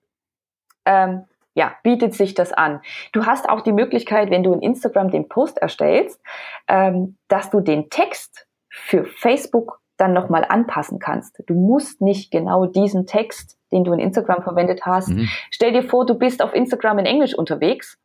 ähm, 0.84 1.24
ja, 1.54 1.76
bietet 1.82 2.14
sich 2.14 2.32
das 2.32 2.52
an. 2.52 2.80
Du 3.12 3.26
hast 3.26 3.48
auch 3.48 3.60
die 3.60 3.72
Möglichkeit, 3.72 4.30
wenn 4.30 4.42
du 4.42 4.54
in 4.54 4.62
Instagram 4.62 5.10
den 5.10 5.28
Post 5.28 5.58
erstellst, 5.58 6.20
ähm, 6.66 7.18
dass 7.28 7.50
du 7.50 7.60
den 7.60 7.90
Text 7.90 8.46
für 8.70 9.04
Facebook 9.04 9.80
dann 9.98 10.14
nochmal 10.14 10.46
anpassen 10.48 10.98
kannst. 10.98 11.42
Du 11.46 11.54
musst 11.54 12.00
nicht 12.00 12.30
genau 12.30 12.64
diesen 12.64 13.06
Text 13.06 13.58
den 13.72 13.84
du 13.84 13.92
in 13.92 13.98
Instagram 13.98 14.42
verwendet 14.42 14.82
hast. 14.84 15.08
Mhm. 15.08 15.28
Stell 15.50 15.72
dir 15.72 15.82
vor, 15.82 16.06
du 16.06 16.14
bist 16.14 16.42
auf 16.42 16.54
Instagram 16.54 16.98
in 17.00 17.06
Englisch 17.06 17.34
unterwegs 17.34 17.98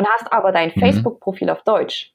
und 0.00 0.08
hast 0.08 0.32
aber 0.32 0.50
dein 0.50 0.72
mhm. 0.74 0.80
Facebook-Profil 0.80 1.50
auf 1.50 1.62
Deutsch. 1.62 2.12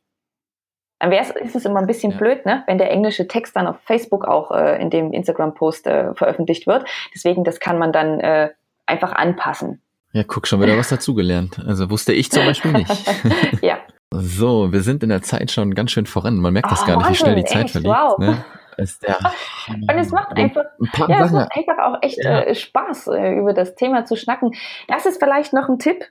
Dann 0.99 1.11
wär's, 1.11 1.29
ist 1.29 1.55
es 1.55 1.65
immer 1.65 1.79
ein 1.79 1.87
bisschen 1.87 2.13
ja. 2.13 2.17
blöd, 2.17 2.45
ne? 2.45 2.63
wenn 2.67 2.79
der 2.79 2.89
englische 2.89 3.27
Text 3.27 3.55
dann 3.55 3.67
auf 3.67 3.75
Facebook 3.85 4.25
auch 4.25 4.51
äh, 4.51 4.81
in 4.81 4.89
dem 4.89 5.13
Instagram-Post 5.13 5.85
äh, 5.87 6.15
veröffentlicht 6.15 6.65
wird. 6.65 6.85
Deswegen, 7.13 7.43
das 7.43 7.59
kann 7.59 7.77
man 7.77 7.91
dann 7.91 8.19
äh, 8.19 8.49
einfach 8.87 9.11
anpassen. 9.11 9.81
Ja, 10.13 10.23
guck, 10.23 10.47
schon 10.47 10.61
wieder 10.61 10.77
was 10.77 10.89
dazugelernt. 10.89 11.59
Also 11.67 11.89
wusste 11.91 12.13
ich 12.13 12.31
zum 12.31 12.45
Beispiel 12.45 12.71
nicht. 12.71 12.91
ja. 13.61 13.77
So, 14.11 14.71
wir 14.71 14.81
sind 14.81 15.03
in 15.03 15.09
der 15.09 15.21
Zeit 15.21 15.51
schon 15.51 15.75
ganz 15.75 15.91
schön 15.91 16.05
voran. 16.05 16.37
Man 16.37 16.53
merkt 16.53 16.71
das 16.71 16.83
oh, 16.83 16.87
gar 16.87 16.97
nicht, 16.97 17.09
wie 17.09 17.15
schnell 17.15 17.35
die 17.35 17.43
Zeit 17.43 17.69
verliegt. 17.69 17.93
Wow. 17.93 18.17
Ne? 18.17 18.45
Und 18.77 19.97
es 19.97 20.11
macht 20.11 20.35
einfach, 20.35 20.63
ja, 21.07 21.25
es 21.25 21.31
macht 21.31 21.49
einfach 21.55 21.77
auch 21.79 21.97
echt 22.01 22.23
ja. 22.23 22.41
äh, 22.41 22.55
Spaß, 22.55 23.07
äh, 23.07 23.33
über 23.39 23.53
das 23.53 23.75
Thema 23.75 24.05
zu 24.05 24.15
schnacken. 24.15 24.51
Das 24.87 25.05
ist 25.05 25.21
vielleicht 25.21 25.53
noch 25.53 25.69
ein 25.69 25.79
Tipp 25.79 26.03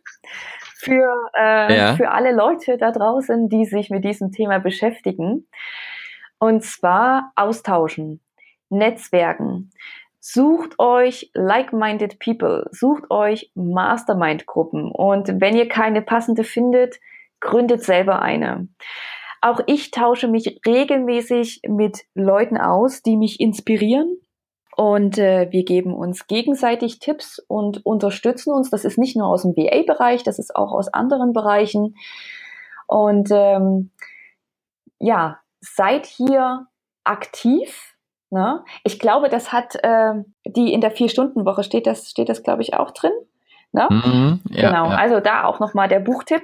für, 0.74 1.30
äh, 1.38 1.76
ja. 1.76 1.96
für 1.96 2.10
alle 2.10 2.32
Leute 2.32 2.76
da 2.76 2.90
draußen, 2.90 3.48
die 3.48 3.64
sich 3.64 3.90
mit 3.90 4.04
diesem 4.04 4.32
Thema 4.32 4.58
beschäftigen. 4.58 5.46
Und 6.38 6.64
zwar 6.64 7.32
austauschen, 7.36 8.20
Netzwerken. 8.68 9.70
Sucht 10.20 10.78
euch 10.78 11.30
like-minded 11.34 12.18
people, 12.18 12.66
sucht 12.70 13.10
euch 13.10 13.50
Mastermind-Gruppen 13.54 14.90
und 14.90 15.40
wenn 15.40 15.54
ihr 15.54 15.68
keine 15.68 16.00
passende 16.00 16.44
findet, 16.44 16.98
gründet 17.40 17.82
selber 17.82 18.22
eine. 18.22 18.68
Auch 19.42 19.60
ich 19.66 19.90
tausche 19.90 20.26
mich 20.26 20.60
regelmäßig 20.66 21.60
mit 21.68 22.04
Leuten 22.14 22.56
aus, 22.56 23.02
die 23.02 23.18
mich 23.18 23.38
inspirieren. 23.38 24.16
Und 24.76 25.18
äh, 25.18 25.48
wir 25.50 25.64
geben 25.64 25.94
uns 25.94 26.26
gegenseitig 26.26 26.98
Tipps 26.98 27.38
und 27.38 27.84
unterstützen 27.86 28.52
uns. 28.52 28.70
Das 28.70 28.84
ist 28.84 28.98
nicht 28.98 29.16
nur 29.16 29.28
aus 29.28 29.42
dem 29.42 29.56
VA-Bereich, 29.56 30.22
das 30.24 30.38
ist 30.38 30.54
auch 30.56 30.72
aus 30.72 30.92
anderen 30.92 31.32
Bereichen. 31.32 31.96
Und 32.86 33.28
ähm, 33.30 33.90
ja, 34.98 35.38
seid 35.60 36.06
hier 36.06 36.66
aktiv. 37.04 37.94
Ne? 38.30 38.64
Ich 38.82 38.98
glaube, 38.98 39.28
das 39.28 39.52
hat 39.52 39.76
äh, 39.82 40.14
die 40.44 40.72
in 40.72 40.80
der 40.80 40.90
Vier-Stunden-Woche 40.90 41.62
steht 41.62 41.86
das, 41.86 42.10
steht 42.10 42.28
das, 42.28 42.42
glaube 42.42 42.62
ich, 42.62 42.74
auch 42.74 42.90
drin. 42.90 43.12
Ne? 43.72 43.88
Mhm, 43.90 44.40
ja, 44.50 44.68
genau, 44.68 44.90
ja. 44.90 44.96
also 44.96 45.20
da 45.20 45.44
auch 45.44 45.60
nochmal 45.60 45.88
der 45.88 46.00
Buchtipp. 46.00 46.42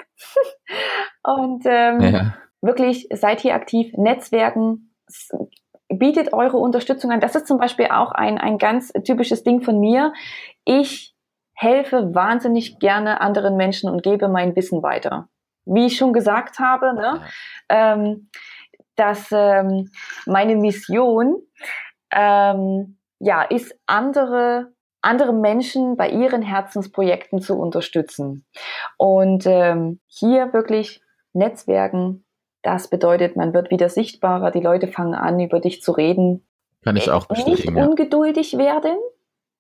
und 1.22 1.64
ähm, 1.66 2.00
ja 2.00 2.34
wirklich 2.62 3.08
seid 3.12 3.40
hier 3.40 3.54
aktiv, 3.54 3.92
Netzwerken, 3.96 4.92
bietet 5.90 6.32
eure 6.32 6.56
Unterstützung 6.56 7.10
an. 7.10 7.20
Das 7.20 7.34
ist 7.34 7.46
zum 7.46 7.58
Beispiel 7.58 7.86
auch 7.86 8.12
ein, 8.12 8.38
ein 8.38 8.58
ganz 8.58 8.92
typisches 9.04 9.42
Ding 9.42 9.62
von 9.62 9.78
mir. 9.78 10.12
Ich 10.64 11.14
helfe 11.54 12.14
wahnsinnig 12.14 12.78
gerne 12.78 13.20
anderen 13.20 13.56
Menschen 13.56 13.90
und 13.90 14.02
gebe 14.02 14.28
mein 14.28 14.56
Wissen 14.56 14.82
weiter. 14.82 15.28
Wie 15.66 15.86
ich 15.86 15.96
schon 15.96 16.12
gesagt 16.12 16.58
habe, 16.58 16.94
ne, 16.94 17.20
ähm, 17.68 18.30
dass 18.96 19.28
ähm, 19.30 19.90
meine 20.26 20.56
Mission 20.56 21.36
ähm, 22.12 22.98
ja 23.18 23.42
ist 23.42 23.78
andere 23.86 24.72
andere 25.02 25.32
Menschen 25.32 25.96
bei 25.96 26.10
ihren 26.10 26.42
Herzensprojekten 26.42 27.40
zu 27.40 27.58
unterstützen 27.58 28.44
und 28.98 29.46
ähm, 29.46 30.00
hier 30.06 30.52
wirklich 30.52 31.02
Netzwerken 31.32 32.24
das 32.62 32.88
bedeutet, 32.88 33.36
man 33.36 33.54
wird 33.54 33.70
wieder 33.70 33.88
sichtbarer, 33.88 34.50
die 34.50 34.60
Leute 34.60 34.88
fangen 34.88 35.14
an, 35.14 35.40
über 35.40 35.60
dich 35.60 35.82
zu 35.82 35.92
reden. 35.92 36.46
Kann 36.82 36.96
ich 36.96 37.10
auch 37.10 37.26
bestätigen. 37.26 37.74
Nicht 37.74 37.86
ungeduldig 37.86 38.58
werden 38.58 38.96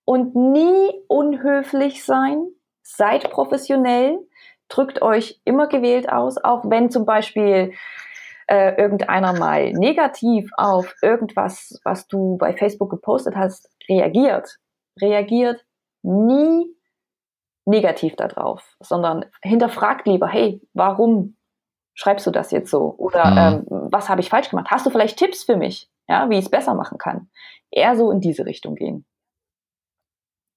und 0.04 0.34
nie 0.34 0.90
unhöflich 1.08 2.04
sein. 2.04 2.46
Seid 2.82 3.30
professionell, 3.30 4.18
drückt 4.68 5.02
euch 5.02 5.40
immer 5.44 5.66
gewählt 5.66 6.10
aus, 6.10 6.38
auch 6.38 6.64
wenn 6.68 6.90
zum 6.90 7.04
Beispiel 7.04 7.72
äh, 8.46 8.74
irgendeiner 8.80 9.32
mal 9.32 9.72
negativ 9.72 10.50
auf 10.56 10.94
irgendwas, 11.02 11.80
was 11.84 12.08
du 12.08 12.36
bei 12.36 12.56
Facebook 12.56 12.90
gepostet 12.90 13.36
hast, 13.36 13.70
reagiert. 13.88 14.58
Reagiert 15.00 15.64
nie 16.02 16.74
negativ 17.64 18.16
darauf, 18.16 18.76
sondern 18.80 19.26
hinterfragt 19.42 20.06
lieber, 20.06 20.26
hey, 20.26 20.60
warum 20.72 21.36
schreibst 21.94 22.26
du 22.26 22.30
das 22.30 22.50
jetzt 22.50 22.70
so? 22.70 22.94
Oder 22.98 23.30
mhm. 23.30 23.66
ähm, 23.70 23.88
was 23.90 24.08
habe 24.08 24.20
ich 24.20 24.28
falsch 24.28 24.50
gemacht? 24.50 24.68
Hast 24.70 24.86
du 24.86 24.90
vielleicht 24.90 25.18
Tipps 25.18 25.44
für 25.44 25.56
mich, 25.56 25.90
ja, 26.08 26.28
wie 26.30 26.38
ich 26.38 26.44
es 26.44 26.50
besser 26.50 26.74
machen 26.74 26.98
kann? 26.98 27.28
Eher 27.70 27.96
so 27.96 28.10
in 28.10 28.20
diese 28.20 28.46
Richtung 28.46 28.74
gehen. 28.74 29.04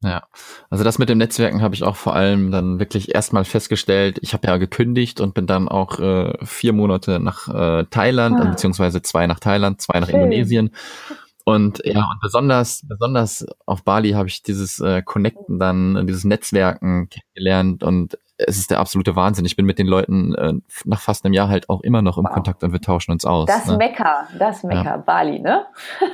Ja, 0.04 0.24
also 0.70 0.84
das 0.84 1.00
mit 1.00 1.08
dem 1.08 1.18
Netzwerken 1.18 1.62
habe 1.62 1.76
ich 1.76 1.84
auch 1.84 1.96
vor 1.96 2.14
allem 2.14 2.52
dann 2.52 2.78
wirklich 2.78 3.16
erstmal 3.16 3.46
festgestellt. 3.46 4.20
Ich 4.22 4.34
habe 4.34 4.48
ja 4.48 4.58
gekündigt 4.58 5.22
und 5.22 5.34
bin 5.34 5.48
dann 5.48 5.70
auch 5.70 5.98
äh, 6.00 6.34
vier 6.46 6.74
Monate 6.74 7.22
nach 7.22 7.48
äh, 7.48 7.86
Thailand, 7.86 8.42
ah. 8.42 8.50
beziehungsweise 8.50 9.02
zwei 9.02 9.28
nach 9.28 9.40
Thailand, 9.40 9.82
zwei 9.82 10.02
nach 10.02 10.10
Schön. 10.10 10.16
Indonesien. 10.22 10.72
Und 11.46 11.82
ja, 11.86 12.10
und 12.10 12.20
besonders, 12.22 12.86
besonders 12.88 13.46
auf 13.66 13.84
Bali 13.84 14.12
habe 14.12 14.28
ich 14.28 14.44
dieses 14.44 14.80
äh, 14.80 15.02
Connecten 15.02 15.60
dann, 15.60 16.06
dieses 16.06 16.24
Netzwerken 16.26 17.10
kennengelernt 17.10 17.84
und 17.84 18.18
es 18.48 18.58
ist 18.58 18.72
der 18.72 18.80
absolute 18.80 19.16
Wahnsinn. 19.16 19.46
Ich 19.46 19.56
bin 19.56 19.66
mit 19.66 19.80
den 19.80 19.88
Leuten 19.88 20.36
äh, 20.36 20.54
nach 20.86 21.00
fast 21.00 21.26
einem 21.26 21.34
Jahr 21.34 21.50
halt 21.50 21.70
auch 21.70 21.82
immer 21.82 22.02
noch 22.02 22.18
im 22.18 22.26
wow. 22.26 22.34
Kontakt 22.34 22.64
und 22.64 22.72
wir 22.72 22.82
tauschen 22.82 23.12
uns 23.12 23.26
aus. 23.26 23.48
Das 23.48 23.68
ne? 23.68 23.78
Mekka, 23.78 24.28
das 24.38 24.64
Mekka, 24.64 24.84
ja. 24.84 24.98
Bali, 24.98 25.39
ne? 25.39 25.66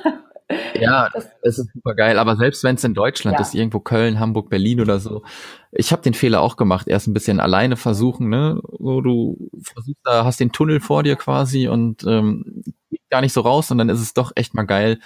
ja, 0.80 1.10
das, 1.14 1.30
es 1.42 1.60
ist 1.60 1.74
super 1.74 1.96
geil. 1.96 2.18
Aber 2.18 2.36
selbst 2.36 2.64
wenn 2.64 2.76
es 2.76 2.84
in 2.84 2.94
Deutschland 2.94 3.36
ja. 3.38 3.42
ist, 3.42 3.54
irgendwo 3.54 3.80
Köln, 3.80 4.20
Hamburg, 4.20 4.50
Berlin 4.50 4.82
oder 4.82 5.00
so, 5.00 5.24
ich 5.72 5.92
habe 5.92 6.02
den 6.02 6.14
Fehler 6.14 6.42
auch 6.42 6.58
gemacht. 6.58 6.88
Erst 6.88 7.08
ein 7.08 7.14
bisschen 7.14 7.40
alleine 7.40 7.78
versuchen, 7.78 8.30
ne? 8.30 8.60
Wo 8.64 9.02
du 9.02 9.50
versuchst, 9.62 10.02
da 10.04 10.26
hast 10.26 10.40
den 10.40 10.52
Tunnel 10.52 10.80
vor 10.80 11.04
dir 11.04 11.16
quasi 11.16 11.68
und 11.68 12.04
ähm, 12.06 12.64
gar 13.10 13.22
nicht 13.22 13.34
so 13.34 13.42
raus, 13.42 13.72
und 13.72 13.78
dann 13.78 13.90
ist 13.90 14.02
es 14.02 14.14
doch 14.14 14.32
echt 14.36 14.54
mal 14.54 14.66
geil, 14.66 15.00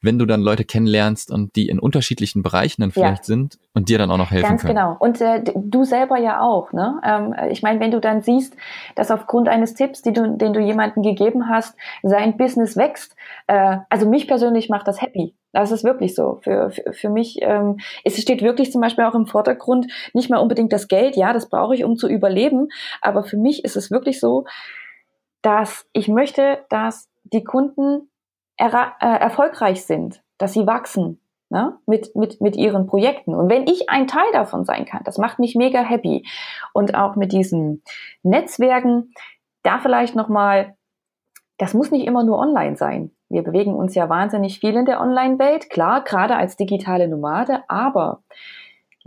wenn 0.00 0.18
du 0.18 0.26
dann 0.26 0.40
Leute 0.40 0.64
kennenlernst 0.64 1.32
und 1.32 1.56
die 1.56 1.68
in 1.68 1.78
unterschiedlichen 1.78 2.42
Bereichen 2.42 2.82
dann 2.82 2.92
vielleicht 2.92 3.22
ja. 3.22 3.24
sind 3.24 3.58
und 3.74 3.88
dir 3.88 3.98
dann 3.98 4.10
auch 4.10 4.16
noch 4.16 4.30
helfen 4.30 4.48
Ganz 4.48 4.62
können. 4.62 4.76
genau. 4.76 4.96
Und 4.98 5.20
äh, 5.20 5.42
du 5.54 5.84
selber 5.84 6.18
ja 6.18 6.40
auch. 6.40 6.72
Ne? 6.72 7.00
Ähm, 7.04 7.34
ich 7.50 7.62
meine, 7.62 7.80
wenn 7.80 7.90
du 7.90 8.00
dann 8.00 8.22
siehst, 8.22 8.54
dass 8.94 9.10
aufgrund 9.10 9.48
eines 9.48 9.74
Tipps, 9.74 10.02
du, 10.02 10.12
den 10.12 10.52
du 10.52 10.60
jemandem 10.60 11.02
gegeben 11.02 11.48
hast, 11.48 11.76
sein 12.02 12.36
Business 12.36 12.76
wächst. 12.76 13.16
Äh, 13.48 13.78
also 13.88 14.08
mich 14.08 14.28
persönlich 14.28 14.68
macht 14.68 14.86
das 14.86 15.02
happy. 15.02 15.34
Das 15.52 15.72
ist 15.72 15.82
wirklich 15.82 16.14
so. 16.14 16.38
Für, 16.42 16.70
für, 16.70 16.92
für 16.92 17.08
mich 17.08 17.38
ähm, 17.40 17.78
es 18.04 18.20
steht 18.20 18.42
wirklich 18.42 18.70
zum 18.70 18.80
Beispiel 18.80 19.04
auch 19.04 19.14
im 19.14 19.26
Vordergrund 19.26 19.90
nicht 20.12 20.30
mal 20.30 20.38
unbedingt 20.38 20.72
das 20.72 20.86
Geld. 20.86 21.16
Ja, 21.16 21.32
das 21.32 21.48
brauche 21.48 21.74
ich, 21.74 21.84
um 21.84 21.96
zu 21.96 22.08
überleben. 22.08 22.68
Aber 23.00 23.24
für 23.24 23.36
mich 23.36 23.64
ist 23.64 23.76
es 23.76 23.90
wirklich 23.90 24.20
so, 24.20 24.44
dass 25.42 25.86
ich 25.92 26.08
möchte, 26.08 26.58
dass 26.68 27.08
die 27.24 27.44
Kunden 27.44 28.07
er, 28.58 28.92
äh, 29.00 29.06
erfolgreich 29.06 29.86
sind, 29.86 30.22
dass 30.36 30.52
sie 30.52 30.66
wachsen 30.66 31.20
ne? 31.48 31.78
mit, 31.86 32.14
mit, 32.14 32.40
mit 32.40 32.56
ihren 32.56 32.86
Projekten. 32.86 33.34
Und 33.34 33.48
wenn 33.48 33.66
ich 33.66 33.88
ein 33.88 34.06
Teil 34.06 34.30
davon 34.32 34.64
sein 34.64 34.84
kann, 34.84 35.02
das 35.04 35.18
macht 35.18 35.38
mich 35.38 35.54
mega 35.54 35.80
happy. 35.80 36.26
Und 36.72 36.94
auch 36.94 37.16
mit 37.16 37.32
diesen 37.32 37.82
Netzwerken, 38.22 39.12
da 39.62 39.78
vielleicht 39.78 40.14
nochmal, 40.14 40.76
das 41.56 41.74
muss 41.74 41.90
nicht 41.90 42.06
immer 42.06 42.24
nur 42.24 42.38
online 42.38 42.76
sein. 42.76 43.12
Wir 43.28 43.42
bewegen 43.42 43.74
uns 43.74 43.94
ja 43.94 44.08
wahnsinnig 44.08 44.60
viel 44.60 44.74
in 44.74 44.86
der 44.86 45.00
Online-Welt, 45.00 45.70
klar, 45.70 46.02
gerade 46.02 46.36
als 46.36 46.56
digitale 46.56 47.08
Nomade, 47.08 47.62
aber 47.68 48.22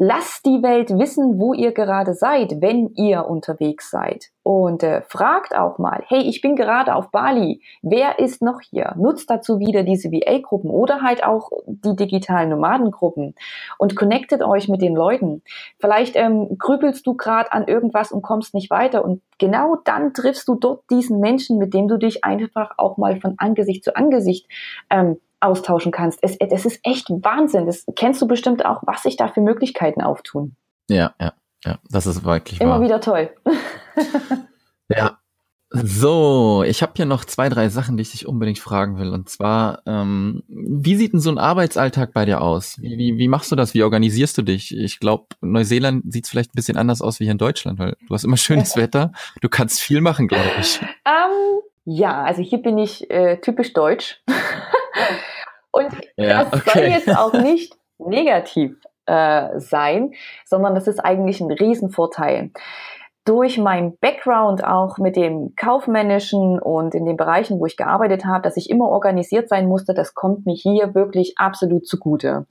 Lasst 0.04 0.48
die 0.48 0.64
Welt 0.64 0.90
wissen, 0.98 1.38
wo 1.38 1.54
ihr 1.54 1.74
gerade 1.74 2.16
seid, 2.16 2.60
wenn 2.60 2.90
ihr 2.96 3.28
unterwegs 3.28 3.92
seid. 3.92 4.32
Und 4.42 4.82
äh, 4.82 5.04
fragt 5.04 5.56
auch 5.56 5.78
mal, 5.78 6.04
hey, 6.08 6.24
ich 6.24 6.42
bin 6.42 6.56
gerade 6.56 6.96
auf 6.96 7.12
Bali, 7.12 7.62
wer 7.84 8.18
ist 8.18 8.42
noch 8.42 8.62
hier? 8.62 8.96
Nutzt 8.98 9.30
dazu 9.30 9.60
wieder 9.60 9.84
diese 9.84 10.12
VA-Gruppen 10.12 10.72
oder 10.72 11.04
halt 11.04 11.24
auch 11.24 11.52
die 11.68 11.96
digitalen 11.96 12.50
Nomadengruppen 12.50 13.36
und 13.78 13.96
connectet 13.96 14.42
euch 14.42 14.68
mit 14.70 14.82
den 14.82 14.96
Leuten. 14.96 15.44
Vielleicht 15.80 16.16
ähm, 16.16 16.58
grübelst 16.58 17.06
du 17.06 17.14
gerade 17.14 17.52
an 17.52 17.68
irgendwas 17.68 18.12
und 18.12 18.24
kommst 18.24 18.56
nicht 18.56 18.72
weiter 18.72 19.06
und 19.06 19.22
genau 19.38 19.76
dann 19.86 20.16
triffst 20.16 20.48
du 20.48 20.56
dort 20.56 20.82
diesen 20.90 21.20
Menschen, 21.20 21.60
mit 21.60 21.76
dem 21.76 21.88
du 21.88 21.98
dich 21.98 22.24
einfach 22.24 22.72
auch 22.78 22.98
mal 22.98 23.22
von 23.22 23.36
Angesicht 23.38 23.84
zu 23.84 23.96
Angesicht 23.96 24.48
ähm, 24.90 25.20
austauschen 25.42 25.92
kannst. 25.92 26.20
Es, 26.22 26.38
es 26.38 26.66
ist 26.66 26.80
echt 26.84 27.10
Wahnsinn. 27.10 27.66
Das 27.66 27.86
kennst 27.96 28.22
du 28.22 28.28
bestimmt 28.28 28.66
auch, 28.66 28.82
was 28.86 29.04
sich 29.04 29.18
da 29.18 29.28
für 29.28 29.42
Möglichkeiten 29.42 30.02
auftun. 30.02 30.56
Ja, 30.90 31.14
ja, 31.20 31.34
ja. 31.66 31.80
Das 31.90 32.06
ist 32.06 32.24
wirklich 32.24 32.62
Immer 32.62 32.74
wahr. 32.74 32.82
wieder 32.82 33.02
toll. 33.02 33.30
ja. 34.90 35.18
So, 35.74 36.66
ich 36.68 36.82
habe 36.82 36.92
hier 36.98 37.06
noch 37.06 37.24
zwei, 37.24 37.48
drei 37.48 37.70
Sachen, 37.70 37.96
die 37.96 38.02
ich 38.02 38.12
dich 38.12 38.28
unbedingt 38.28 38.60
fragen 38.60 38.98
will. 38.98 39.14
Und 39.14 39.30
zwar, 39.30 39.82
ähm, 39.86 40.44
wie 40.50 40.98
sieht 40.98 41.14
denn 41.14 41.22
so 41.22 41.32
ein 41.32 41.38
Arbeitsalltag 41.38 42.12
bei 42.12 42.26
dir 42.26 42.42
aus? 42.42 42.78
Wie, 42.82 42.98
wie, 42.98 43.18
wie 43.18 43.30
machst 43.30 43.54
du 43.54 43.56
das? 43.56 43.74
Wie 43.74 43.84
organisierst 43.84 44.38
du 44.38 44.42
dich? 44.42 44.76
Ich 44.76 45.00
glaube, 45.00 45.28
Neuseeland 45.40 46.12
sieht 46.12 46.28
vielleicht 46.28 46.52
ein 46.52 46.58
bisschen 46.58 46.76
anders 46.76 47.02
aus 47.02 47.22
wie 47.22 47.24
hier 47.24 47.32
in 47.32 47.38
Deutschland, 47.38 47.80
weil 47.80 47.96
du 48.06 48.14
hast 48.14 48.26
immer 48.26 48.36
schönes 48.36 48.76
Wetter. 48.76 49.14
Du 49.40 49.48
kannst 49.48 49.80
viel 49.80 50.02
machen, 50.02 50.28
glaube 50.28 50.52
ich. 50.60 50.82
Um, 51.06 51.62
ja, 51.86 52.22
also 52.22 52.42
hier 52.42 52.62
bin 52.62 52.78
ich 52.78 53.10
äh, 53.10 53.38
typisch 53.38 53.72
deutsch. 53.72 54.22
Und 55.72 55.90
ja, 56.18 56.44
das 56.44 56.54
okay. 56.54 56.72
soll 56.74 56.84
jetzt 56.84 57.18
auch 57.18 57.34
nicht 57.42 57.76
negativ 57.98 58.76
äh, 59.06 59.60
sein, 59.60 60.14
sondern 60.46 60.76
das 60.76 60.88
ist 60.88 61.00
eigentlich 61.00 61.42
ein 61.42 61.52
Riesenvorteil. 61.52 62.52
Durch 63.24 63.60
mein 63.60 63.98
Background 64.00 64.64
auch 64.64 64.98
mit 64.98 65.16
dem 65.16 65.54
kaufmännischen 65.56 66.60
und 66.60 66.96
in 66.96 67.06
den 67.06 67.18
Bereichen, 67.18 67.60
wo 67.60 67.68
ich 67.68 67.78
gearbeitet 67.78 68.26
habe, 68.26 68.42
dass 68.42 68.58
ich 68.58 68.70
immer 68.70 68.90
organisiert 68.90 69.48
sein 69.48 69.68
musste, 69.68 69.94
das 69.94 70.16
kommt 70.16 70.48
mir 70.48 70.56
hier 70.56 70.96
wirklich 70.96 71.38
absolut 71.38 71.86
zugute. 71.86 72.48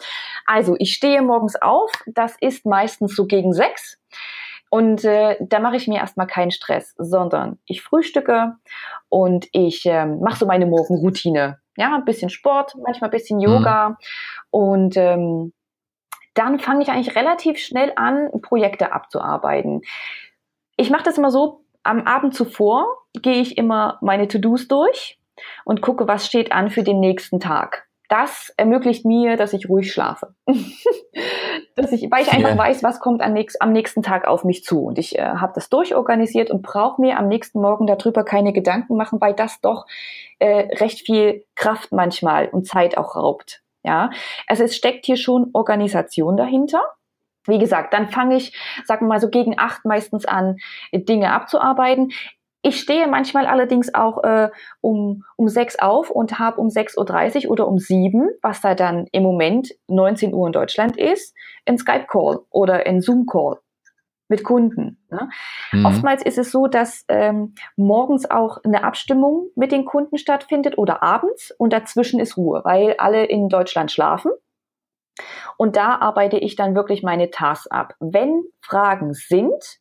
Also 0.46 0.76
ich 0.78 0.94
stehe 0.94 1.22
morgens 1.22 1.60
auf, 1.60 1.90
das 2.06 2.36
ist 2.40 2.66
meistens 2.66 3.16
so 3.16 3.26
gegen 3.26 3.52
sechs. 3.52 3.98
Und 4.70 5.04
äh, 5.04 5.36
da 5.40 5.58
mache 5.58 5.74
ich 5.74 5.88
mir 5.88 5.98
erstmal 5.98 6.28
keinen 6.28 6.52
Stress, 6.52 6.94
sondern 6.96 7.58
ich 7.66 7.82
frühstücke 7.82 8.54
und 9.08 9.48
ich 9.50 9.84
äh, 9.86 10.06
mache 10.06 10.38
so 10.38 10.46
meine 10.46 10.66
Morgenroutine. 10.66 11.58
Ja, 11.80 11.94
ein 11.94 12.04
bisschen 12.04 12.28
Sport, 12.28 12.74
manchmal 12.76 13.08
ein 13.08 13.12
bisschen 13.12 13.40
Yoga. 13.40 13.88
Mhm. 13.88 13.96
Und 14.50 14.96
ähm, 14.98 15.52
dann 16.34 16.58
fange 16.58 16.82
ich 16.82 16.90
eigentlich 16.90 17.16
relativ 17.16 17.58
schnell 17.58 17.92
an, 17.96 18.28
Projekte 18.42 18.92
abzuarbeiten. 18.92 19.80
Ich 20.76 20.90
mache 20.90 21.04
das 21.04 21.16
immer 21.16 21.30
so, 21.30 21.64
am 21.82 22.02
Abend 22.02 22.34
zuvor 22.34 22.86
gehe 23.14 23.40
ich 23.40 23.56
immer 23.56 23.98
meine 24.02 24.28
To-Dos 24.28 24.68
durch 24.68 25.18
und 25.64 25.80
gucke, 25.80 26.06
was 26.06 26.26
steht 26.26 26.52
an 26.52 26.70
für 26.70 26.82
den 26.82 27.00
nächsten 27.00 27.40
Tag. 27.40 27.88
Das 28.10 28.52
ermöglicht 28.56 29.04
mir, 29.04 29.36
dass 29.36 29.52
ich 29.52 29.68
ruhig 29.68 29.92
schlafe. 29.92 30.34
dass 31.76 31.92
ich, 31.92 32.10
weil 32.10 32.22
ich 32.22 32.32
einfach 32.32 32.50
ja. 32.50 32.58
weiß, 32.58 32.82
was 32.82 32.98
kommt 32.98 33.22
am, 33.22 33.32
nächst, 33.32 33.62
am, 33.62 33.70
nächsten 33.70 34.02
Tag 34.02 34.26
auf 34.26 34.42
mich 34.42 34.64
zu. 34.64 34.84
Und 34.84 34.98
ich 34.98 35.16
äh, 35.16 35.22
habe 35.22 35.52
das 35.54 35.68
durchorganisiert 35.68 36.50
und 36.50 36.62
brauche 36.62 37.00
mir 37.00 37.20
am 37.20 37.28
nächsten 37.28 37.60
Morgen 37.60 37.86
darüber 37.86 38.24
keine 38.24 38.52
Gedanken 38.52 38.96
machen, 38.96 39.20
weil 39.20 39.32
das 39.32 39.60
doch 39.60 39.86
äh, 40.40 40.74
recht 40.78 41.06
viel 41.06 41.44
Kraft 41.54 41.92
manchmal 41.92 42.48
und 42.48 42.66
Zeit 42.66 42.98
auch 42.98 43.14
raubt. 43.14 43.62
Ja, 43.84 44.10
also 44.48 44.64
es 44.64 44.74
steckt 44.74 45.06
hier 45.06 45.16
schon 45.16 45.50
Organisation 45.52 46.36
dahinter. 46.36 46.82
Wie 47.46 47.58
gesagt, 47.58 47.94
dann 47.94 48.08
fange 48.08 48.36
ich, 48.36 48.58
sagen 48.84 49.06
wir 49.06 49.10
mal 49.10 49.20
so 49.20 49.30
gegen 49.30 49.56
acht 49.56 49.84
meistens 49.84 50.26
an, 50.26 50.56
Dinge 50.92 51.32
abzuarbeiten. 51.32 52.10
Ich 52.62 52.78
stehe 52.78 53.06
manchmal 53.06 53.46
allerdings 53.46 53.94
auch 53.94 54.22
äh, 54.22 54.50
um, 54.80 55.24
um 55.36 55.48
sechs 55.48 55.78
auf 55.78 56.10
und 56.10 56.38
habe 56.38 56.60
um 56.60 56.68
6.30 56.68 57.46
Uhr 57.46 57.52
oder 57.52 57.66
um 57.66 57.78
sieben, 57.78 58.28
was 58.42 58.60
da 58.60 58.74
dann 58.74 59.06
im 59.12 59.22
Moment 59.22 59.70
19 59.88 60.34
Uhr 60.34 60.46
in 60.46 60.52
Deutschland 60.52 60.96
ist, 60.96 61.34
ein 61.64 61.78
Skype-Call 61.78 62.40
oder 62.50 62.86
ein 62.86 63.00
Zoom-Call 63.00 63.58
mit 64.28 64.44
Kunden. 64.44 64.98
Ne? 65.10 65.28
Mhm. 65.72 65.86
Oftmals 65.86 66.22
ist 66.22 66.38
es 66.38 66.52
so, 66.52 66.66
dass 66.66 67.04
ähm, 67.08 67.54
morgens 67.76 68.30
auch 68.30 68.58
eine 68.62 68.84
Abstimmung 68.84 69.48
mit 69.56 69.72
den 69.72 69.84
Kunden 69.84 70.18
stattfindet 70.18 70.78
oder 70.78 71.02
abends 71.02 71.52
und 71.58 71.72
dazwischen 71.72 72.20
ist 72.20 72.36
Ruhe, 72.36 72.60
weil 72.64 72.94
alle 72.98 73.24
in 73.24 73.48
Deutschland 73.48 73.90
schlafen. 73.90 74.32
Und 75.56 75.76
da 75.76 75.96
arbeite 75.96 76.38
ich 76.38 76.56
dann 76.56 76.74
wirklich 76.74 77.02
meine 77.02 77.30
Tasks 77.30 77.66
ab. 77.66 77.94
Wenn 77.98 78.44
Fragen 78.62 79.14
sind, 79.14 79.80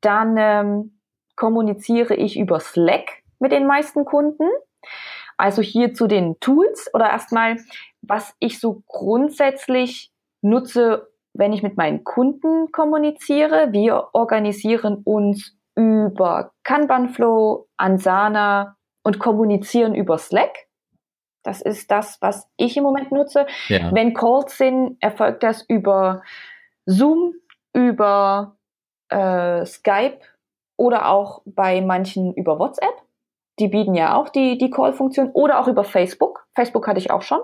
dann 0.00 0.36
ähm, 0.38 1.00
kommuniziere 1.36 2.14
ich 2.14 2.38
über 2.38 2.60
Slack 2.60 3.22
mit 3.38 3.52
den 3.52 3.66
meisten 3.66 4.04
Kunden. 4.04 4.48
Also 5.36 5.62
hier 5.62 5.94
zu 5.94 6.06
den 6.06 6.38
Tools 6.40 6.90
oder 6.94 7.10
erstmal, 7.10 7.56
was 8.02 8.34
ich 8.38 8.60
so 8.60 8.82
grundsätzlich 8.86 10.12
nutze, 10.42 11.08
wenn 11.34 11.52
ich 11.52 11.62
mit 11.62 11.76
meinen 11.76 12.04
Kunden 12.04 12.70
kommuniziere. 12.72 13.72
Wir 13.72 14.08
organisieren 14.12 15.00
uns 15.04 15.56
über 15.74 16.52
Kanban 16.62 17.08
Flow, 17.08 17.68
Ansana 17.76 18.76
und 19.02 19.18
kommunizieren 19.18 19.94
über 19.94 20.18
Slack. 20.18 20.66
Das 21.42 21.60
ist 21.60 21.90
das, 21.90 22.18
was 22.20 22.48
ich 22.56 22.76
im 22.76 22.84
Moment 22.84 23.10
nutze. 23.10 23.46
Ja. 23.68 23.92
Wenn 23.92 24.14
Calls 24.14 24.56
sind, 24.58 24.96
erfolgt 25.00 25.42
das 25.42 25.62
über 25.62 26.22
Zoom, 26.86 27.34
über 27.72 28.56
äh, 29.08 29.64
Skype 29.64 30.20
oder 30.76 31.08
auch 31.08 31.42
bei 31.44 31.80
manchen 31.80 32.34
über 32.34 32.58
WhatsApp. 32.58 33.02
Die 33.58 33.68
bieten 33.68 33.94
ja 33.94 34.16
auch 34.16 34.28
die, 34.28 34.58
die 34.58 34.70
Call-Funktion 34.70 35.30
oder 35.32 35.60
auch 35.60 35.68
über 35.68 35.84
Facebook. 35.84 36.46
Facebook 36.54 36.86
hatte 36.86 36.98
ich 36.98 37.10
auch 37.10 37.22
schon. 37.22 37.40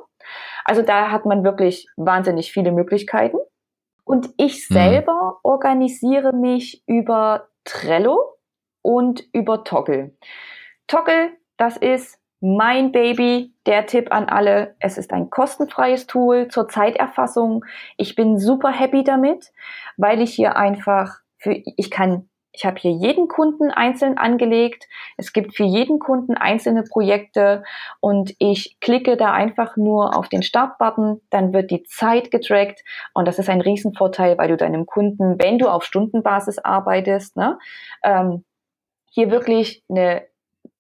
Also 0.65 0.83
da 0.83 1.11
hat 1.11 1.27
man 1.27 1.45
wirklich 1.45 1.87
wahnsinnig 1.97 2.53
viele 2.53 2.73
Möglichkeiten. 2.73 3.39
Und 4.05 4.31
ich 4.39 4.69
mhm. 4.71 4.75
selber 4.75 5.13
mhm. 5.13 5.39
organisiere 5.43 6.33
mich 6.33 6.83
über 6.87 7.49
Trello 7.65 8.39
und 8.83 9.23
über 9.33 9.65
Toggle. 9.65 10.17
Toggle, 10.87 11.31
das 11.59 11.77
ist 11.77 12.19
mein 12.41 12.93
Baby, 12.93 13.53
der 13.67 13.87
Tipp 13.87 14.13
an 14.13 14.29
alle. 14.29 14.77
Es 14.79 14.97
ist 14.97 15.13
ein 15.13 15.29
kostenfreies 15.29 16.07
Tool 16.07 16.49
zur 16.49 16.69
Zeiterfassung. 16.69 17.65
Ich 17.97 18.15
bin 18.15 18.39
super 18.39 18.71
happy 18.71 19.05
damit, 19.05 19.53
weil 19.97 20.23
ich 20.23 20.35
hier 20.35 20.57
einfach 20.57 21.19
für, 21.37 21.53
ich 21.53 21.91
kann 21.91 22.29
ich 22.59 22.65
habe 22.65 22.77
hier 22.81 22.91
jeden 22.91 23.29
Kunden 23.29 23.71
einzeln 23.71 24.19
angelegt. 24.19 24.89
Es 25.17 25.33
gibt 25.33 25.55
für 25.55 25.63
jeden 25.63 26.01
Kunden 26.01 26.35
einzelne 26.35 26.83
Projekte 26.83 27.63
und 28.01 28.35
ich 28.41 28.81
klicke 28.81 29.17
da 29.17 29.33
einfach 29.33 29.77
nur 29.77 30.17
auf 30.17 30.29
den 30.29 30.43
Startbutton, 30.43 31.21
dann 31.31 31.53
wird 31.53 31.71
die 31.71 31.85
Zeit 31.85 32.33
getrackt 32.33 32.83
und 33.15 33.29
das 33.29 33.39
ist 33.39 33.49
ein 33.49 33.61
Riesenvorteil, 33.61 34.37
weil 34.39 34.49
du 34.49 34.57
deinem 34.57 34.87
Kunden, 34.87 35.39
wenn 35.39 35.59
du 35.59 35.69
auf 35.69 35.85
Stundenbasis 35.85 36.59
arbeitest, 36.59 37.37
ne, 37.37 37.61
ähm, 38.03 38.45
hier 39.09 39.31
wirklich 39.31 39.85
eine 39.89 40.27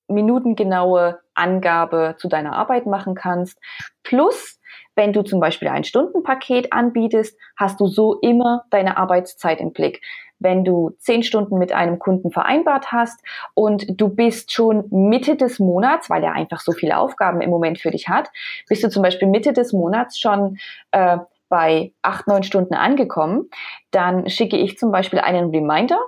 minutengenaue 0.09 1.20
Angabe 1.35 2.16
zu 2.18 2.26
deiner 2.26 2.55
Arbeit 2.55 2.87
machen 2.87 3.14
kannst. 3.14 3.61
Plus, 4.03 4.59
wenn 4.97 5.12
du 5.12 5.22
zum 5.22 5.39
Beispiel 5.39 5.68
ein 5.68 5.85
Stundenpaket 5.85 6.72
anbietest, 6.72 7.39
hast 7.57 7.79
du 7.79 7.87
so 7.87 8.18
immer 8.18 8.64
deine 8.70 8.97
Arbeitszeit 8.97 9.61
im 9.61 9.72
Blick 9.72 10.03
wenn 10.39 10.64
du 10.64 10.93
zehn 10.99 11.22
Stunden 11.22 11.59
mit 11.59 11.72
einem 11.72 11.99
Kunden 11.99 12.30
vereinbart 12.30 12.93
hast 12.93 13.20
und 13.55 14.01
du 14.01 14.09
bist 14.09 14.53
schon 14.53 14.84
Mitte 14.91 15.36
des 15.36 15.59
Monats, 15.59 16.11
weil 16.11 16.22
er 16.22 16.32
einfach 16.32 16.61
so 16.61 16.72
viele 16.72 16.99
Aufgaben 16.99 17.41
im 17.41 17.51
Moment 17.51 17.78
für 17.78 17.91
dich 17.91 18.09
hat, 18.09 18.30
bist 18.68 18.84
du 18.84 18.91
zum 18.91 19.03
Beispiel 19.03 19.28
Mitte 19.28 19.53
des 19.53 19.72
Monats 19.72 20.18
schon 20.18 20.59
äh, 20.93 21.18
bei 21.49 21.93
acht, 22.03 22.26
neun 22.26 22.43
Stunden 22.43 22.74
angekommen, 22.74 23.49
dann 23.91 24.28
schicke 24.28 24.57
ich 24.57 24.78
zum 24.78 24.93
Beispiel 24.93 25.18
einen 25.18 25.51
Reminder 25.51 25.99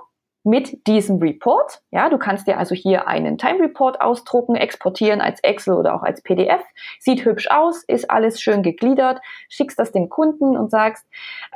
mit 0.43 0.87
diesem 0.87 1.17
Report. 1.17 1.81
Ja, 1.91 2.09
du 2.09 2.17
kannst 2.17 2.47
dir 2.47 2.57
also 2.57 2.73
hier 2.73 3.07
einen 3.07 3.37
Time 3.37 3.59
Report 3.59 4.01
ausdrucken, 4.01 4.55
exportieren 4.55 5.21
als 5.21 5.39
Excel 5.43 5.75
oder 5.75 5.95
auch 5.95 6.01
als 6.01 6.21
PDF. 6.21 6.61
Sieht 6.99 7.25
hübsch 7.25 7.47
aus, 7.49 7.83
ist 7.83 8.09
alles 8.09 8.41
schön 8.41 8.63
gegliedert. 8.63 9.21
Schickst 9.49 9.77
das 9.77 9.91
dem 9.91 10.09
Kunden 10.09 10.57
und 10.57 10.71
sagst, 10.71 11.05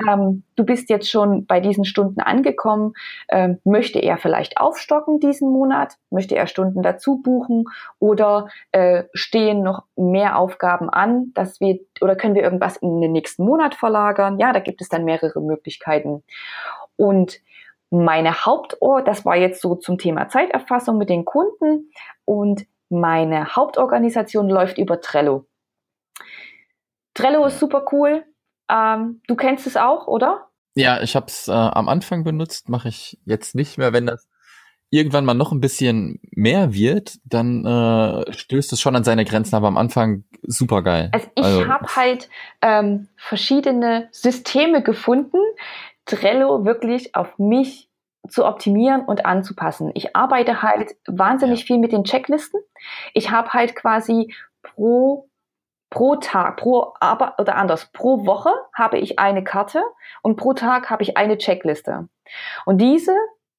ähm, 0.08 0.44
du 0.56 0.64
bist 0.66 0.90
jetzt 0.90 1.10
schon 1.10 1.48
bei 1.48 1.60
diesen 1.60 1.84
Stunden 1.84 2.20
angekommen. 2.22 2.94
Ähm, 3.30 3.60
möchte 3.64 4.00
er 4.00 4.18
vielleicht 4.18 4.58
aufstocken 4.58 5.20
diesen 5.20 5.50
Monat? 5.50 5.98
Möchte 6.12 6.36
er 6.36 6.46
Stunden 6.46 6.84
dazu 6.84 7.22
buchen? 7.24 7.66
Oder 7.98 8.50
äh, 8.72 9.06
stehen 9.14 9.64
noch 9.64 9.84
mehr 9.96 10.38
Aufgaben 10.38 10.90
an, 10.90 11.32
dass 11.34 11.60
wir 11.60 11.80
oder 12.02 12.16
können 12.16 12.36
wir 12.36 12.44
irgendwas 12.44 12.78
in 12.78 13.02
den 13.02 13.14
nächsten 13.14 13.46
Monat 13.46 13.74
verlagern? 13.74 14.38
Ja, 14.38 14.54
da 14.54 14.60
gibt 14.60 14.82
es 14.82 14.90
dann 14.90 15.06
mehrere 15.06 15.42
Möglichkeiten. 15.42 16.24
Und 16.98 17.42
meine 18.04 18.46
Hauptor, 18.46 19.02
das 19.02 19.26
war 19.26 19.36
jetzt 19.36 19.62
so 19.62 19.76
zum 19.76 19.98
Thema 19.98 20.28
Zeiterfassung 20.28 20.98
mit 20.98 21.10
den 21.10 21.26
Kunden 21.26 21.92
und 22.26 22.66
meine 22.90 23.56
Hauptorganisation 23.56 24.50
läuft 24.50 24.78
über 24.78 25.02
Trello. 25.02 25.48
Trello 27.14 27.46
ist 27.46 27.60
super 27.60 27.86
cool. 27.92 28.24
Ähm, 28.70 29.22
du 29.28 29.36
kennst 29.36 29.68
es 29.68 29.78
auch, 29.78 30.08
oder? 30.08 30.50
Ja, 30.76 31.02
ich 31.02 31.16
habe 31.16 31.28
es 31.28 31.48
äh, 31.48 31.52
am 31.52 31.88
Anfang 31.88 32.24
benutzt, 32.24 32.70
mache 32.70 32.90
ich 32.90 33.20
jetzt 33.26 33.56
nicht 33.56 33.78
mehr. 33.78 33.94
Wenn 33.94 34.06
das 34.06 34.28
irgendwann 34.90 35.26
mal 35.26 35.34
noch 35.34 35.52
ein 35.52 35.62
bisschen 35.62 36.20
mehr 36.32 36.74
wird, 36.74 37.18
dann 37.24 37.66
äh, 37.66 38.32
stößt 38.34 38.74
es 38.74 38.82
schon 38.82 38.96
an 38.96 39.04
seine 39.04 39.26
Grenzen, 39.26 39.56
aber 39.56 39.68
am 39.68 39.78
Anfang 39.78 40.26
super 40.44 40.82
geil. 40.84 41.10
Also 41.14 41.28
ich 41.36 41.44
also, 41.44 41.68
habe 41.68 41.96
halt 41.96 42.30
ähm, 42.62 43.08
verschiedene 43.16 44.10
Systeme 44.12 44.84
gefunden, 44.84 45.38
Trello 46.06 46.66
wirklich 46.66 47.16
auf 47.16 47.38
mich 47.38 47.90
zu 48.28 48.46
optimieren 48.46 49.06
und 49.06 49.26
anzupassen. 49.26 49.92
Ich 49.94 50.16
arbeite 50.16 50.62
halt 50.62 50.96
wahnsinnig 51.08 51.66
viel 51.66 51.78
mit 51.78 51.92
den 51.92 52.04
Checklisten. 52.04 52.60
Ich 53.14 53.32
habe 53.32 53.50
halt 53.50 53.76
quasi 53.76 54.34
pro 54.64 55.30
pro 55.92 56.16
Tag, 56.18 56.58
pro 56.58 56.94
Arbeit 57.00 57.40
oder 57.40 57.56
anders, 57.56 57.92
pro 57.94 58.26
Woche 58.26 58.52
habe 58.74 58.98
ich 58.98 59.18
eine 59.18 59.44
Karte 59.44 59.82
und 60.22 60.36
pro 60.36 60.54
Tag 60.54 60.90
habe 60.90 61.04
ich 61.04 61.16
eine 61.16 61.38
Checkliste. 61.38 62.10
Und 62.66 62.80
diese 62.80 63.16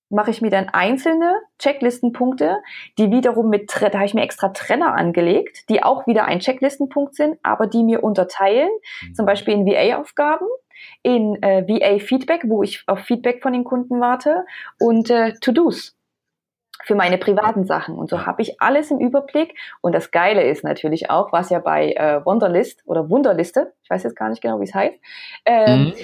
mache 0.09 0.31
ich 0.31 0.43
mir 0.43 0.51
dann 0.51 0.69
einzelne 0.69 1.41
Checklistenpunkte, 1.59 2.59
die 2.99 3.11
wiederum 3.11 3.49
mit, 3.49 3.71
da 3.81 3.93
habe 3.93 4.05
ich 4.05 4.15
mir 4.15 4.23
extra 4.23 4.51
Trenner 4.51 4.95
angelegt, 4.95 5.69
die 5.69 5.83
auch 5.83 6.07
wieder 6.07 6.27
ein 6.27 6.41
Checklistenpunkt 6.41 7.15
sind, 7.15 7.39
aber 7.43 7.67
die 7.67 7.83
mir 7.83 8.05
unterteilen, 8.05 8.71
mhm. 9.03 9.15
zum 9.15 9.27
Beispiel 9.27 9.55
in 9.55 9.67
VA-Aufgaben, 9.67 10.47
in 11.03 11.43
äh, 11.43 11.67
VA-Feedback, 11.67 12.45
wo 12.47 12.63
ich 12.63 12.85
auf 12.87 13.01
Feedback 13.01 13.43
von 13.43 13.53
den 13.53 13.65
Kunden 13.65 14.01
warte 14.01 14.45
und 14.79 15.11
äh, 15.11 15.35
To-Dos 15.41 15.97
für 16.85 16.95
meine 16.95 17.19
privaten 17.19 17.65
Sachen. 17.65 17.97
Und 17.97 18.11
so 18.11 18.27
habe 18.27 18.43
ich 18.43 18.61
alles 18.61 18.91
im 18.91 18.99
Überblick. 18.99 19.55
Und 19.81 19.95
das 19.95 20.11
Geile 20.11 20.43
ist 20.43 20.63
natürlich 20.63 21.11
auch, 21.11 21.33
was 21.33 21.51
ja 21.51 21.59
bei 21.59 21.93
äh, 21.93 22.25
Wunderlist 22.25 22.83
oder 22.85 23.09
Wunderliste, 23.09 23.73
ich 23.83 23.91
weiß 23.91 24.03
jetzt 24.03 24.17
gar 24.17 24.29
nicht 24.29 24.43
genau, 24.43 24.61
wie 24.61 24.65
es 24.65 24.75
heißt, 24.75 24.97
äh, 25.47 25.77
mhm 25.77 25.95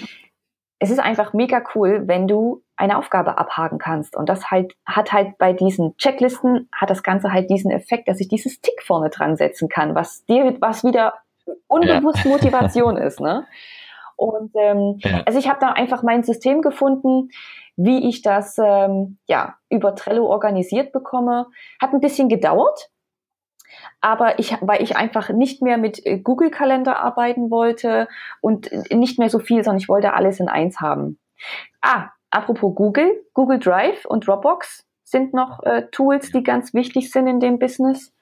es 0.83 0.91
ist 0.91 0.99
einfach 0.99 1.33
mega 1.33 1.63
cool, 1.77 2.09
wenn 2.09 2.27
du 2.27 2.65
eine 2.75 2.99
Aufgabe 2.99 3.39
abhaken 3.39 3.79
kannst. 3.79 4.17
Und 4.17 4.29
das 4.29 4.51
halt, 4.51 4.75
hat 4.85 5.13
halt 5.13 5.39
bei 5.39 5.53
diesen 5.53 5.97
Checklisten, 5.97 6.69
hat 6.73 6.91
das 6.91 7.05
Ganze 7.05 7.33
halt 7.33 7.49
diesen 7.51 7.71
Effekt, 7.71 8.09
dass 8.09 8.19
ich 8.19 8.27
dieses 8.27 8.61
Tick 8.61 8.83
vorne 8.83 9.09
dran 9.09 9.37
setzen 9.37 9.69
kann, 9.69 9.95
was 9.95 10.25
dir, 10.25 10.57
was 10.59 10.83
wieder 10.83 11.15
unbewusst 11.69 12.25
ja. 12.25 12.31
Motivation 12.31 12.97
ist, 12.97 13.21
ne? 13.21 13.47
Und 14.17 14.53
ähm, 14.55 14.99
ja. 14.99 15.23
also 15.27 15.39
ich 15.39 15.49
habe 15.49 15.59
da 15.61 15.73
einfach 15.73 16.03
mein 16.03 16.23
System 16.23 16.63
gefunden, 16.63 17.31
wie 17.77 18.09
ich 18.09 18.23
das 18.23 18.57
ähm, 18.59 19.19
ja 19.27 19.57
über 19.71 19.95
Trello 19.95 20.27
organisiert 20.27 20.93
bekomme. 20.93 21.47
Hat 21.81 21.93
ein 21.93 22.01
bisschen 22.01 22.29
gedauert, 22.29 22.91
aber 24.01 24.39
ich, 24.39 24.57
weil 24.61 24.83
ich 24.83 24.97
einfach 24.97 25.31
nicht 25.31 25.63
mehr 25.63 25.79
mit 25.79 26.05
äh, 26.05 26.19
Google 26.19 26.51
Kalender 26.51 26.99
arbeiten 27.01 27.51
wollte 27.51 28.09
und 28.41 28.71
nicht 28.91 29.19
mehr 29.19 29.31
so 29.31 29.39
viel, 29.39 29.65
sondern 29.65 29.81
ich 29.81 29.89
wollte 29.89 30.13
alles 30.15 30.41
in 30.41 30.49
eins 30.49 30.81
haben. 30.81 31.19
Ah, 31.81 32.11
apropos 32.31 32.75
Google, 32.75 33.25
Google 33.35 33.59
Drive 33.59 34.05
und 34.05 34.27
Dropbox 34.27 34.87
sind 35.05 35.35
noch 35.35 35.63
äh, 35.63 35.87
Tools, 35.91 36.33
die 36.33 36.43
ganz 36.43 36.75
wichtig 36.75 37.11
sind 37.11 37.27
in 37.27 37.41
dem 37.41 37.59
Business. 37.59 38.15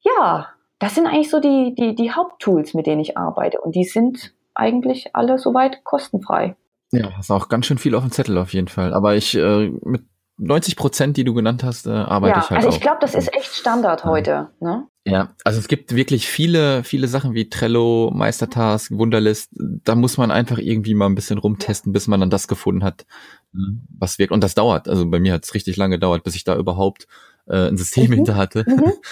Ja, 0.00 0.48
das 0.78 0.94
sind 0.94 1.06
eigentlich 1.06 1.30
so 1.30 1.38
die, 1.38 1.74
die, 1.74 1.94
die 1.94 2.12
Haupttools, 2.12 2.74
mit 2.74 2.86
denen 2.86 3.00
ich 3.00 3.16
arbeite. 3.16 3.60
Und 3.60 3.74
die 3.74 3.84
sind 3.84 4.34
eigentlich 4.54 5.14
alle 5.14 5.38
soweit 5.38 5.84
kostenfrei. 5.84 6.56
Ja, 6.92 7.16
hast 7.16 7.30
auch 7.30 7.48
ganz 7.48 7.66
schön 7.66 7.78
viel 7.78 7.94
auf 7.94 8.02
dem 8.02 8.12
Zettel 8.12 8.36
auf 8.38 8.52
jeden 8.52 8.68
Fall. 8.68 8.92
Aber 8.92 9.14
ich 9.14 9.36
äh, 9.36 9.70
mit 9.84 10.04
90 10.38 10.76
Prozent, 10.76 11.16
die 11.16 11.24
du 11.24 11.34
genannt 11.34 11.64
hast, 11.64 11.86
äh, 11.86 11.90
arbeite 11.90 12.36
ja, 12.36 12.44
ich 12.44 12.50
halt 12.50 12.64
also 12.64 12.76
ich 12.76 12.80
glaube, 12.80 12.98
das 13.00 13.14
ist 13.14 13.34
echt 13.34 13.54
Standard 13.54 14.04
ja. 14.04 14.10
heute. 14.10 14.50
Ne? 14.60 14.86
Ja, 15.04 15.34
also 15.44 15.58
es 15.58 15.66
gibt 15.66 15.96
wirklich 15.96 16.28
viele, 16.28 16.84
viele 16.84 17.08
Sachen 17.08 17.34
wie 17.34 17.48
Trello, 17.48 18.12
Meistertask, 18.14 18.92
Wunderlist. 18.92 19.50
Da 19.58 19.96
muss 19.96 20.16
man 20.16 20.30
einfach 20.30 20.58
irgendwie 20.58 20.94
mal 20.94 21.06
ein 21.06 21.16
bisschen 21.16 21.38
rumtesten, 21.38 21.92
bis 21.92 22.06
man 22.06 22.20
dann 22.20 22.30
das 22.30 22.46
gefunden 22.46 22.84
hat, 22.84 23.04
mhm. 23.52 23.82
was 23.98 24.20
wirkt. 24.20 24.32
Und 24.32 24.44
das 24.44 24.54
dauert. 24.54 24.88
Also 24.88 25.08
bei 25.10 25.18
mir 25.18 25.32
hat 25.32 25.44
es 25.44 25.54
richtig 25.54 25.76
lange 25.76 25.96
gedauert, 25.96 26.22
bis 26.22 26.36
ich 26.36 26.44
da 26.44 26.56
überhaupt 26.56 27.08
äh, 27.48 27.68
ein 27.68 27.76
System 27.76 28.10
mhm. 28.10 28.14
hinter 28.14 28.36
hatte. 28.36 28.64
Mhm. 28.66 28.92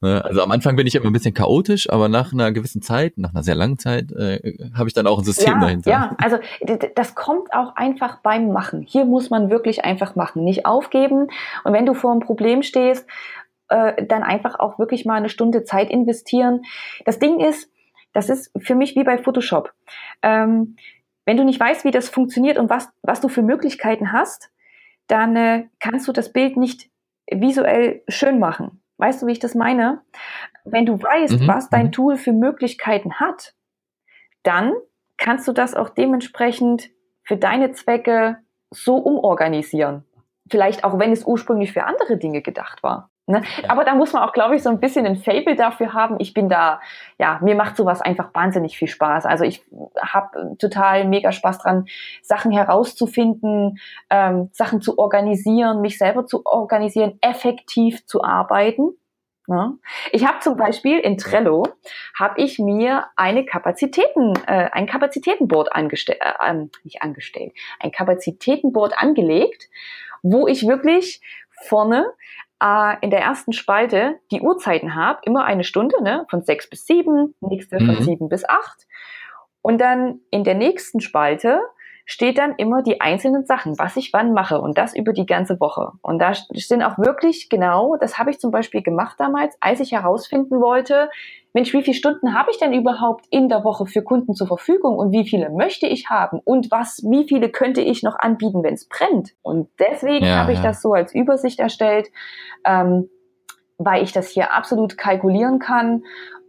Ne, 0.00 0.24
also 0.24 0.42
am 0.42 0.52
Anfang 0.52 0.76
bin 0.76 0.86
ich 0.86 0.94
immer 0.94 1.06
ein 1.06 1.12
bisschen 1.12 1.34
chaotisch, 1.34 1.90
aber 1.90 2.08
nach 2.08 2.32
einer 2.32 2.52
gewissen 2.52 2.82
Zeit, 2.82 3.18
nach 3.18 3.34
einer 3.34 3.42
sehr 3.42 3.56
langen 3.56 3.80
Zeit, 3.80 4.12
äh, 4.12 4.56
habe 4.72 4.88
ich 4.88 4.94
dann 4.94 5.08
auch 5.08 5.18
ein 5.18 5.24
System 5.24 5.54
ja, 5.54 5.60
dahinter. 5.60 5.90
Ja, 5.90 6.16
also 6.22 6.38
das 6.94 7.16
kommt 7.16 7.52
auch 7.52 7.74
einfach 7.74 8.18
beim 8.18 8.52
Machen. 8.52 8.82
Hier 8.82 9.04
muss 9.04 9.28
man 9.28 9.50
wirklich 9.50 9.84
einfach 9.84 10.14
machen, 10.14 10.44
nicht 10.44 10.66
aufgeben. 10.66 11.26
Und 11.64 11.72
wenn 11.72 11.84
du 11.84 11.94
vor 11.94 12.12
einem 12.12 12.20
Problem 12.20 12.62
stehst, 12.62 13.08
äh, 13.68 14.04
dann 14.04 14.22
einfach 14.22 14.58
auch 14.58 14.78
wirklich 14.78 15.04
mal 15.04 15.14
eine 15.14 15.28
Stunde 15.28 15.64
Zeit 15.64 15.90
investieren. 15.90 16.62
Das 17.04 17.18
Ding 17.18 17.40
ist, 17.40 17.70
das 18.12 18.28
ist 18.28 18.50
für 18.58 18.74
mich 18.74 18.96
wie 18.96 19.04
bei 19.04 19.18
Photoshop. 19.18 19.72
Ähm, 20.22 20.76
wenn 21.24 21.36
du 21.36 21.44
nicht 21.44 21.60
weißt, 21.60 21.84
wie 21.84 21.90
das 21.90 22.08
funktioniert 22.08 22.58
und 22.58 22.70
was, 22.70 22.88
was 23.02 23.20
du 23.20 23.28
für 23.28 23.42
Möglichkeiten 23.42 24.12
hast, 24.12 24.50
dann 25.08 25.36
äh, 25.36 25.68
kannst 25.78 26.08
du 26.08 26.12
das 26.12 26.32
Bild 26.32 26.56
nicht 26.56 26.90
visuell 27.30 28.02
schön 28.08 28.38
machen. 28.38 28.82
Weißt 28.96 29.22
du, 29.22 29.26
wie 29.26 29.32
ich 29.32 29.38
das 29.38 29.54
meine? 29.54 30.00
Wenn 30.64 30.86
du 30.86 31.00
weißt, 31.00 31.40
mhm. 31.40 31.48
was 31.48 31.68
dein 31.70 31.86
mhm. 31.86 31.92
Tool 31.92 32.16
für 32.16 32.32
Möglichkeiten 32.32 33.14
hat, 33.20 33.54
dann 34.42 34.72
kannst 35.16 35.46
du 35.46 35.52
das 35.52 35.74
auch 35.74 35.90
dementsprechend 35.90 36.90
für 37.22 37.36
deine 37.36 37.72
Zwecke 37.72 38.38
so 38.70 38.96
umorganisieren. 38.96 40.04
Vielleicht 40.50 40.84
auch, 40.84 40.98
wenn 40.98 41.12
es 41.12 41.24
ursprünglich 41.24 41.72
für 41.72 41.84
andere 41.84 42.16
Dinge 42.16 42.42
gedacht 42.42 42.82
war. 42.82 43.10
Ne? 43.28 43.42
Aber 43.68 43.84
da 43.84 43.94
muss 43.94 44.14
man 44.14 44.22
auch, 44.22 44.32
glaube 44.32 44.56
ich, 44.56 44.62
so 44.62 44.70
ein 44.70 44.80
bisschen 44.80 45.04
ein 45.04 45.16
Fable 45.16 45.54
dafür 45.54 45.92
haben. 45.92 46.16
Ich 46.18 46.32
bin 46.32 46.48
da, 46.48 46.80
ja, 47.18 47.38
mir 47.42 47.54
macht 47.56 47.76
sowas 47.76 48.00
einfach 48.00 48.32
wahnsinnig 48.32 48.78
viel 48.78 48.88
Spaß. 48.88 49.26
Also 49.26 49.44
ich 49.44 49.62
habe 50.00 50.56
total 50.58 51.06
mega 51.06 51.30
Spaß 51.30 51.58
dran, 51.58 51.84
Sachen 52.22 52.52
herauszufinden, 52.52 53.78
ähm, 54.08 54.48
Sachen 54.52 54.80
zu 54.80 54.98
organisieren, 54.98 55.82
mich 55.82 55.98
selber 55.98 56.24
zu 56.24 56.46
organisieren, 56.46 57.18
effektiv 57.20 58.06
zu 58.06 58.24
arbeiten. 58.24 58.96
Ne? 59.46 59.78
Ich 60.12 60.26
habe 60.26 60.38
zum 60.40 60.56
Beispiel 60.56 60.98
in 60.98 61.18
Trello 61.18 61.64
habe 62.18 62.40
ich 62.40 62.58
mir 62.58 63.08
eine 63.16 63.44
Kapazitäten, 63.44 64.34
äh, 64.46 64.70
ein 64.72 64.86
Kapazitätenboard 64.86 65.70
angestellt, 65.70 66.20
äh, 66.22 66.54
nicht 66.82 67.02
angestellt, 67.02 67.52
ein 67.78 67.92
Kapazitätenboard 67.92 68.96
angelegt, 68.96 69.68
wo 70.22 70.46
ich 70.48 70.66
wirklich 70.66 71.20
vorne 71.66 72.06
äh, 72.62 72.96
in 73.00 73.10
der 73.10 73.20
ersten 73.20 73.52
Spalte 73.52 74.18
die 74.30 74.40
Uhrzeiten 74.40 74.94
habe, 74.94 75.20
immer 75.24 75.44
eine 75.44 75.64
Stunde, 75.64 76.02
ne, 76.02 76.26
von 76.28 76.42
sechs 76.42 76.68
bis 76.68 76.86
sieben, 76.86 77.34
nächste 77.40 77.80
mhm. 77.80 77.94
von 77.94 78.04
sieben 78.04 78.28
bis 78.28 78.44
acht. 78.48 78.86
Und 79.62 79.80
dann 79.80 80.20
in 80.30 80.44
der 80.44 80.54
nächsten 80.54 81.00
Spalte 81.00 81.60
steht 82.10 82.38
dann 82.38 82.54
immer 82.56 82.82
die 82.82 83.02
einzelnen 83.02 83.44
Sachen, 83.44 83.78
was 83.78 83.96
ich 83.96 84.14
wann 84.14 84.32
mache 84.32 84.62
und 84.62 84.78
das 84.78 84.96
über 84.96 85.12
die 85.12 85.26
ganze 85.26 85.60
Woche. 85.60 85.92
Und 86.00 86.20
da 86.20 86.32
stehen 86.32 86.82
auch 86.82 86.96
wirklich 86.96 87.50
genau, 87.50 87.96
das 88.00 88.18
habe 88.18 88.30
ich 88.30 88.40
zum 88.40 88.50
Beispiel 88.50 88.82
gemacht 88.82 89.16
damals, 89.20 89.58
als 89.60 89.80
ich 89.80 89.92
herausfinden 89.92 90.58
wollte, 90.58 91.10
Mensch, 91.52 91.74
wie 91.74 91.82
viele 91.82 91.94
Stunden 91.94 92.34
habe 92.34 92.50
ich 92.50 92.58
denn 92.58 92.72
überhaupt 92.72 93.26
in 93.28 93.50
der 93.50 93.62
Woche 93.62 93.84
für 93.84 94.02
Kunden 94.02 94.34
zur 94.34 94.46
Verfügung 94.46 94.96
und 94.96 95.12
wie 95.12 95.28
viele 95.28 95.50
möchte 95.50 95.86
ich 95.86 96.08
haben 96.08 96.40
und 96.44 96.70
was, 96.70 97.02
wie 97.04 97.28
viele 97.28 97.50
könnte 97.50 97.82
ich 97.82 98.02
noch 98.02 98.18
anbieten, 98.18 98.62
wenn 98.62 98.74
es 98.74 98.88
brennt? 98.88 99.34
Und 99.42 99.68
deswegen 99.78 100.24
ja, 100.24 100.36
habe 100.36 100.52
ich 100.52 100.58
ja. 100.58 100.64
das 100.64 100.80
so 100.80 100.94
als 100.94 101.14
Übersicht 101.14 101.60
erstellt, 101.60 102.08
ähm, 102.64 103.10
weil 103.76 104.02
ich 104.02 104.12
das 104.12 104.28
hier 104.28 104.54
absolut 104.54 104.96
kalkulieren 104.96 105.58
kann 105.58 106.04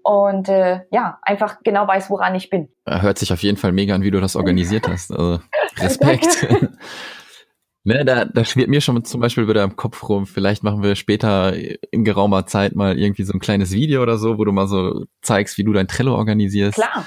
und 0.09 0.49
äh, 0.49 0.81
ja, 0.89 1.19
einfach 1.21 1.57
genau 1.63 1.87
weiß, 1.87 2.09
woran 2.09 2.33
ich 2.33 2.49
bin. 2.49 2.69
Hört 2.87 3.19
sich 3.19 3.31
auf 3.31 3.43
jeden 3.43 3.57
Fall 3.57 3.71
mega 3.71 3.93
an, 3.93 4.01
wie 4.01 4.09
du 4.09 4.19
das 4.19 4.35
organisiert 4.35 4.87
hast. 4.89 5.11
Also 5.11 5.39
Respekt. 5.77 6.47
ne, 7.83 8.03
da, 8.03 8.25
da 8.25 8.43
schwirrt 8.43 8.69
mir 8.69 8.81
schon 8.81 9.05
zum 9.05 9.21
Beispiel 9.21 9.47
wieder 9.47 9.63
im 9.63 9.75
Kopf 9.75 10.09
rum. 10.09 10.25
Vielleicht 10.25 10.63
machen 10.63 10.81
wir 10.81 10.95
später 10.95 11.53
in 11.91 12.03
geraumer 12.03 12.47
Zeit 12.47 12.75
mal 12.75 12.97
irgendwie 12.97 13.21
so 13.21 13.33
ein 13.33 13.39
kleines 13.39 13.71
Video 13.71 14.01
oder 14.01 14.17
so, 14.17 14.39
wo 14.39 14.45
du 14.45 14.51
mal 14.51 14.65
so 14.65 15.05
zeigst, 15.21 15.59
wie 15.59 15.63
du 15.63 15.73
dein 15.73 15.87
Trello 15.87 16.15
organisierst. 16.15 16.73
Klar. 16.73 17.05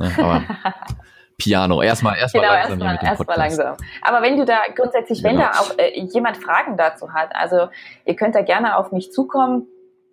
Ja, 0.00 0.10
aber 0.16 0.42
Piano. 1.36 1.82
Erstmal, 1.82 2.16
erstmal 2.16 2.44
genau, 2.44 2.54
langsam. 2.54 2.80
Erstmal 2.80 3.38
erst 3.40 3.58
langsam. 3.58 3.76
Aber 4.00 4.22
wenn 4.22 4.38
du 4.38 4.46
da 4.46 4.60
grundsätzlich, 4.74 5.22
wenn 5.22 5.36
genau. 5.36 5.50
da 5.52 5.60
auch 5.60 5.76
äh, 5.76 6.00
jemand 6.14 6.38
Fragen 6.38 6.78
dazu 6.78 7.12
hat, 7.12 7.28
also 7.34 7.68
ihr 8.06 8.16
könnt 8.16 8.34
da 8.34 8.40
gerne 8.40 8.78
auf 8.78 8.90
mich 8.90 9.12
zukommen. 9.12 9.66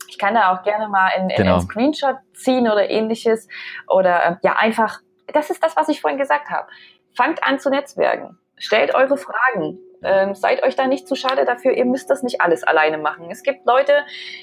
Ich 0.08 0.18
kann 0.18 0.36
da 0.36 0.54
auch 0.54 0.64
gerne 0.64 0.88
mal 0.88 1.10
in, 1.18 1.30
in 1.30 1.36
genau. 1.36 1.54
einen 1.54 1.62
Screenshot 1.62 2.18
ziehen 2.34 2.70
oder 2.70 2.90
ähnliches. 2.90 3.48
Oder 3.88 4.26
äh, 4.26 4.36
ja, 4.44 4.54
einfach, 4.54 5.00
das 5.34 5.50
ist 5.50 5.64
das, 5.64 5.76
was 5.76 5.90
ich 5.90 6.02
vorhin 6.02 6.20
gesagt 6.20 6.50
habe. 6.50 6.68
Fangt 7.16 7.44
an 7.44 7.60
zu 7.60 7.70
netzwerken. 7.70 8.38
Stellt 8.58 8.94
eure 8.94 9.18
Fragen. 9.18 9.80
Ähm, 10.06 10.36
seid 10.36 10.64
euch 10.64 10.76
da 10.76 10.88
nicht 10.88 11.08
zu 11.08 11.16
schade 11.16 11.46
dafür, 11.46 11.74
ihr 11.74 11.86
müsst 11.86 12.10
das 12.10 12.24
nicht 12.24 12.42
alles 12.42 12.64
alleine 12.64 12.98
machen. 12.98 13.28
Es 13.30 13.44
gibt 13.44 13.66
Leute, 13.66 13.92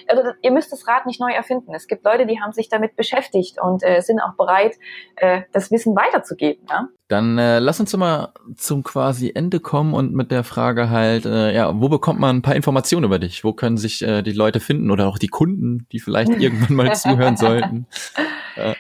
also 0.09 0.23
ihr 0.43 0.53
müsst 0.53 0.73
das 0.73 0.87
Rad 0.87 1.07
nicht 1.07 1.21
neu 1.21 1.31
erfinden. 1.31 1.75
Es 1.75 1.87
gibt 1.87 2.05
Leute, 2.05 2.27
die 2.27 2.41
haben 2.41 2.53
sich 2.53 2.69
damit 2.69 2.97
beschäftigt 2.97 3.61
und 3.61 3.83
äh, 3.83 4.01
sind 4.01 4.21
auch 4.21 4.35
bereit, 4.37 4.75
äh, 5.17 5.43
das 5.53 5.71
Wissen 5.71 5.95
weiterzugeben. 5.95 6.67
Ja? 6.69 6.89
Dann 7.09 7.39
äh, 7.39 7.59
lass 7.59 7.79
uns 7.79 7.97
mal 7.97 8.33
zum 8.57 8.83
quasi 8.83 9.33
Ende 9.35 9.61
kommen 9.61 9.95
und 9.95 10.15
mit 10.15 10.31
der 10.31 10.45
Frage 10.45 10.91
halt, 10.91 11.27
äh, 11.27 11.55
ja, 11.55 11.73
wo 11.81 11.89
bekommt 11.89 12.19
man 12.19 12.37
ein 12.37 12.43
paar 12.43 12.57
Informationen 12.57 13.05
über 13.05 13.19
dich? 13.19 13.45
Wo 13.45 13.53
können 13.53 13.77
sich 13.77 14.03
äh, 14.03 14.23
die 14.23 14.33
Leute 14.33 14.61
finden 14.61 14.91
oder 14.91 15.09
auch 15.09 15.19
die 15.19 15.29
Kunden, 15.29 15.87
die 15.93 16.01
vielleicht 16.01 16.31
irgendwann 16.41 16.77
mal 16.77 16.95
zuhören 16.95 17.37
sollten? 17.37 17.87
Äh, 18.55 18.75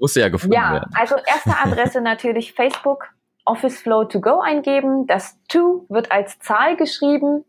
muss 0.00 0.14
ja 0.14 0.28
gefunden 0.28 0.54
ja, 0.54 0.72
werden. 0.72 0.90
Also 0.94 1.16
erste 1.26 1.56
Adresse 1.58 2.00
natürlich 2.00 2.52
Facebook, 2.52 3.08
Office 3.48 3.80
Flow 3.80 4.04
to 4.04 4.20
Go 4.20 4.40
eingeben. 4.40 5.06
Das 5.06 5.38
To 5.48 5.86
wird 5.88 6.12
als 6.12 6.38
Zahl 6.38 6.76
geschrieben 6.76 7.44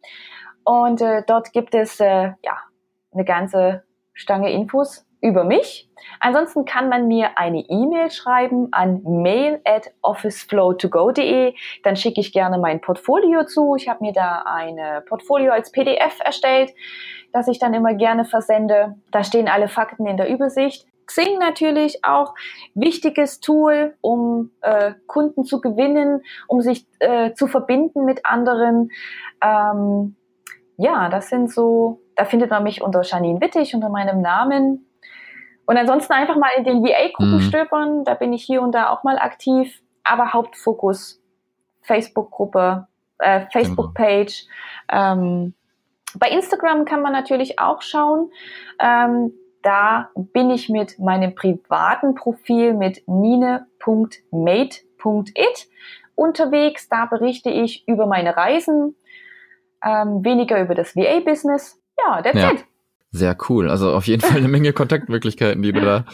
und 0.64 1.02
äh, 1.02 1.24
dort 1.28 1.52
gibt 1.52 1.76
es 1.76 2.00
äh, 2.00 2.32
ja 2.44 2.58
eine 3.12 3.26
ganze 3.26 3.84
Stange 4.14 4.52
Infos 4.52 5.06
über 5.22 5.44
mich. 5.44 5.90
Ansonsten 6.20 6.64
kann 6.64 6.88
man 6.88 7.08
mir 7.08 7.38
eine 7.38 7.60
E-Mail 7.60 8.10
schreiben 8.12 8.70
an 8.72 9.02
mail 9.04 9.60
at 9.66 9.92
officeflow2go.de. 10.02 11.54
Dann 11.84 11.96
schicke 11.96 12.22
ich 12.22 12.32
gerne 12.32 12.58
mein 12.58 12.80
Portfolio 12.80 13.46
zu. 13.46 13.76
Ich 13.76 13.90
habe 13.90 14.04
mir 14.04 14.14
da 14.14 14.44
ein 14.46 14.78
Portfolio 15.08 15.52
als 15.52 15.72
PDF 15.72 16.20
erstellt, 16.24 16.74
das 17.34 17.48
ich 17.48 17.60
dann 17.60 17.74
immer 17.74 17.94
gerne 17.96 18.24
versende. 18.24 18.96
Da 19.12 19.24
stehen 19.24 19.50
alle 19.50 19.68
Fakten 19.68 20.06
in 20.06 20.18
der 20.18 20.30
Übersicht. 20.30 20.88
Xing 21.10 21.40
natürlich 21.40 22.06
auch 22.06 22.36
wichtiges 22.76 23.40
Tool, 23.40 23.96
um 24.00 24.52
äh, 24.62 24.94
Kunden 25.08 25.44
zu 25.44 25.60
gewinnen, 25.60 26.22
um 26.48 26.62
sich 26.62 26.86
äh, 27.00 27.34
zu 27.34 27.48
verbinden 27.48 28.06
mit 28.06 28.28
anderen. 28.28 28.92
Ähm, 29.44 30.16
ja, 30.78 31.10
das 31.10 31.30
sind 31.30 31.52
so, 31.52 32.00
da 32.16 32.26
findet 32.26 32.52
man 32.52 32.62
mich 32.62 32.84
unter 32.84 33.02
Janine 33.02 33.42
Wittig, 33.42 33.74
unter 33.74 33.90
meinem 33.90 34.22
Namen. 34.22 34.86
Und 35.66 35.78
ansonsten 35.78 36.14
einfach 36.14 36.36
mal 36.36 36.52
in 36.58 36.64
den 36.64 36.84
VA-Gruppen 36.84 37.38
mhm. 37.38 37.42
stöbern, 37.42 38.04
da 38.04 38.14
bin 38.14 38.32
ich 38.32 38.44
hier 38.44 38.62
und 38.62 38.74
da 38.74 38.90
auch 38.90 39.04
mal 39.04 39.18
aktiv, 39.18 39.82
aber 40.04 40.32
Hauptfokus 40.32 41.24
Facebook-Gruppe, 41.82 42.88
äh, 43.18 43.48
Facebook-Page. 43.52 44.46
Ähm, 44.92 45.56
bei 46.20 46.30
Instagram 46.30 46.86
kann 46.86 47.02
man 47.02 47.14
natürlich 47.14 47.60
auch 47.60 47.82
schauen. 47.82 48.32
Ähm, 48.80 49.34
da 49.62 50.10
bin 50.16 50.50
ich 50.50 50.70
mit 50.70 51.00
meinem 51.00 51.36
privaten 51.36 52.16
Profil 52.16 52.74
mit 52.74 53.04
nine.mate.it 53.08 53.68
unterwegs. 56.16 56.90
Da 56.90 57.06
berichte 57.06 57.50
ich 57.50 57.88
über 57.88 58.08
meine 58.08 58.36
Reisen, 58.36 58.96
ähm, 59.84 60.24
weniger 60.24 60.62
über 60.62 60.76
das 60.76 60.96
VA-Business. 60.96 61.80
Ja, 61.98 62.22
that's 62.22 62.40
ja. 62.40 62.52
it. 62.52 62.66
Sehr 63.12 63.36
cool. 63.50 63.70
Also 63.70 63.94
auf 63.94 64.08
jeden 64.08 64.22
Fall 64.22 64.38
eine 64.38 64.48
Menge 64.48 64.72
Kontaktmöglichkeiten, 64.74 65.62
die 65.64 65.74
du 65.74 65.82
da 65.82 66.06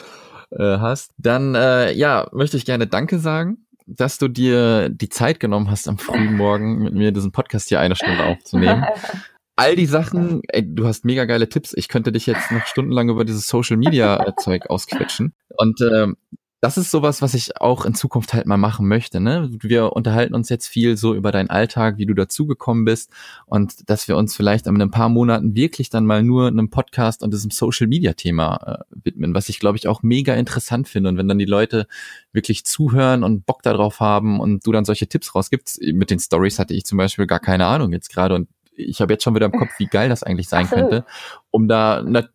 äh, 0.51 0.79
hast. 0.79 1.13
Dann 1.17 1.55
äh, 1.55 1.91
ja, 1.91 2.27
möchte 2.31 2.57
ich 2.57 2.65
gerne 2.65 2.87
Danke 2.87 3.19
sagen, 3.19 3.65
dass 3.85 4.17
du 4.17 4.27
dir 4.27 4.89
die 4.89 5.09
Zeit 5.09 5.39
genommen 5.39 5.69
hast, 5.69 5.87
am 5.87 5.97
frühen 5.97 6.35
Morgen 6.37 6.79
mit 6.79 6.93
mir 6.93 7.11
diesen 7.11 7.31
Podcast 7.31 7.69
hier 7.69 7.79
eine 7.79 7.95
Stunde 7.95 8.23
aufzunehmen. 8.23 8.85
all 9.55 9.75
die 9.75 9.85
Sachen, 9.85 10.41
ey, 10.47 10.63
du 10.65 10.85
hast 10.85 11.05
mega 11.05 11.25
geile 11.25 11.49
Tipps. 11.49 11.73
Ich 11.75 11.87
könnte 11.87 12.11
dich 12.11 12.25
jetzt 12.25 12.51
noch 12.51 12.65
stundenlang 12.65 13.09
über 13.09 13.25
dieses 13.25 13.47
Social 13.47 13.77
Media 13.77 14.25
äh, 14.25 14.33
Zeug 14.39 14.69
ausquetschen. 14.69 15.33
Und 15.57 15.81
ähm, 15.81 16.17
das 16.65 16.77
ist 16.77 16.89
sowas, 16.89 17.21
was 17.21 17.35
ich 17.35 17.61
auch 17.61 17.85
in 17.85 17.93
Zukunft 17.93 18.33
halt 18.33 18.47
mal 18.47 18.57
machen 18.57 18.87
möchte. 18.87 19.19
Ne? 19.19 19.51
Wir 19.61 19.93
unterhalten 19.93 20.33
uns 20.33 20.49
jetzt 20.49 20.65
viel 20.65 20.97
so 20.97 21.13
über 21.13 21.31
deinen 21.31 21.51
Alltag, 21.51 21.99
wie 21.99 22.07
du 22.07 22.15
dazugekommen 22.15 22.85
bist 22.85 23.11
und 23.45 23.87
dass 23.87 24.07
wir 24.07 24.17
uns 24.17 24.35
vielleicht 24.35 24.65
in 24.65 24.81
ein 24.81 24.89
paar 24.89 25.09
Monaten 25.09 25.55
wirklich 25.55 25.91
dann 25.91 26.07
mal 26.07 26.23
nur 26.23 26.47
einem 26.47 26.71
Podcast 26.71 27.21
und 27.21 27.31
diesem 27.31 27.51
Social 27.51 27.85
Media 27.85 28.13
Thema 28.13 28.55
äh, 28.89 28.95
widmen, 29.03 29.35
was 29.35 29.47
ich 29.47 29.59
glaube 29.59 29.77
ich 29.77 29.87
auch 29.87 30.01
mega 30.01 30.33
interessant 30.33 30.87
finde. 30.87 31.09
Und 31.09 31.17
wenn 31.17 31.27
dann 31.27 31.37
die 31.37 31.45
Leute 31.45 31.85
wirklich 32.33 32.65
zuhören 32.65 33.23
und 33.23 33.45
Bock 33.45 33.61
darauf 33.61 33.99
haben 33.99 34.39
und 34.39 34.65
du 34.65 34.71
dann 34.71 34.85
solche 34.85 35.07
Tipps 35.07 35.35
rausgibst, 35.35 35.79
mit 35.93 36.09
den 36.09 36.19
Stories 36.19 36.57
hatte 36.57 36.73
ich 36.73 36.85
zum 36.85 36.97
Beispiel 36.97 37.27
gar 37.27 37.39
keine 37.39 37.67
Ahnung 37.67 37.91
jetzt 37.91 38.09
gerade 38.09 38.33
und 38.33 38.47
ich 38.75 39.01
habe 39.01 39.13
jetzt 39.13 39.23
schon 39.23 39.35
wieder 39.35 39.45
im 39.47 39.51
Kopf, 39.51 39.71
wie 39.77 39.87
geil 39.87 40.09
das 40.09 40.23
eigentlich 40.23 40.49
sein 40.49 40.65
Absolut. 40.65 40.89
könnte, 40.89 41.05
um 41.51 41.67
da 41.67 42.01
ne, 42.03 42.29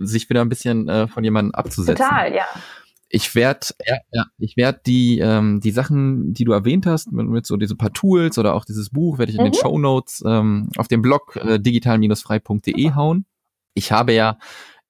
sich 0.00 0.28
wieder 0.28 0.40
ein 0.40 0.48
bisschen 0.48 0.88
äh, 0.88 1.08
von 1.08 1.24
jemandem 1.24 1.54
abzusetzen. 1.54 2.04
Total, 2.04 2.34
ja 2.34 2.44
ich 3.08 3.34
werde 3.34 3.68
ja, 3.86 3.96
ja, 4.12 4.24
ich 4.38 4.56
werde 4.56 4.80
die 4.84 5.20
ähm, 5.20 5.60
die 5.60 5.70
Sachen, 5.70 6.34
die 6.34 6.44
du 6.44 6.52
erwähnt 6.52 6.86
hast, 6.86 7.12
mit, 7.12 7.26
mit 7.26 7.46
so 7.46 7.56
diese 7.56 7.76
paar 7.76 7.92
Tools 7.92 8.38
oder 8.38 8.54
auch 8.54 8.64
dieses 8.64 8.90
Buch, 8.90 9.18
werde 9.18 9.30
ich 9.30 9.38
in 9.38 9.44
mhm. 9.44 9.52
den 9.52 9.60
Show 9.60 9.78
Notes 9.78 10.22
ähm, 10.26 10.70
auf 10.76 10.88
dem 10.88 11.02
Blog 11.02 11.36
äh, 11.36 11.58
digital-frei.de 11.58 12.94
hauen. 12.94 13.26
Ich 13.74 13.92
habe 13.92 14.12
ja 14.12 14.38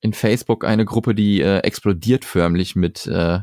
in 0.01 0.12
Facebook 0.12 0.64
eine 0.64 0.84
Gruppe, 0.84 1.14
die 1.14 1.40
äh, 1.40 1.59
explodiert 1.59 2.24
förmlich 2.24 2.74
mit 2.74 3.07
äh, 3.07 3.40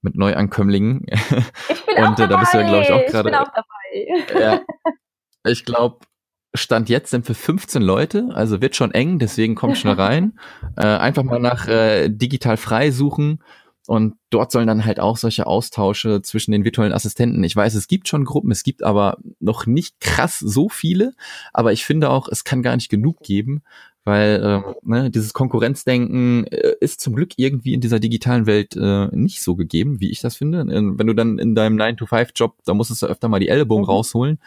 mit 0.00 0.16
Neuankömmlingen. 0.16 1.06
Ich 1.06 1.86
bin 1.86 1.96
Und 1.96 2.04
auch 2.04 2.14
dabei. 2.16 2.24
Äh, 2.24 2.28
da 2.28 2.36
bist 2.38 2.54
du 2.54 2.58
ja, 2.58 2.66
glaube 2.66 2.82
ich, 2.82 2.92
auch 2.92 3.06
gerade. 3.06 3.28
Ich 3.28 3.34
bin 3.34 3.34
auch 3.34 3.52
dabei. 3.54 4.40
Ja, 4.40 4.60
ich 5.50 5.64
glaube, 5.64 5.98
Stand 6.54 6.88
jetzt 6.88 7.10
sind 7.10 7.26
wir 7.26 7.34
15 7.34 7.82
Leute, 7.82 8.28
also 8.32 8.60
wird 8.60 8.76
schon 8.76 8.92
eng, 8.92 9.18
deswegen 9.18 9.54
kommt 9.54 9.76
schnell 9.76 9.94
rein. 10.00 10.38
äh, 10.76 10.86
einfach 10.86 11.24
mal 11.24 11.40
nach 11.40 11.66
äh, 11.68 12.08
digital 12.08 12.56
frei 12.56 12.90
suchen 12.90 13.40
und 13.86 14.14
dort 14.30 14.50
sollen 14.50 14.66
dann 14.66 14.84
halt 14.84 14.98
auch 14.98 15.18
solche 15.18 15.46
Austausche 15.46 16.22
zwischen 16.22 16.52
den 16.52 16.64
virtuellen 16.64 16.94
Assistenten. 16.94 17.44
Ich 17.44 17.54
weiß, 17.54 17.74
es 17.74 17.86
gibt 17.86 18.08
schon 18.08 18.24
Gruppen, 18.24 18.50
es 18.50 18.62
gibt 18.62 18.82
aber 18.82 19.18
noch 19.40 19.66
nicht 19.66 20.00
krass 20.00 20.38
so 20.38 20.70
viele. 20.70 21.14
Aber 21.52 21.72
ich 21.72 21.84
finde 21.84 22.08
auch, 22.08 22.28
es 22.28 22.44
kann 22.44 22.62
gar 22.62 22.76
nicht 22.76 22.88
genug 22.88 23.20
geben, 23.20 23.62
weil 24.04 24.42
äh, 24.42 24.74
ne, 24.82 25.10
dieses 25.10 25.34
Konkurrenzdenken 25.34 26.46
äh, 26.46 26.76
ist 26.80 27.02
zum 27.02 27.14
Glück 27.14 27.32
irgendwie 27.36 27.74
in 27.74 27.82
dieser 27.82 28.00
digitalen 28.00 28.46
Welt 28.46 28.74
äh, 28.74 29.08
nicht 29.12 29.42
so 29.42 29.54
gegeben, 29.54 30.00
wie 30.00 30.10
ich 30.10 30.20
das 30.20 30.36
finde. 30.36 30.64
Wenn 30.66 31.06
du 31.06 31.12
dann 31.12 31.38
in 31.38 31.54
deinem 31.54 31.76
9-to-5-Job, 31.76 32.56
da 32.64 32.72
musstest 32.72 33.02
du 33.02 33.06
öfter 33.06 33.28
mal 33.28 33.40
die 33.40 33.48
Ellbogen 33.48 33.84
mhm. 33.84 33.90
rausholen 33.90 34.38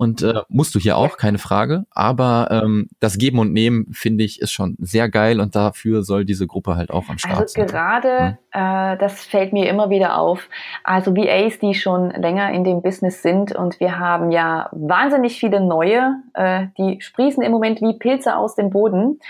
und 0.00 0.22
äh, 0.22 0.32
musst 0.48 0.74
du 0.74 0.78
hier 0.78 0.96
auch, 0.96 1.18
keine 1.18 1.36
Frage. 1.36 1.84
Aber 1.90 2.48
ähm, 2.50 2.88
das 3.00 3.18
Geben 3.18 3.38
und 3.38 3.52
Nehmen, 3.52 3.92
finde 3.92 4.24
ich, 4.24 4.40
ist 4.40 4.50
schon 4.50 4.78
sehr 4.80 5.10
geil 5.10 5.40
und 5.40 5.54
dafür 5.54 6.04
soll 6.04 6.24
diese 6.24 6.46
Gruppe 6.46 6.74
halt 6.74 6.90
auch 6.90 7.10
am 7.10 7.18
Start 7.18 7.38
also 7.38 7.52
sein. 7.52 7.64
Also 7.64 7.74
gerade, 7.74 8.38
ja. 8.54 8.94
äh, 8.94 8.96
das 8.96 9.22
fällt 9.26 9.52
mir 9.52 9.68
immer 9.68 9.90
wieder 9.90 10.16
auf. 10.16 10.48
Also 10.84 11.14
VAs, 11.14 11.58
die 11.58 11.74
schon 11.74 12.12
länger 12.12 12.50
in 12.50 12.64
dem 12.64 12.80
Business 12.80 13.20
sind 13.20 13.54
und 13.54 13.78
wir 13.78 13.98
haben 13.98 14.30
ja 14.30 14.70
wahnsinnig 14.72 15.38
viele 15.38 15.60
neue, 15.60 16.14
äh, 16.32 16.68
die 16.78 17.02
sprießen 17.02 17.42
im 17.42 17.52
Moment 17.52 17.82
wie 17.82 17.98
Pilze 17.98 18.38
aus 18.38 18.54
dem 18.54 18.70
Boden. 18.70 19.20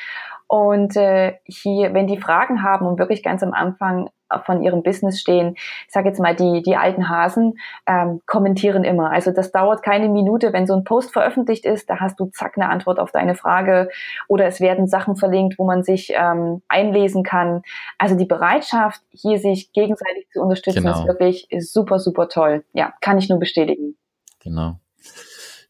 Und 0.46 0.94
äh, 0.96 1.34
hier, 1.46 1.94
wenn 1.94 2.06
die 2.06 2.18
Fragen 2.18 2.62
haben 2.62 2.86
und 2.86 3.00
wirklich 3.00 3.24
ganz 3.24 3.42
am 3.42 3.54
Anfang 3.54 4.08
von 4.44 4.62
ihrem 4.62 4.82
Business 4.82 5.20
stehen, 5.20 5.54
ich 5.56 5.92
sage 5.92 6.08
jetzt 6.08 6.20
mal, 6.20 6.34
die, 6.34 6.62
die 6.62 6.76
alten 6.76 7.08
Hasen 7.08 7.58
ähm, 7.86 8.20
kommentieren 8.26 8.84
immer. 8.84 9.10
Also 9.10 9.30
das 9.30 9.52
dauert 9.52 9.82
keine 9.82 10.08
Minute, 10.08 10.52
wenn 10.52 10.66
so 10.66 10.74
ein 10.74 10.84
Post 10.84 11.12
veröffentlicht 11.12 11.64
ist, 11.64 11.90
da 11.90 12.00
hast 12.00 12.18
du 12.20 12.26
zack 12.26 12.56
eine 12.56 12.68
Antwort 12.68 12.98
auf 12.98 13.12
deine 13.12 13.34
Frage 13.34 13.88
oder 14.28 14.46
es 14.46 14.60
werden 14.60 14.86
Sachen 14.86 15.16
verlinkt, 15.16 15.58
wo 15.58 15.66
man 15.66 15.82
sich 15.82 16.12
ähm, 16.14 16.62
einlesen 16.68 17.22
kann. 17.22 17.62
Also 17.98 18.16
die 18.16 18.26
Bereitschaft, 18.26 19.00
hier 19.10 19.38
sich 19.38 19.72
gegenseitig 19.72 20.28
zu 20.32 20.40
unterstützen, 20.40 20.82
genau. 20.82 21.00
ist 21.00 21.06
wirklich 21.06 21.48
super, 21.58 21.98
super 21.98 22.28
toll. 22.28 22.64
Ja, 22.72 22.92
kann 23.00 23.18
ich 23.18 23.28
nur 23.28 23.38
bestätigen. 23.38 23.96
Genau. 24.42 24.76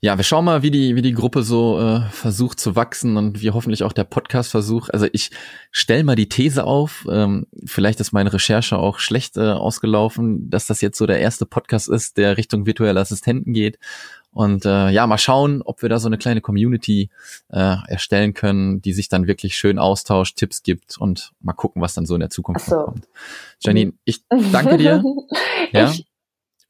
Ja, 0.02 0.16
wir 0.16 0.24
schauen 0.24 0.46
mal, 0.46 0.62
wie 0.62 0.70
die, 0.70 0.96
wie 0.96 1.02
die 1.02 1.12
Gruppe 1.12 1.42
so 1.42 1.78
äh, 1.78 2.00
versucht 2.10 2.58
zu 2.58 2.74
wachsen 2.74 3.18
und 3.18 3.42
wie 3.42 3.50
hoffentlich 3.50 3.82
auch 3.82 3.92
der 3.92 4.04
Podcast 4.04 4.50
versucht. 4.50 4.94
Also 4.94 5.06
ich 5.12 5.30
stell 5.72 6.04
mal 6.04 6.16
die 6.16 6.28
These 6.28 6.64
auf, 6.64 7.06
ähm, 7.10 7.46
vielleicht 7.66 8.00
ist 8.00 8.12
meine 8.12 8.32
Recherche 8.32 8.78
auch 8.78 8.98
schlecht 8.98 9.36
äh, 9.36 9.50
ausgelaufen, 9.50 10.48
dass 10.48 10.66
das 10.66 10.80
jetzt 10.80 10.96
so 10.96 11.06
der 11.06 11.20
erste 11.20 11.44
Podcast 11.44 11.90
ist, 11.90 12.16
der 12.16 12.38
Richtung 12.38 12.64
virtuelle 12.64 12.98
Assistenten 12.98 13.52
geht. 13.52 13.78
Und 14.32 14.64
äh, 14.64 14.88
ja, 14.88 15.06
mal 15.06 15.18
schauen, 15.18 15.60
ob 15.60 15.82
wir 15.82 15.90
da 15.90 15.98
so 15.98 16.08
eine 16.08 16.16
kleine 16.16 16.40
Community 16.40 17.10
äh, 17.50 17.76
erstellen 17.86 18.32
können, 18.32 18.80
die 18.80 18.94
sich 18.94 19.10
dann 19.10 19.26
wirklich 19.26 19.56
schön 19.56 19.78
austauscht, 19.78 20.36
Tipps 20.36 20.62
gibt 20.62 20.96
und 20.96 21.32
mal 21.40 21.52
gucken, 21.52 21.82
was 21.82 21.92
dann 21.92 22.06
so 22.06 22.14
in 22.14 22.20
der 22.20 22.30
Zukunft 22.30 22.66
so. 22.66 22.76
kommt. 22.76 23.08
Janine, 23.60 23.92
ich 24.04 24.24
danke 24.52 24.78
dir. 24.78 25.02
ja. 25.72 25.90
Ich 25.90 26.06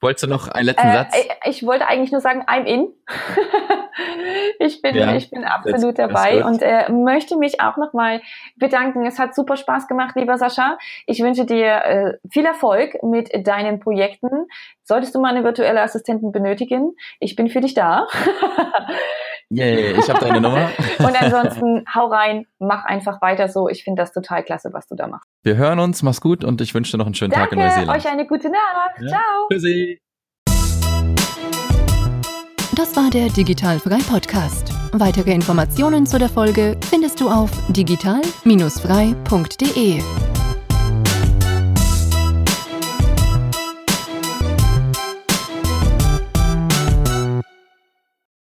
Wolltest 0.01 0.25
du 0.25 0.29
noch 0.29 0.49
einen 0.49 0.67
letzten 0.67 0.89
äh, 0.89 0.93
Satz? 0.93 1.15
Ich 1.45 1.67
wollte 1.67 1.87
eigentlich 1.87 2.11
nur 2.11 2.23
sagen, 2.23 2.45
I'm 2.47 2.65
in. 2.65 2.89
ich 4.59 4.81
bin, 4.81 4.95
ja, 4.95 5.15
ich 5.15 5.31
bin 5.31 5.45
absolut 5.45 5.99
dabei 5.99 6.43
und 6.45 6.63
äh, 6.63 6.91
möchte 6.91 7.37
mich 7.37 7.61
auch 7.61 7.77
nochmal 7.77 8.23
bedanken. 8.57 9.05
Es 9.05 9.19
hat 9.19 9.35
super 9.35 9.57
Spaß 9.57 9.89
gemacht, 9.89 10.17
lieber 10.17 10.39
Sascha. 10.39 10.79
Ich 11.07 11.21
wünsche 11.23 11.45
dir 11.45 11.67
äh, 11.67 12.13
viel 12.31 12.47
Erfolg 12.47 13.03
mit 13.03 13.47
deinen 13.47 13.79
Projekten. 13.79 14.47
Solltest 14.85 15.15
du 15.15 15.21
mal 15.21 15.35
eine 15.35 15.45
virtuelle 15.45 15.83
Assistentin 15.83 16.33
benötigen, 16.33 16.93
ich 17.19 17.37
bin 17.37 17.49
für 17.49 17.61
dich 17.61 17.75
da. 17.75 18.07
Yay, 19.51 19.99
ich 19.99 20.09
habe 20.09 20.21
deine 20.21 20.41
Nummer. 20.41 20.71
Und 20.99 21.21
ansonsten 21.21 21.85
hau 21.95 22.07
rein, 22.07 22.47
mach 22.59 22.85
einfach 22.85 23.21
weiter 23.21 23.49
so. 23.49 23.69
Ich 23.69 23.83
finde 23.83 24.01
das 24.01 24.13
total 24.13 24.45
klasse, 24.45 24.73
was 24.73 24.87
du 24.87 24.95
da 24.95 25.09
machst. 25.09 25.30
Wir 25.43 25.57
hören 25.57 25.79
uns, 25.79 26.03
mach's 26.03 26.21
gut 26.21 26.45
und 26.45 26.61
ich 26.61 26.75
wünsche 26.75 26.93
dir 26.93 26.99
noch 26.99 27.07
einen 27.07 27.15
schönen 27.15 27.31
Danke, 27.31 27.57
Tag 27.57 27.59
in 27.59 27.65
Neuseeland. 27.67 27.99
euch 27.99 28.07
eine 28.07 28.27
gute 28.27 28.51
Nacht. 28.51 29.01
Ja. 29.01 29.09
Ciao. 29.09 29.49
Tschüssi. 29.51 29.99
Das 32.77 32.95
war 32.97 33.09
der 33.11 33.29
Digitalfrei 33.31 33.99
Podcast. 34.09 34.73
Weitere 34.93 35.33
Informationen 35.33 36.07
zu 36.07 36.19
der 36.19 36.29
Folge 36.29 36.77
findest 36.91 37.19
du 37.21 37.31
auf 37.31 37.51
digital-frei.de. 37.69 40.30